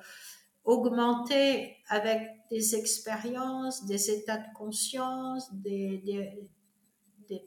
augmentée 0.65 1.77
avec 1.89 2.23
des 2.51 2.75
expériences, 2.75 3.85
des 3.85 4.11
états 4.11 4.39
de 4.39 4.55
conscience, 4.57 5.53
des, 5.53 5.99
des, 5.99 6.49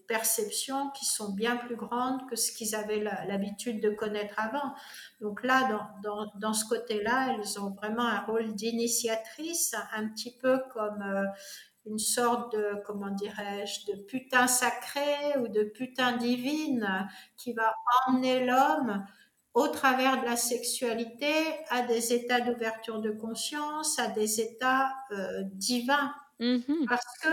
perceptions 0.07 0.89
qui 0.91 1.05
sont 1.05 1.33
bien 1.33 1.57
plus 1.57 1.75
grandes 1.75 2.27
que 2.27 2.36
ce 2.36 2.51
qu'ils 2.51 2.73
avaient 2.73 3.03
l'habitude 3.03 3.79
de 3.83 3.91
connaître 3.91 4.33
avant. 4.39 4.73
Donc 5.21 5.43
là, 5.43 5.69
dans, 5.69 6.01
dans, 6.01 6.31
dans 6.39 6.53
ce 6.53 6.65
côté-là, 6.65 7.36
elles 7.36 7.59
ont 7.59 7.69
vraiment 7.69 8.01
un 8.07 8.21
rôle 8.21 8.55
d'initiatrice, 8.55 9.75
un 9.93 10.07
petit 10.07 10.36
peu 10.41 10.59
comme... 10.73 11.03
Euh, 11.03 11.25
une 11.86 11.99
sorte 11.99 12.53
de, 12.53 12.81
comment 12.86 13.11
dirais-je, 13.11 13.91
de 13.91 14.01
putain 14.03 14.47
sacré 14.47 15.38
ou 15.39 15.47
de 15.47 15.63
putain 15.63 16.17
divine 16.17 17.07
qui 17.38 17.53
va 17.53 17.73
emmener 18.07 18.45
l'homme 18.45 19.05
au 19.53 19.67
travers 19.67 20.19
de 20.19 20.25
la 20.25 20.36
sexualité 20.36 21.33
à 21.69 21.83
des 21.83 22.13
états 22.13 22.41
d'ouverture 22.41 22.99
de 22.99 23.11
conscience, 23.11 23.99
à 23.99 24.07
des 24.07 24.41
états 24.41 24.93
euh, 25.11 25.43
divins. 25.53 26.13
Mm-hmm. 26.39 26.88
Parce 26.88 27.17
que 27.21 27.29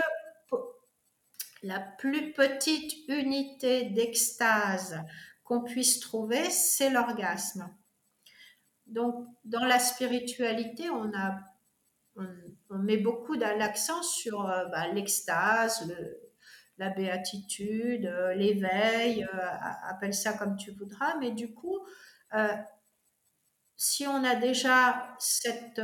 la 1.63 1.79
plus 1.79 2.33
petite 2.33 3.07
unité 3.07 3.85
d'extase 3.85 5.01
qu'on 5.43 5.63
puisse 5.63 5.99
trouver, 5.99 6.49
c'est 6.49 6.89
l'orgasme. 6.89 7.69
Donc, 8.85 9.27
dans 9.43 9.65
la 9.65 9.79
spiritualité, 9.79 10.89
on 10.89 11.13
a 11.13 11.39
on, 12.15 12.27
met 12.79 12.97
beaucoup 12.97 13.33
l'accent 13.33 14.01
sur 14.03 14.49
euh, 14.49 14.65
bah, 14.65 14.87
l'extase, 14.89 15.91
la 16.77 16.89
béatitude, 16.89 18.05
euh, 18.05 18.33
l'éveil, 18.33 19.23
euh, 19.23 19.37
appelle 19.89 20.13
ça 20.13 20.33
comme 20.33 20.55
tu 20.55 20.71
voudras, 20.71 21.17
mais 21.19 21.31
du 21.31 21.53
coup, 21.53 21.79
si 23.75 24.07
on 24.07 24.23
a 24.23 24.33
déjà 24.35 25.15
cette, 25.19 25.81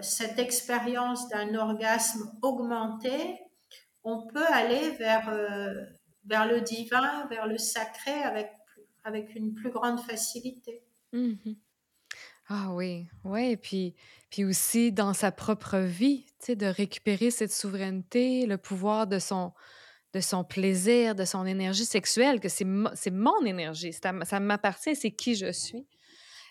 cette 0.00 0.40
expérience 0.40 1.28
d'un 1.28 1.54
orgasme 1.54 2.36
augmenté, 2.42 3.38
on 4.02 4.26
peut 4.26 4.46
aller 4.48 4.90
vers, 4.92 5.30
vers 6.24 6.46
le 6.48 6.60
divin, 6.60 7.24
vers 7.28 7.46
le 7.46 7.58
sacré 7.58 8.14
avec 8.24 8.50
avec 9.04 9.34
une 9.34 9.54
plus 9.54 9.70
grande 9.70 10.00
facilité. 10.00 10.82
Mmh 11.12 11.34
Ah 12.48 12.72
oui, 12.72 13.08
ouais, 13.24 13.56
puis 13.56 13.94
puis 14.30 14.44
aussi 14.44 14.92
dans 14.92 15.12
sa 15.12 15.30
propre 15.30 15.78
vie, 15.78 16.24
de 16.50 16.66
récupérer 16.66 17.30
cette 17.30 17.52
souveraineté, 17.52 18.46
le 18.46 18.58
pouvoir 18.58 19.06
de 19.06 19.18
son 19.18 19.52
de 20.14 20.20
son 20.20 20.44
plaisir, 20.44 21.14
de 21.14 21.24
son 21.24 21.46
énergie 21.46 21.84
sexuelle, 21.86 22.40
que 22.40 22.48
c'est 22.48 22.64
mo 22.66 22.90
c'est 22.94 23.10
mon 23.12 23.44
énergie, 23.46 23.92
à 24.04 24.24
ça 24.26 24.40
m'appartient, 24.40 24.96
c'est 24.96 25.12
qui 25.12 25.36
je 25.36 25.52
suis. 25.52 25.86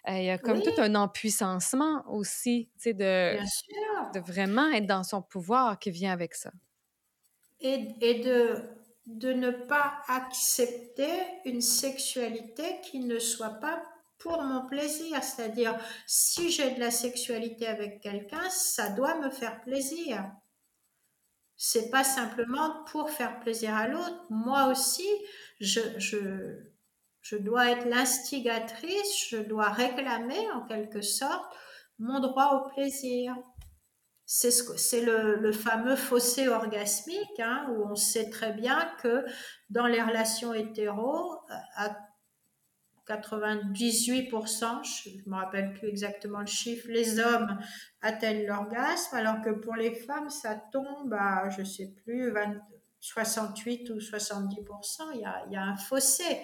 Heu, 0.10 0.14
il 0.18 0.26
y 0.26 0.30
a 0.32 0.38
comme 0.40 0.62
Oui, 0.62 0.64
tout 0.64 0.74
un 0.80 0.96
empuissancement 0.96 2.04
aussi, 2.10 2.70
tu 2.78 2.84
sais, 2.92 2.94
de 2.96 3.40
de 4.14 4.20
vraiment 4.22 4.72
être 4.72 4.88
dans 4.88 5.04
son 5.04 5.22
pouvoir 5.24 5.80
qui 5.80 5.92
vient 5.92 6.14
avec 6.14 6.36
ça. 6.36 6.52
Et, 7.62 7.96
et 8.02 8.20
de, 8.22 8.56
de 9.06 9.32
ne 9.34 9.52
pas 9.52 10.02
accepter 10.08 11.12
une 11.46 11.62
sexualité 11.62 12.82
qui 12.84 13.00
ne 13.00 13.20
soit 13.20 13.60
pas 13.60 13.84
pour 14.22 14.42
mon 14.42 14.66
plaisir. 14.66 15.24
C'est-à-dire, 15.24 15.78
si 16.08 16.52
j'ai 16.52 16.72
de 16.72 16.80
la 16.80 16.92
sexualité 16.92 17.68
avec 17.68 18.02
quelqu'un, 18.02 18.50
ça 18.50 18.90
doit 18.90 19.20
me 19.20 19.30
faire 19.30 19.62
plaisir. 19.62 20.32
C'est 21.58 21.90
pas 21.92 22.04
simplement 22.04 22.84
pour 22.86 23.12
faire 23.12 23.40
plaisir 23.40 23.76
à 23.76 23.88
l'autre. 23.88 24.26
Moi 24.30 24.68
aussi, 24.68 25.08
je, 25.60 25.80
je, 26.00 27.36
dois 27.38 27.70
être 27.70 27.88
l'instigatrice, 27.88 29.28
je 29.30 29.38
dois 29.38 29.70
réclamer 29.70 30.50
en 30.52 30.66
quelque 30.66 31.02
sorte 31.02 31.54
mon 32.00 32.20
droit 32.20 32.64
au 32.66 32.70
plaisir. 32.74 33.36
C'est 34.26 34.50
ce, 34.50 35.06
le, 35.06 35.36
le, 35.36 35.52
fameux 35.52 35.98
fossé 35.98 36.48
orgasmique, 36.48 37.40
hein, 37.40 37.68
où 37.72 37.86
on 37.86 37.96
sait 37.96 38.30
très 38.30 38.54
bien 38.54 38.90
que 39.04 39.26
dans 39.70 39.88
les 39.88 40.02
relations 40.02 40.54
hétéro, 40.54 41.36
à 41.76 41.96
98%, 43.08 44.84
je 44.84 45.10
ne 45.10 45.32
me 45.32 45.36
rappelle 45.36 45.74
plus 45.74 45.88
exactement 45.88 46.40
le 46.40 46.46
chiffre, 46.46 46.88
les 46.90 47.20
hommes 47.20 47.60
atteignent 48.02 48.46
l'orgasme, 48.46 49.16
alors 49.16 49.42
que 49.42 49.50
pour 49.50 49.76
les 49.76 49.94
femmes, 49.96 50.30
ça 50.30 50.56
tombe 50.72 51.14
à, 51.14 51.50
je 51.50 51.62
ne 51.62 51.66
sais 51.66 51.94
plus, 52.04 52.32
20, 52.32 52.62
68 53.00 53.90
ou 53.90 53.98
70%. 53.98 55.12
Il 55.16 55.22
y 55.22 55.26
a, 55.26 55.44
il 55.48 55.54
y 55.54 55.56
a 55.56 55.64
un 55.64 55.76
fossé. 55.76 56.42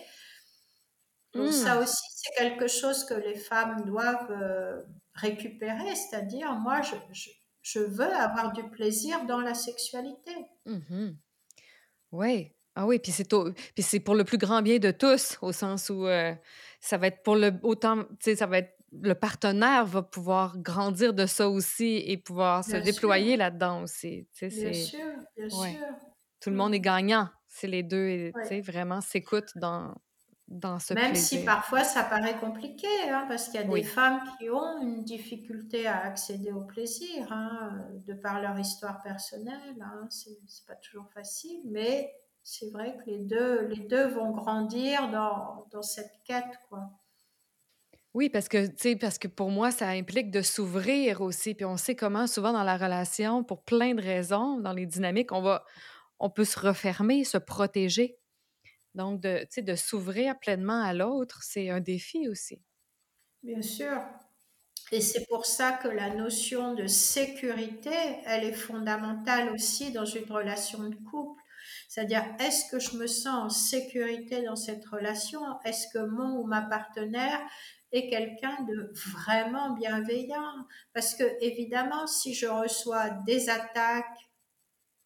Donc 1.34 1.50
mmh. 1.50 1.52
ça 1.52 1.80
aussi, 1.80 2.04
c'est 2.16 2.34
quelque 2.36 2.68
chose 2.68 3.06
que 3.06 3.14
les 3.14 3.36
femmes 3.36 3.86
doivent 3.86 4.32
euh, 4.32 4.82
récupérer, 5.14 5.96
c'est-à-dire, 5.96 6.54
moi, 6.54 6.82
je, 6.82 6.96
je, 7.12 7.30
je, 7.62 7.80
veux 7.80 8.12
avoir 8.12 8.54
du 8.54 8.68
plaisir 8.70 9.26
dans 9.26 9.42
la 9.42 9.54
sexualité. 9.54 10.36
Mmh. 10.66 11.10
Oui, 12.12 12.52
ah 12.78 12.86
oui, 12.86 13.00
puis 13.00 13.12
c'est, 13.12 13.34
au... 13.34 13.52
puis 13.52 13.82
c'est 13.84 14.00
pour 14.00 14.14
le 14.16 14.24
plus 14.24 14.38
grand 14.38 14.62
bien 14.62 14.78
de 14.78 14.92
tous, 14.92 15.38
au 15.42 15.52
sens 15.52 15.90
où 15.90 16.06
euh, 16.06 16.34
ça 16.80 16.98
va 16.98 17.08
être 17.08 17.24
pour 17.24 17.36
le 17.36 17.52
autant, 17.64 18.04
tu 18.04 18.16
sais, 18.22 18.36
ça 18.36 18.46
va 18.46 18.60
être 18.60 18.74
le 18.94 19.14
partenaire 19.16 19.86
va 19.86 20.02
pouvoir 20.02 20.58
grandir 20.60 21.14
de 21.14 21.26
ça 21.26 21.50
aussi 21.50 21.98
et 22.06 22.16
pouvoir 22.18 22.64
se 22.64 22.78
déployer 22.78 23.36
là-dedans 23.36 23.82
aussi. 23.84 24.28
Tu 24.34 24.50
sais, 24.50 24.70
Bien 24.70 24.74
sûr, 24.86 25.00
bien 25.36 25.46
ouais. 25.60 25.72
sûr. 25.74 25.88
Tout 26.40 26.50
le 26.52 26.56
monde 26.56 26.74
est 26.74 26.80
gagnant. 26.80 27.28
C'est 27.48 27.68
les 27.68 27.84
deux, 27.84 28.08
Ouais. 28.08 28.32
tu 28.44 28.48
sais, 28.48 28.62
vraiment 28.62 29.02
s'écoutent 29.02 29.52
dans, 29.58 29.94
dans 30.48 30.80
ce 30.80 30.94
Même 30.94 31.12
plaisir. 31.12 31.40
si 31.40 31.46
parfois 31.46 31.84
ça 31.84 32.04
paraît 32.04 32.38
compliqué, 32.40 32.88
hein, 33.10 33.26
parce 33.28 33.50
qu'il 33.50 33.60
y 33.60 33.64
a 33.64 33.68
Oui. 33.68 33.82
des 33.82 33.88
femmes 33.88 34.22
qui 34.40 34.50
ont 34.50 34.80
une 34.82 35.04
difficulté 35.04 35.86
à 35.86 36.06
accéder 36.06 36.52
au 36.54 36.62
plaisir, 36.62 37.30
hein, 37.32 37.90
de 38.06 38.14
par 38.14 38.40
leur 38.42 38.58
histoire 38.58 39.02
personnelle. 39.02 39.76
Hein, 39.82 40.08
c'est 40.10 40.38
pas 40.66 40.76
toujours 40.76 41.10
facile, 41.14 41.60
mais 41.66 42.14
c'est 42.50 42.72
vrai 42.72 42.96
que 42.96 43.10
les 43.10 43.20
deux, 43.20 43.68
les 43.68 43.84
deux 43.88 44.08
vont 44.08 44.32
grandir 44.32 45.12
dans, 45.12 45.68
dans 45.70 45.82
cette 45.82 46.14
quête, 46.24 46.58
quoi. 46.70 46.90
Oui, 48.14 48.30
parce 48.30 48.48
que, 48.48 48.96
parce 48.96 49.20
que 49.20 49.28
pour 49.28 49.52
moi, 49.52 49.70
ça 49.70 49.90
implique 49.90 50.32
de 50.32 50.42
s'ouvrir 50.42 51.20
aussi. 51.20 51.56
Puis 51.56 51.66
on 51.66 51.76
sait 51.76 51.96
comment, 51.96 52.26
souvent 52.26 52.54
dans 52.54 52.64
la 52.64 52.78
relation, 52.78 53.44
pour 53.44 53.66
plein 53.66 53.96
de 53.96 54.02
raisons, 54.02 54.60
dans 54.60 54.72
les 54.72 54.86
dynamiques, 54.86 55.34
on 55.34 55.42
va, 55.42 55.66
on 56.20 56.30
peut 56.30 56.46
se 56.46 56.58
refermer, 56.58 57.26
se 57.26 57.38
protéger. 57.38 58.18
Donc, 58.96 59.20
de, 59.20 59.46
de 59.62 59.76
s'ouvrir 59.76 60.40
pleinement 60.40 60.82
à 60.82 60.94
l'autre, 60.94 61.44
c'est 61.44 61.70
un 61.70 61.82
défi 61.82 62.30
aussi. 62.30 62.62
Bien 63.44 63.62
sûr. 63.62 64.02
Et 64.94 65.02
c'est 65.02 65.26
pour 65.28 65.46
ça 65.46 65.74
que 65.74 65.90
la 65.90 66.16
notion 66.16 66.76
de 66.76 66.88
sécurité, 66.88 67.92
elle 68.26 68.46
est 68.46 68.54
fondamentale 68.54 69.50
aussi 69.50 69.92
dans 69.92 70.06
une 70.06 70.32
relation 70.32 70.88
de 70.88 70.96
couple. 70.96 71.44
C'est-à-dire, 71.88 72.24
est-ce 72.40 72.70
que 72.70 72.80
je 72.80 72.98
me 72.98 73.08
sens 73.08 73.46
en 73.46 73.50
sécurité 73.50 74.44
dans 74.44 74.56
cette 74.56 74.86
relation? 74.86 75.42
Est-ce 75.64 75.88
que 75.94 76.00
mon 76.00 76.40
ou 76.40 76.46
ma 76.46 76.62
partenaire 76.62 77.40
est 77.92 78.10
quelqu'un 78.10 78.62
de 78.64 78.92
vraiment 78.94 79.72
bienveillant? 79.72 80.54
Parce 80.94 81.16
que, 81.16 81.24
évidemment, 81.42 82.06
si 82.06 82.34
je 82.34 82.48
reçois 82.48 83.10
des 83.26 83.50
attaques 83.50 84.30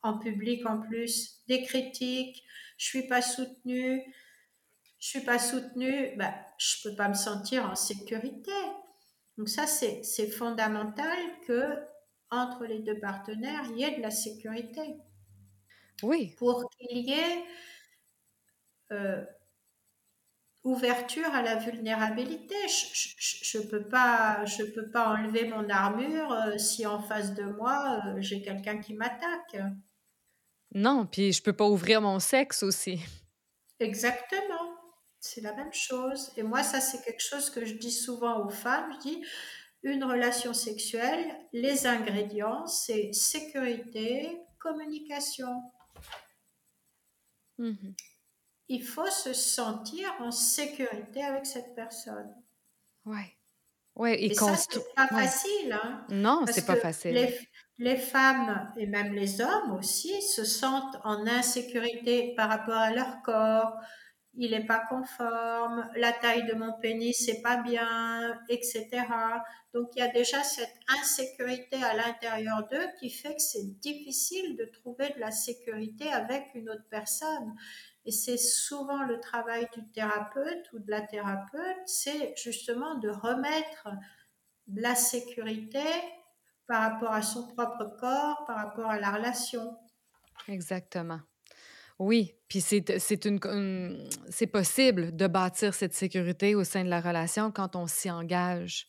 en 0.01 0.17
public 0.17 0.65
en 0.65 0.79
plus, 0.79 1.43
des 1.47 1.61
critiques, 1.61 2.43
je 2.77 2.87
suis 2.87 3.07
pas 3.07 3.21
soutenue, 3.21 4.01
je 4.97 5.07
suis 5.07 5.21
pas 5.21 5.37
soutenue, 5.37 6.15
ben, 6.17 6.33
je 6.57 6.77
peux 6.83 6.95
pas 6.95 7.09
me 7.09 7.13
sentir 7.13 7.65
en 7.69 7.75
sécurité. 7.75 8.51
Donc 9.37 9.49
ça, 9.49 9.67
c'est 9.67 10.31
fondamental 10.31 11.17
que 11.47 11.77
entre 12.31 12.65
les 12.65 12.79
deux 12.79 12.99
partenaires, 12.99 13.63
il 13.71 13.77
y 13.77 13.83
ait 13.83 13.97
de 13.97 14.01
la 14.01 14.11
sécurité. 14.11 14.97
Oui. 16.03 16.35
Pour 16.37 16.69
qu'il 16.69 16.97
y 16.97 17.11
ait 17.11 17.43
euh, 18.91 19.23
ouverture 20.63 21.33
à 21.33 21.41
la 21.41 21.55
vulnérabilité. 21.55 22.55
Je 22.67 23.57
ne 23.57 23.63
peux, 23.63 23.87
pas, 23.87 24.45
je 24.45 24.63
peux 24.63 24.89
pas 24.89 25.09
enlever 25.09 25.47
mon 25.47 25.69
armure 25.69 26.31
euh, 26.31 26.57
si 26.57 26.85
en 26.85 27.01
face 27.01 27.33
de 27.33 27.43
moi, 27.43 27.99
euh, 28.05 28.15
j'ai 28.19 28.41
quelqu'un 28.41 28.77
qui 28.77 28.93
m'attaque. 28.93 29.57
Non, 30.73 31.05
puis 31.05 31.33
je 31.33 31.41
peux 31.41 31.53
pas 31.53 31.67
ouvrir 31.67 32.01
mon 32.01 32.19
sexe 32.19 32.63
aussi. 32.63 32.99
Exactement. 33.79 34.77
C'est 35.19 35.41
la 35.41 35.53
même 35.53 35.73
chose. 35.73 36.31
Et 36.37 36.43
moi, 36.43 36.63
ça, 36.63 36.79
c'est 36.79 37.03
quelque 37.03 37.21
chose 37.21 37.49
que 37.49 37.65
je 37.65 37.73
dis 37.75 37.91
souvent 37.91 38.45
aux 38.45 38.49
femmes. 38.49 38.91
Je 38.93 39.09
dis, 39.09 39.23
une 39.83 40.03
relation 40.03 40.53
sexuelle, 40.53 41.25
les 41.53 41.87
ingrédients, 41.87 42.67
c'est 42.67 43.11
sécurité, 43.13 44.37
communication. 44.59 45.61
Mmh. 47.61 47.93
Il 48.69 48.83
faut 48.83 49.09
se 49.09 49.33
sentir 49.33 50.11
en 50.19 50.31
sécurité 50.31 51.23
avec 51.23 51.45
cette 51.45 51.75
personne. 51.75 52.33
Ouais. 53.05 53.35
Ouais, 53.95 54.19
et, 54.19 54.31
et 54.31 54.33
ça, 54.33 54.55
c'est 54.55 54.95
pas 54.95 55.07
ouais. 55.11 55.23
facile. 55.23 55.73
Hein, 55.73 56.05
non, 56.09 56.45
c'est 56.49 56.65
pas 56.65 56.77
facile. 56.77 57.13
Les, 57.13 57.37
les, 57.77 57.97
femmes 57.97 58.71
et 58.77 58.87
même 58.87 59.13
les 59.13 59.41
hommes 59.41 59.73
aussi 59.77 60.21
se 60.21 60.43
sentent 60.43 60.97
en 61.03 61.27
insécurité 61.27 62.33
par 62.35 62.49
rapport 62.49 62.77
à 62.77 62.91
leur 62.91 63.21
corps. 63.21 63.73
Il 64.33 64.51
n'est 64.51 64.65
pas 64.65 64.81
conforme, 64.87 65.89
la 65.95 66.13
taille 66.13 66.45
de 66.45 66.53
mon 66.53 66.73
pénis 66.79 67.25
c'est 67.25 67.41
pas 67.41 67.57
bien, 67.57 68.39
etc. 68.47 68.87
Donc 69.73 69.89
il 69.95 69.99
y 69.99 70.01
a 70.01 70.07
déjà 70.07 70.41
cette 70.43 70.73
insécurité 70.87 71.83
à 71.83 71.93
l'intérieur 71.93 72.67
d'eux 72.69 72.87
qui 72.99 73.09
fait 73.09 73.35
que 73.35 73.41
c'est 73.41 73.79
difficile 73.79 74.55
de 74.55 74.65
trouver 74.65 75.09
de 75.09 75.19
la 75.19 75.31
sécurité 75.31 76.11
avec 76.11 76.45
une 76.55 76.69
autre 76.69 76.85
personne. 76.89 77.55
Et 78.05 78.11
c'est 78.11 78.37
souvent 78.37 79.03
le 79.03 79.19
travail 79.19 79.67
du 79.73 79.85
thérapeute 79.91 80.71
ou 80.73 80.79
de 80.79 80.89
la 80.89 81.01
thérapeute, 81.01 81.85
c'est 81.85 82.33
justement 82.35 82.95
de 82.95 83.09
remettre 83.09 83.89
de 84.67 84.81
la 84.81 84.95
sécurité 84.95 85.83
par 86.67 86.81
rapport 86.81 87.11
à 87.11 87.21
son 87.21 87.47
propre 87.47 87.97
corps, 87.99 88.45
par 88.47 88.55
rapport 88.55 88.89
à 88.89 88.99
la 88.99 89.11
relation. 89.11 89.77
Exactement. 90.47 91.19
Oui, 92.03 92.33
puis 92.47 92.61
c'est, 92.61 92.97
c'est, 92.97 93.25
une, 93.25 93.37
une, 93.43 94.09
c'est 94.31 94.47
possible 94.47 95.15
de 95.15 95.27
bâtir 95.27 95.75
cette 95.75 95.93
sécurité 95.93 96.55
au 96.55 96.63
sein 96.63 96.83
de 96.83 96.89
la 96.89 96.99
relation 96.99 97.51
quand 97.51 97.75
on 97.75 97.85
s'y 97.85 98.09
engage. 98.09 98.87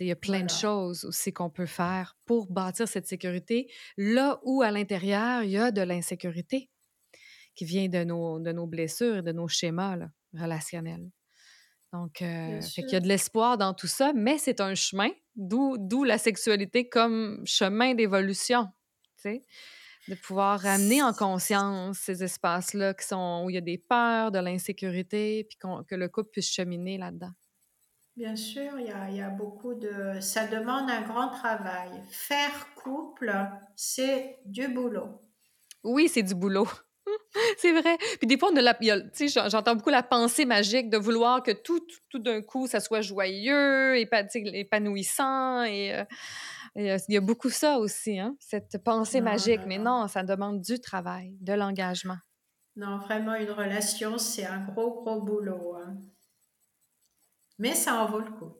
Il 0.00 0.06
y 0.06 0.10
a 0.10 0.16
plein 0.16 0.38
voilà. 0.38 0.46
de 0.46 0.50
choses 0.50 1.04
aussi 1.04 1.34
qu'on 1.34 1.50
peut 1.50 1.66
faire 1.66 2.16
pour 2.24 2.50
bâtir 2.50 2.88
cette 2.88 3.06
sécurité, 3.06 3.70
là 3.98 4.40
où 4.42 4.62
à 4.62 4.70
l'intérieur, 4.70 5.42
il 5.42 5.50
y 5.50 5.58
a 5.58 5.70
de 5.70 5.82
l'insécurité 5.82 6.70
qui 7.54 7.66
vient 7.66 7.88
de 7.88 8.04
nos, 8.04 8.40
de 8.40 8.52
nos 8.52 8.66
blessures 8.66 9.18
et 9.18 9.22
de 9.22 9.32
nos 9.32 9.48
schémas 9.48 9.96
là, 9.96 10.08
relationnels. 10.32 11.10
Donc, 11.92 12.22
euh, 12.22 12.62
fait 12.62 12.82
qu'il 12.84 12.92
y 12.92 12.96
a 12.96 13.00
de 13.00 13.08
l'espoir 13.08 13.58
dans 13.58 13.74
tout 13.74 13.86
ça, 13.86 14.14
mais 14.14 14.38
c'est 14.38 14.62
un 14.62 14.74
chemin, 14.74 15.10
d'où, 15.34 15.76
d'où 15.78 16.04
la 16.04 16.16
sexualité 16.16 16.88
comme 16.88 17.42
chemin 17.44 17.94
d'évolution, 17.94 18.64
tu 19.18 19.28
sais, 19.28 19.44
de 20.08 20.14
pouvoir 20.14 20.60
ramener 20.60 21.02
en 21.02 21.12
conscience 21.12 21.98
ces 21.98 22.22
espaces-là 22.22 22.94
qui 22.94 23.06
sont, 23.06 23.42
où 23.44 23.50
il 23.50 23.54
y 23.54 23.58
a 23.58 23.62
des 23.62 23.78
peurs, 23.78 24.30
de 24.30 24.38
l'insécurité, 24.38 25.44
puis 25.48 25.58
que 25.58 25.94
le 25.94 26.08
couple 26.08 26.30
puisse 26.30 26.50
cheminer 26.50 26.98
là-dedans. 26.98 27.32
Bien 28.16 28.34
sûr, 28.34 28.78
il 28.78 28.86
y, 28.86 28.90
a, 28.90 29.10
il 29.10 29.16
y, 29.16 29.20
a, 29.20 29.28
beaucoup 29.28 29.74
de... 29.74 30.20
Ça 30.20 30.46
demande 30.46 30.88
un 30.88 31.02
grand 31.02 31.28
travail. 31.28 31.90
Faire 32.08 32.74
couple, 32.82 33.30
c'est 33.74 34.38
du 34.46 34.68
boulot. 34.68 35.20
Oui, 35.84 36.08
c'est 36.08 36.22
du 36.22 36.34
boulot. 36.34 36.66
C'est 37.58 37.72
vrai. 37.72 37.98
Puis 38.18 38.26
des 38.26 38.36
fois, 38.36 38.50
on 38.52 38.56
a 38.56 38.62
la, 38.62 38.76
j'entends 39.48 39.76
beaucoup 39.76 39.90
la 39.90 40.02
pensée 40.02 40.44
magique 40.44 40.90
de 40.90 40.96
vouloir 40.96 41.40
que 41.42 41.52
tout, 41.52 41.86
tout, 42.10 42.18
d'un 42.18 42.42
coup, 42.42 42.66
ça 42.66 42.80
soit 42.80 43.00
joyeux, 43.00 43.96
épanouissant. 43.96 45.62
Et, 45.62 45.94
euh, 45.94 46.04
il 46.76 47.02
y 47.08 47.16
a 47.16 47.20
beaucoup 47.20 47.50
ça 47.50 47.78
aussi, 47.78 48.18
hein, 48.18 48.36
cette 48.38 48.82
pensée 48.84 49.20
magique. 49.20 49.62
Mais 49.66 49.78
non, 49.78 50.08
ça 50.08 50.22
demande 50.22 50.60
du 50.60 50.78
travail, 50.78 51.36
de 51.40 51.54
l'engagement. 51.54 52.18
Non, 52.76 52.98
vraiment, 52.98 53.34
une 53.34 53.50
relation, 53.50 54.18
c'est 54.18 54.44
un 54.44 54.60
gros, 54.60 55.02
gros 55.02 55.22
boulot. 55.22 55.76
Hein. 55.76 55.96
Mais 57.58 57.74
ça 57.74 57.94
en 58.02 58.06
vaut 58.06 58.20
le 58.20 58.30
coup. 58.30 58.52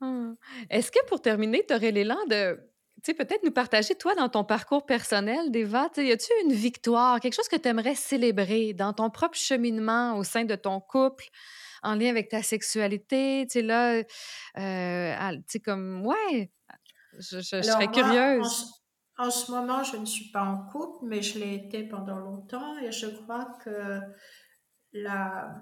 Ah. 0.00 0.32
Est-ce 0.70 0.90
que 0.90 1.04
pour 1.06 1.20
terminer, 1.20 1.64
tu 1.66 1.74
aurais 1.74 1.90
l'élan 1.90 2.18
de 2.30 2.58
tu 3.04 3.12
sais, 3.12 3.14
peut-être 3.14 3.44
nous 3.44 3.52
partager, 3.52 3.94
toi, 3.94 4.16
dans 4.16 4.28
ton 4.28 4.42
parcours 4.42 4.84
personnel, 4.84 5.52
Deva, 5.52 5.88
y 5.98 6.10
a-tu 6.10 6.32
une 6.44 6.52
victoire, 6.52 7.20
quelque 7.20 7.34
chose 7.34 7.46
que 7.46 7.54
tu 7.54 7.68
aimerais 7.68 7.94
célébrer 7.94 8.72
dans 8.72 8.92
ton 8.92 9.08
propre 9.08 9.38
cheminement 9.38 10.16
au 10.16 10.24
sein 10.24 10.44
de 10.44 10.56
ton 10.56 10.80
couple, 10.80 11.26
en 11.84 11.94
lien 11.94 12.10
avec 12.10 12.28
ta 12.28 12.42
sexualité? 12.42 13.46
Tu 13.48 13.60
sais, 13.60 13.62
là, 13.62 14.02
euh, 14.58 15.36
tu 15.36 15.42
sais, 15.46 15.60
comme, 15.60 16.04
ouais, 16.04 16.50
je, 17.18 17.40
serais 17.40 17.88
curieuse. 17.88 18.72
En, 19.18 19.30
ce 19.30 19.50
moment, 19.50 19.82
je 19.82 19.96
ne 19.96 20.06
suis 20.06 20.30
pas 20.30 20.42
en 20.42 20.66
couple, 20.66 21.06
mais 21.06 21.22
je 21.22 21.38
l'ai 21.38 21.54
été 21.54 21.84
pendant 21.84 22.18
longtemps 22.18 22.78
et 22.78 22.92
je 22.92 23.06
crois 23.06 23.46
que 23.64 24.00
la, 24.92 25.60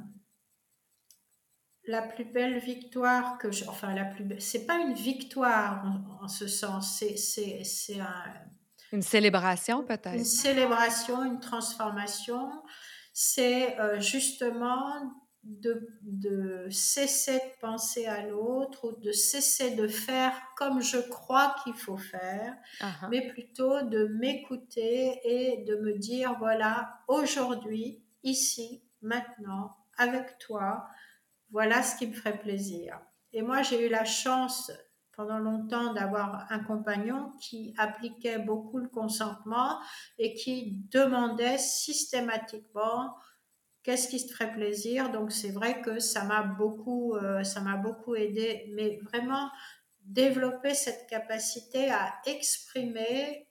la 1.87 2.03
plus 2.03 2.25
belle 2.25 2.59
victoire 2.59 3.39
que 3.39 3.51
je, 3.51 3.65
enfin 3.67 3.95
la 3.95 4.05
plus 4.05 4.27
c'est 4.41 4.67
pas 4.67 4.79
une 4.79 4.95
victoire 4.95 5.85
en, 6.21 6.29
ce 6.29 6.47
sens, 6.47 6.99
c'est 6.99 7.17
c'est 7.17 8.01
un, 8.01 8.25
une 8.93 9.03
célébration 9.03 9.85
peut-être. 9.85 10.15
Une 10.15 10.25
célébration, 10.25 11.25
une 11.25 11.41
transformation, 11.41 12.51
c'est 13.13 13.79
euh, 13.81 14.01
justement 14.01 15.13
de, 15.47 15.88
de, 16.03 16.68
cesser 16.70 17.38
de 17.38 17.61
penser 17.61 18.07
à 18.07 18.26
l'autre 18.26 18.88
ou 18.88 19.01
de 19.01 19.12
cesser 19.12 19.76
de 19.76 19.86
faire 19.86 20.32
comme 20.57 20.82
je 20.82 20.99
crois 20.99 21.55
qu'il 21.62 21.74
faut 21.74 21.97
faire, 21.97 22.57
mais 23.11 23.28
plutôt 23.28 23.82
de 23.82 24.07
m'écouter 24.18 25.20
et 25.24 25.64
de 25.64 25.76
me 25.76 25.92
dire 25.94 26.36
voilà 26.38 27.01
aujourd'hui, 27.09 28.03
ici, 28.22 28.82
maintenant, 29.03 29.76
avec 29.97 30.38
toi, 30.38 30.88
voilà 31.51 31.82
ce 31.82 31.97
qui 31.97 32.09
me 32.09 32.12
ferait 32.12 32.38
plaisir. 32.38 33.01
Et 33.32 33.42
moi, 33.42 33.62
j'ai 33.62 33.86
eu 33.86 33.88
la 33.88 34.05
chance 34.05 34.72
pendant 35.16 35.38
longtemps 35.38 35.94
d'avoir 35.94 36.47
un 36.51 36.59
compagnon 36.59 37.32
qui 37.40 37.74
appliquait 37.78 38.38
beaucoup 38.38 38.78
le 38.78 38.88
consentement 38.88 39.78
et 40.18 40.34
qui 40.34 40.82
demandait 40.90 41.59
systématiquement 41.59 43.16
qu'est-ce 43.87 44.09
qui 44.09 44.26
te 44.26 44.32
ferait 44.32 44.53
plaisir? 44.53 45.11
Donc 45.11 45.30
c'est 45.30 45.53
vrai 45.53 45.80
que 45.80 46.01
ça 46.01 46.24
m'a 46.24 46.43
beaucoup, 46.43 47.14
euh, 47.14 47.45
ça 47.45 47.61
m'a 47.61 47.76
beaucoup 47.76 48.16
aidé, 48.16 48.68
mais 48.74 48.99
vraiment 49.05 49.49
développer 50.01 50.74
cette 50.74 51.09
capacité 51.09 51.89
à 51.91 52.12
exprimer 52.26 53.49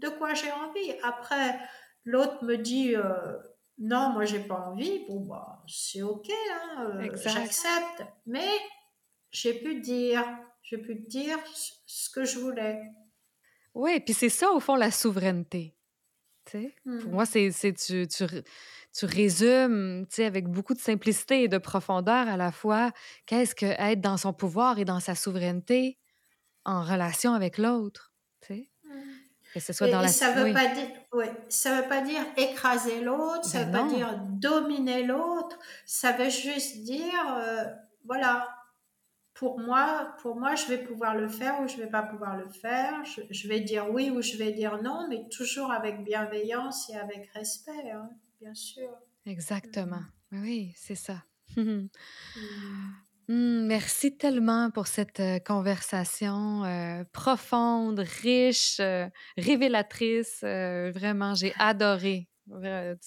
de 0.00 0.08
quoi 0.08 0.34
j'ai 0.34 0.50
envie. 0.50 0.92
Après, 1.04 1.56
l'autre 2.04 2.44
me 2.44 2.56
dit 2.56 2.96
euh, 2.96 3.38
non, 3.78 4.10
moi 4.10 4.24
j'ai 4.24 4.40
pas 4.40 4.56
envie, 4.56 5.06
bon 5.06 5.20
bah 5.20 5.62
c'est 5.68 6.02
ok, 6.02 6.28
hein, 6.28 6.90
euh, 6.96 7.16
j'accepte, 7.22 8.02
mais 8.26 8.50
j'ai 9.30 9.54
pu 9.54 9.80
dire, 9.80 10.24
j'ai 10.62 10.78
pu 10.78 10.96
dire 10.96 11.38
ce 11.86 12.10
que 12.10 12.24
je 12.24 12.40
voulais. 12.40 12.82
Oui, 13.74 14.00
puis 14.00 14.14
c'est 14.14 14.30
ça 14.30 14.50
au 14.50 14.58
fond 14.58 14.74
la 14.74 14.90
souveraineté. 14.90 15.78
Pour 16.50 16.60
hmm. 16.84 17.10
moi, 17.10 17.26
c'est 17.26 17.50
tu, 17.52 18.08
tu, 18.08 18.24
tu 18.94 19.06
résumes 19.06 20.06
avec 20.18 20.48
beaucoup 20.48 20.74
de 20.74 20.80
simplicité 20.80 21.42
et 21.44 21.48
de 21.48 21.58
profondeur 21.58 22.28
à 22.28 22.36
la 22.36 22.52
fois 22.52 22.90
qu'est-ce 23.26 23.54
que 23.54 23.66
être 23.66 24.00
dans 24.00 24.16
son 24.16 24.32
pouvoir 24.32 24.78
et 24.78 24.84
dans 24.84 25.00
sa 25.00 25.14
souveraineté 25.14 25.98
en 26.64 26.82
relation 26.82 27.32
avec 27.32 27.58
l'autre. 27.58 28.12
Que 29.54 29.60
ce 29.60 29.72
soit 29.72 29.88
dans 29.88 30.02
la... 30.02 30.08
ça 30.08 30.32
veut 30.32 30.52
pas 30.52 30.66
dire, 30.66 30.88
ouais, 31.12 31.30
veut 31.30 31.88
pas 31.88 32.02
dire 32.02 32.20
écraser 32.36 33.00
l'autre, 33.00 33.44
ça 33.44 33.64
ben 33.64 33.66
veut 33.66 33.88
pas 33.88 33.94
dire 33.94 34.20
dominer 34.28 35.04
l'autre, 35.04 35.58
ça 35.86 36.12
veut 36.12 36.28
juste 36.28 36.82
dire, 36.82 37.36
euh, 37.38 37.64
voilà, 38.04 38.46
pour 39.32 39.58
moi, 39.58 40.14
pour 40.20 40.36
moi, 40.36 40.54
je 40.54 40.66
vais 40.66 40.78
pouvoir 40.78 41.14
le 41.14 41.28
faire 41.28 41.60
ou 41.62 41.68
je 41.68 41.76
vais 41.76 41.86
pas 41.86 42.02
pouvoir 42.02 42.36
le 42.36 42.48
faire. 42.48 43.02
Je, 43.04 43.48
vais 43.48 43.60
dire 43.60 43.88
oui 43.90 44.10
ou 44.10 44.20
je 44.20 44.36
vais 44.36 44.52
dire 44.52 44.82
non, 44.82 45.06
mais 45.08 45.28
toujours 45.28 45.70
avec 45.70 46.04
bienveillance 46.04 46.90
et 46.90 46.96
avec 46.96 47.30
respect, 47.32 47.90
hein, 47.92 48.10
bien 48.40 48.54
sûr. 48.54 48.88
Exactement. 49.26 50.02
Oui, 50.32 50.72
c'est 50.76 50.94
ça. 50.94 51.22
Mmh. 51.56 51.88
Mmh, 53.28 53.66
merci 53.66 54.16
tellement 54.16 54.70
pour 54.70 54.86
cette 54.86 55.22
conversation 55.46 56.62
profonde, 57.12 58.00
riche, 58.22 58.80
révélatrice. 59.36 60.40
vraiment, 60.42 61.34
j'ai 61.34 61.52
adoré. 61.58 62.28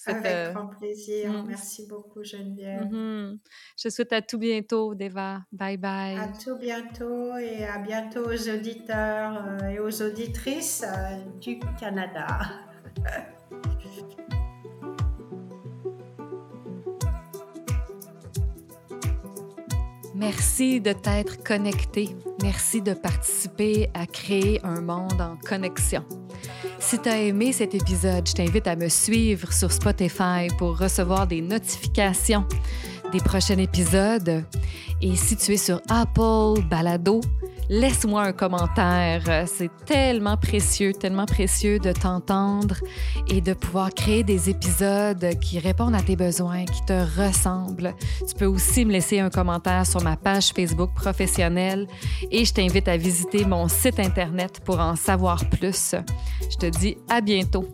Avec 0.06 0.54
grand 0.54 0.68
plaisir. 0.68 1.30
Mmh. 1.30 1.44
Merci 1.48 1.86
beaucoup, 1.88 2.22
Geneviève. 2.22 2.84
Mmh 2.84 3.38
Je 3.76 3.88
souhaite 3.88 4.12
à 4.12 4.22
tout 4.22 4.38
bientôt, 4.38 4.94
Deva. 4.94 5.42
Bye 5.50 5.76
bye. 5.76 6.16
À 6.16 6.28
tout 6.28 6.56
bientôt 6.56 7.36
et 7.36 7.64
à 7.64 7.78
bientôt 7.78 8.24
aux 8.26 8.48
auditeurs 8.48 9.62
et 9.64 9.80
aux 9.80 10.02
auditrices 10.02 10.84
du 11.40 11.58
Canada. 11.78 12.38
Merci 20.22 20.80
de 20.80 20.92
t'être 20.92 21.42
connecté. 21.42 22.10
Merci 22.44 22.80
de 22.80 22.94
participer 22.94 23.90
à 23.92 24.06
créer 24.06 24.60
un 24.64 24.80
monde 24.80 25.20
en 25.20 25.36
connexion. 25.44 26.04
Si 26.78 26.96
tu 27.00 27.08
as 27.08 27.18
aimé 27.18 27.52
cet 27.52 27.74
épisode, 27.74 28.28
je 28.28 28.32
t'invite 28.32 28.68
à 28.68 28.76
me 28.76 28.88
suivre 28.88 29.52
sur 29.52 29.72
Spotify 29.72 30.46
pour 30.58 30.78
recevoir 30.78 31.26
des 31.26 31.40
notifications 31.40 32.46
des 33.10 33.18
prochains 33.18 33.58
épisodes. 33.58 34.44
Et 35.00 35.16
si 35.16 35.36
tu 35.36 35.54
es 35.54 35.56
sur 35.56 35.80
Apple 35.88 36.62
Balado, 36.70 37.20
laisse-moi 37.72 38.22
un 38.22 38.32
commentaire. 38.32 39.46
C'est 39.46 39.70
tellement 39.86 40.36
précieux, 40.36 40.92
tellement 40.92 41.24
précieux 41.24 41.78
de 41.78 41.92
t'entendre 41.92 42.76
et 43.28 43.40
de 43.40 43.54
pouvoir 43.54 43.94
créer 43.94 44.22
des 44.22 44.50
épisodes 44.50 45.38
qui 45.40 45.58
répondent 45.58 45.94
à 45.94 46.02
tes 46.02 46.14
besoins, 46.14 46.66
qui 46.66 46.84
te 46.84 46.92
ressemblent. 47.18 47.94
Tu 48.28 48.34
peux 48.34 48.44
aussi 48.44 48.84
me 48.84 48.92
laisser 48.92 49.20
un 49.20 49.30
commentaire 49.30 49.86
sur 49.86 50.02
ma 50.02 50.16
page 50.16 50.52
Facebook 50.52 50.90
professionnelle 50.94 51.86
et 52.30 52.44
je 52.44 52.52
t'invite 52.52 52.88
à 52.88 52.98
visiter 52.98 53.46
mon 53.46 53.68
site 53.68 53.98
Internet 53.98 54.60
pour 54.64 54.78
en 54.78 54.94
savoir 54.94 55.42
plus. 55.48 55.94
Je 56.50 56.56
te 56.58 56.66
dis 56.66 56.98
à 57.08 57.22
bientôt. 57.22 57.66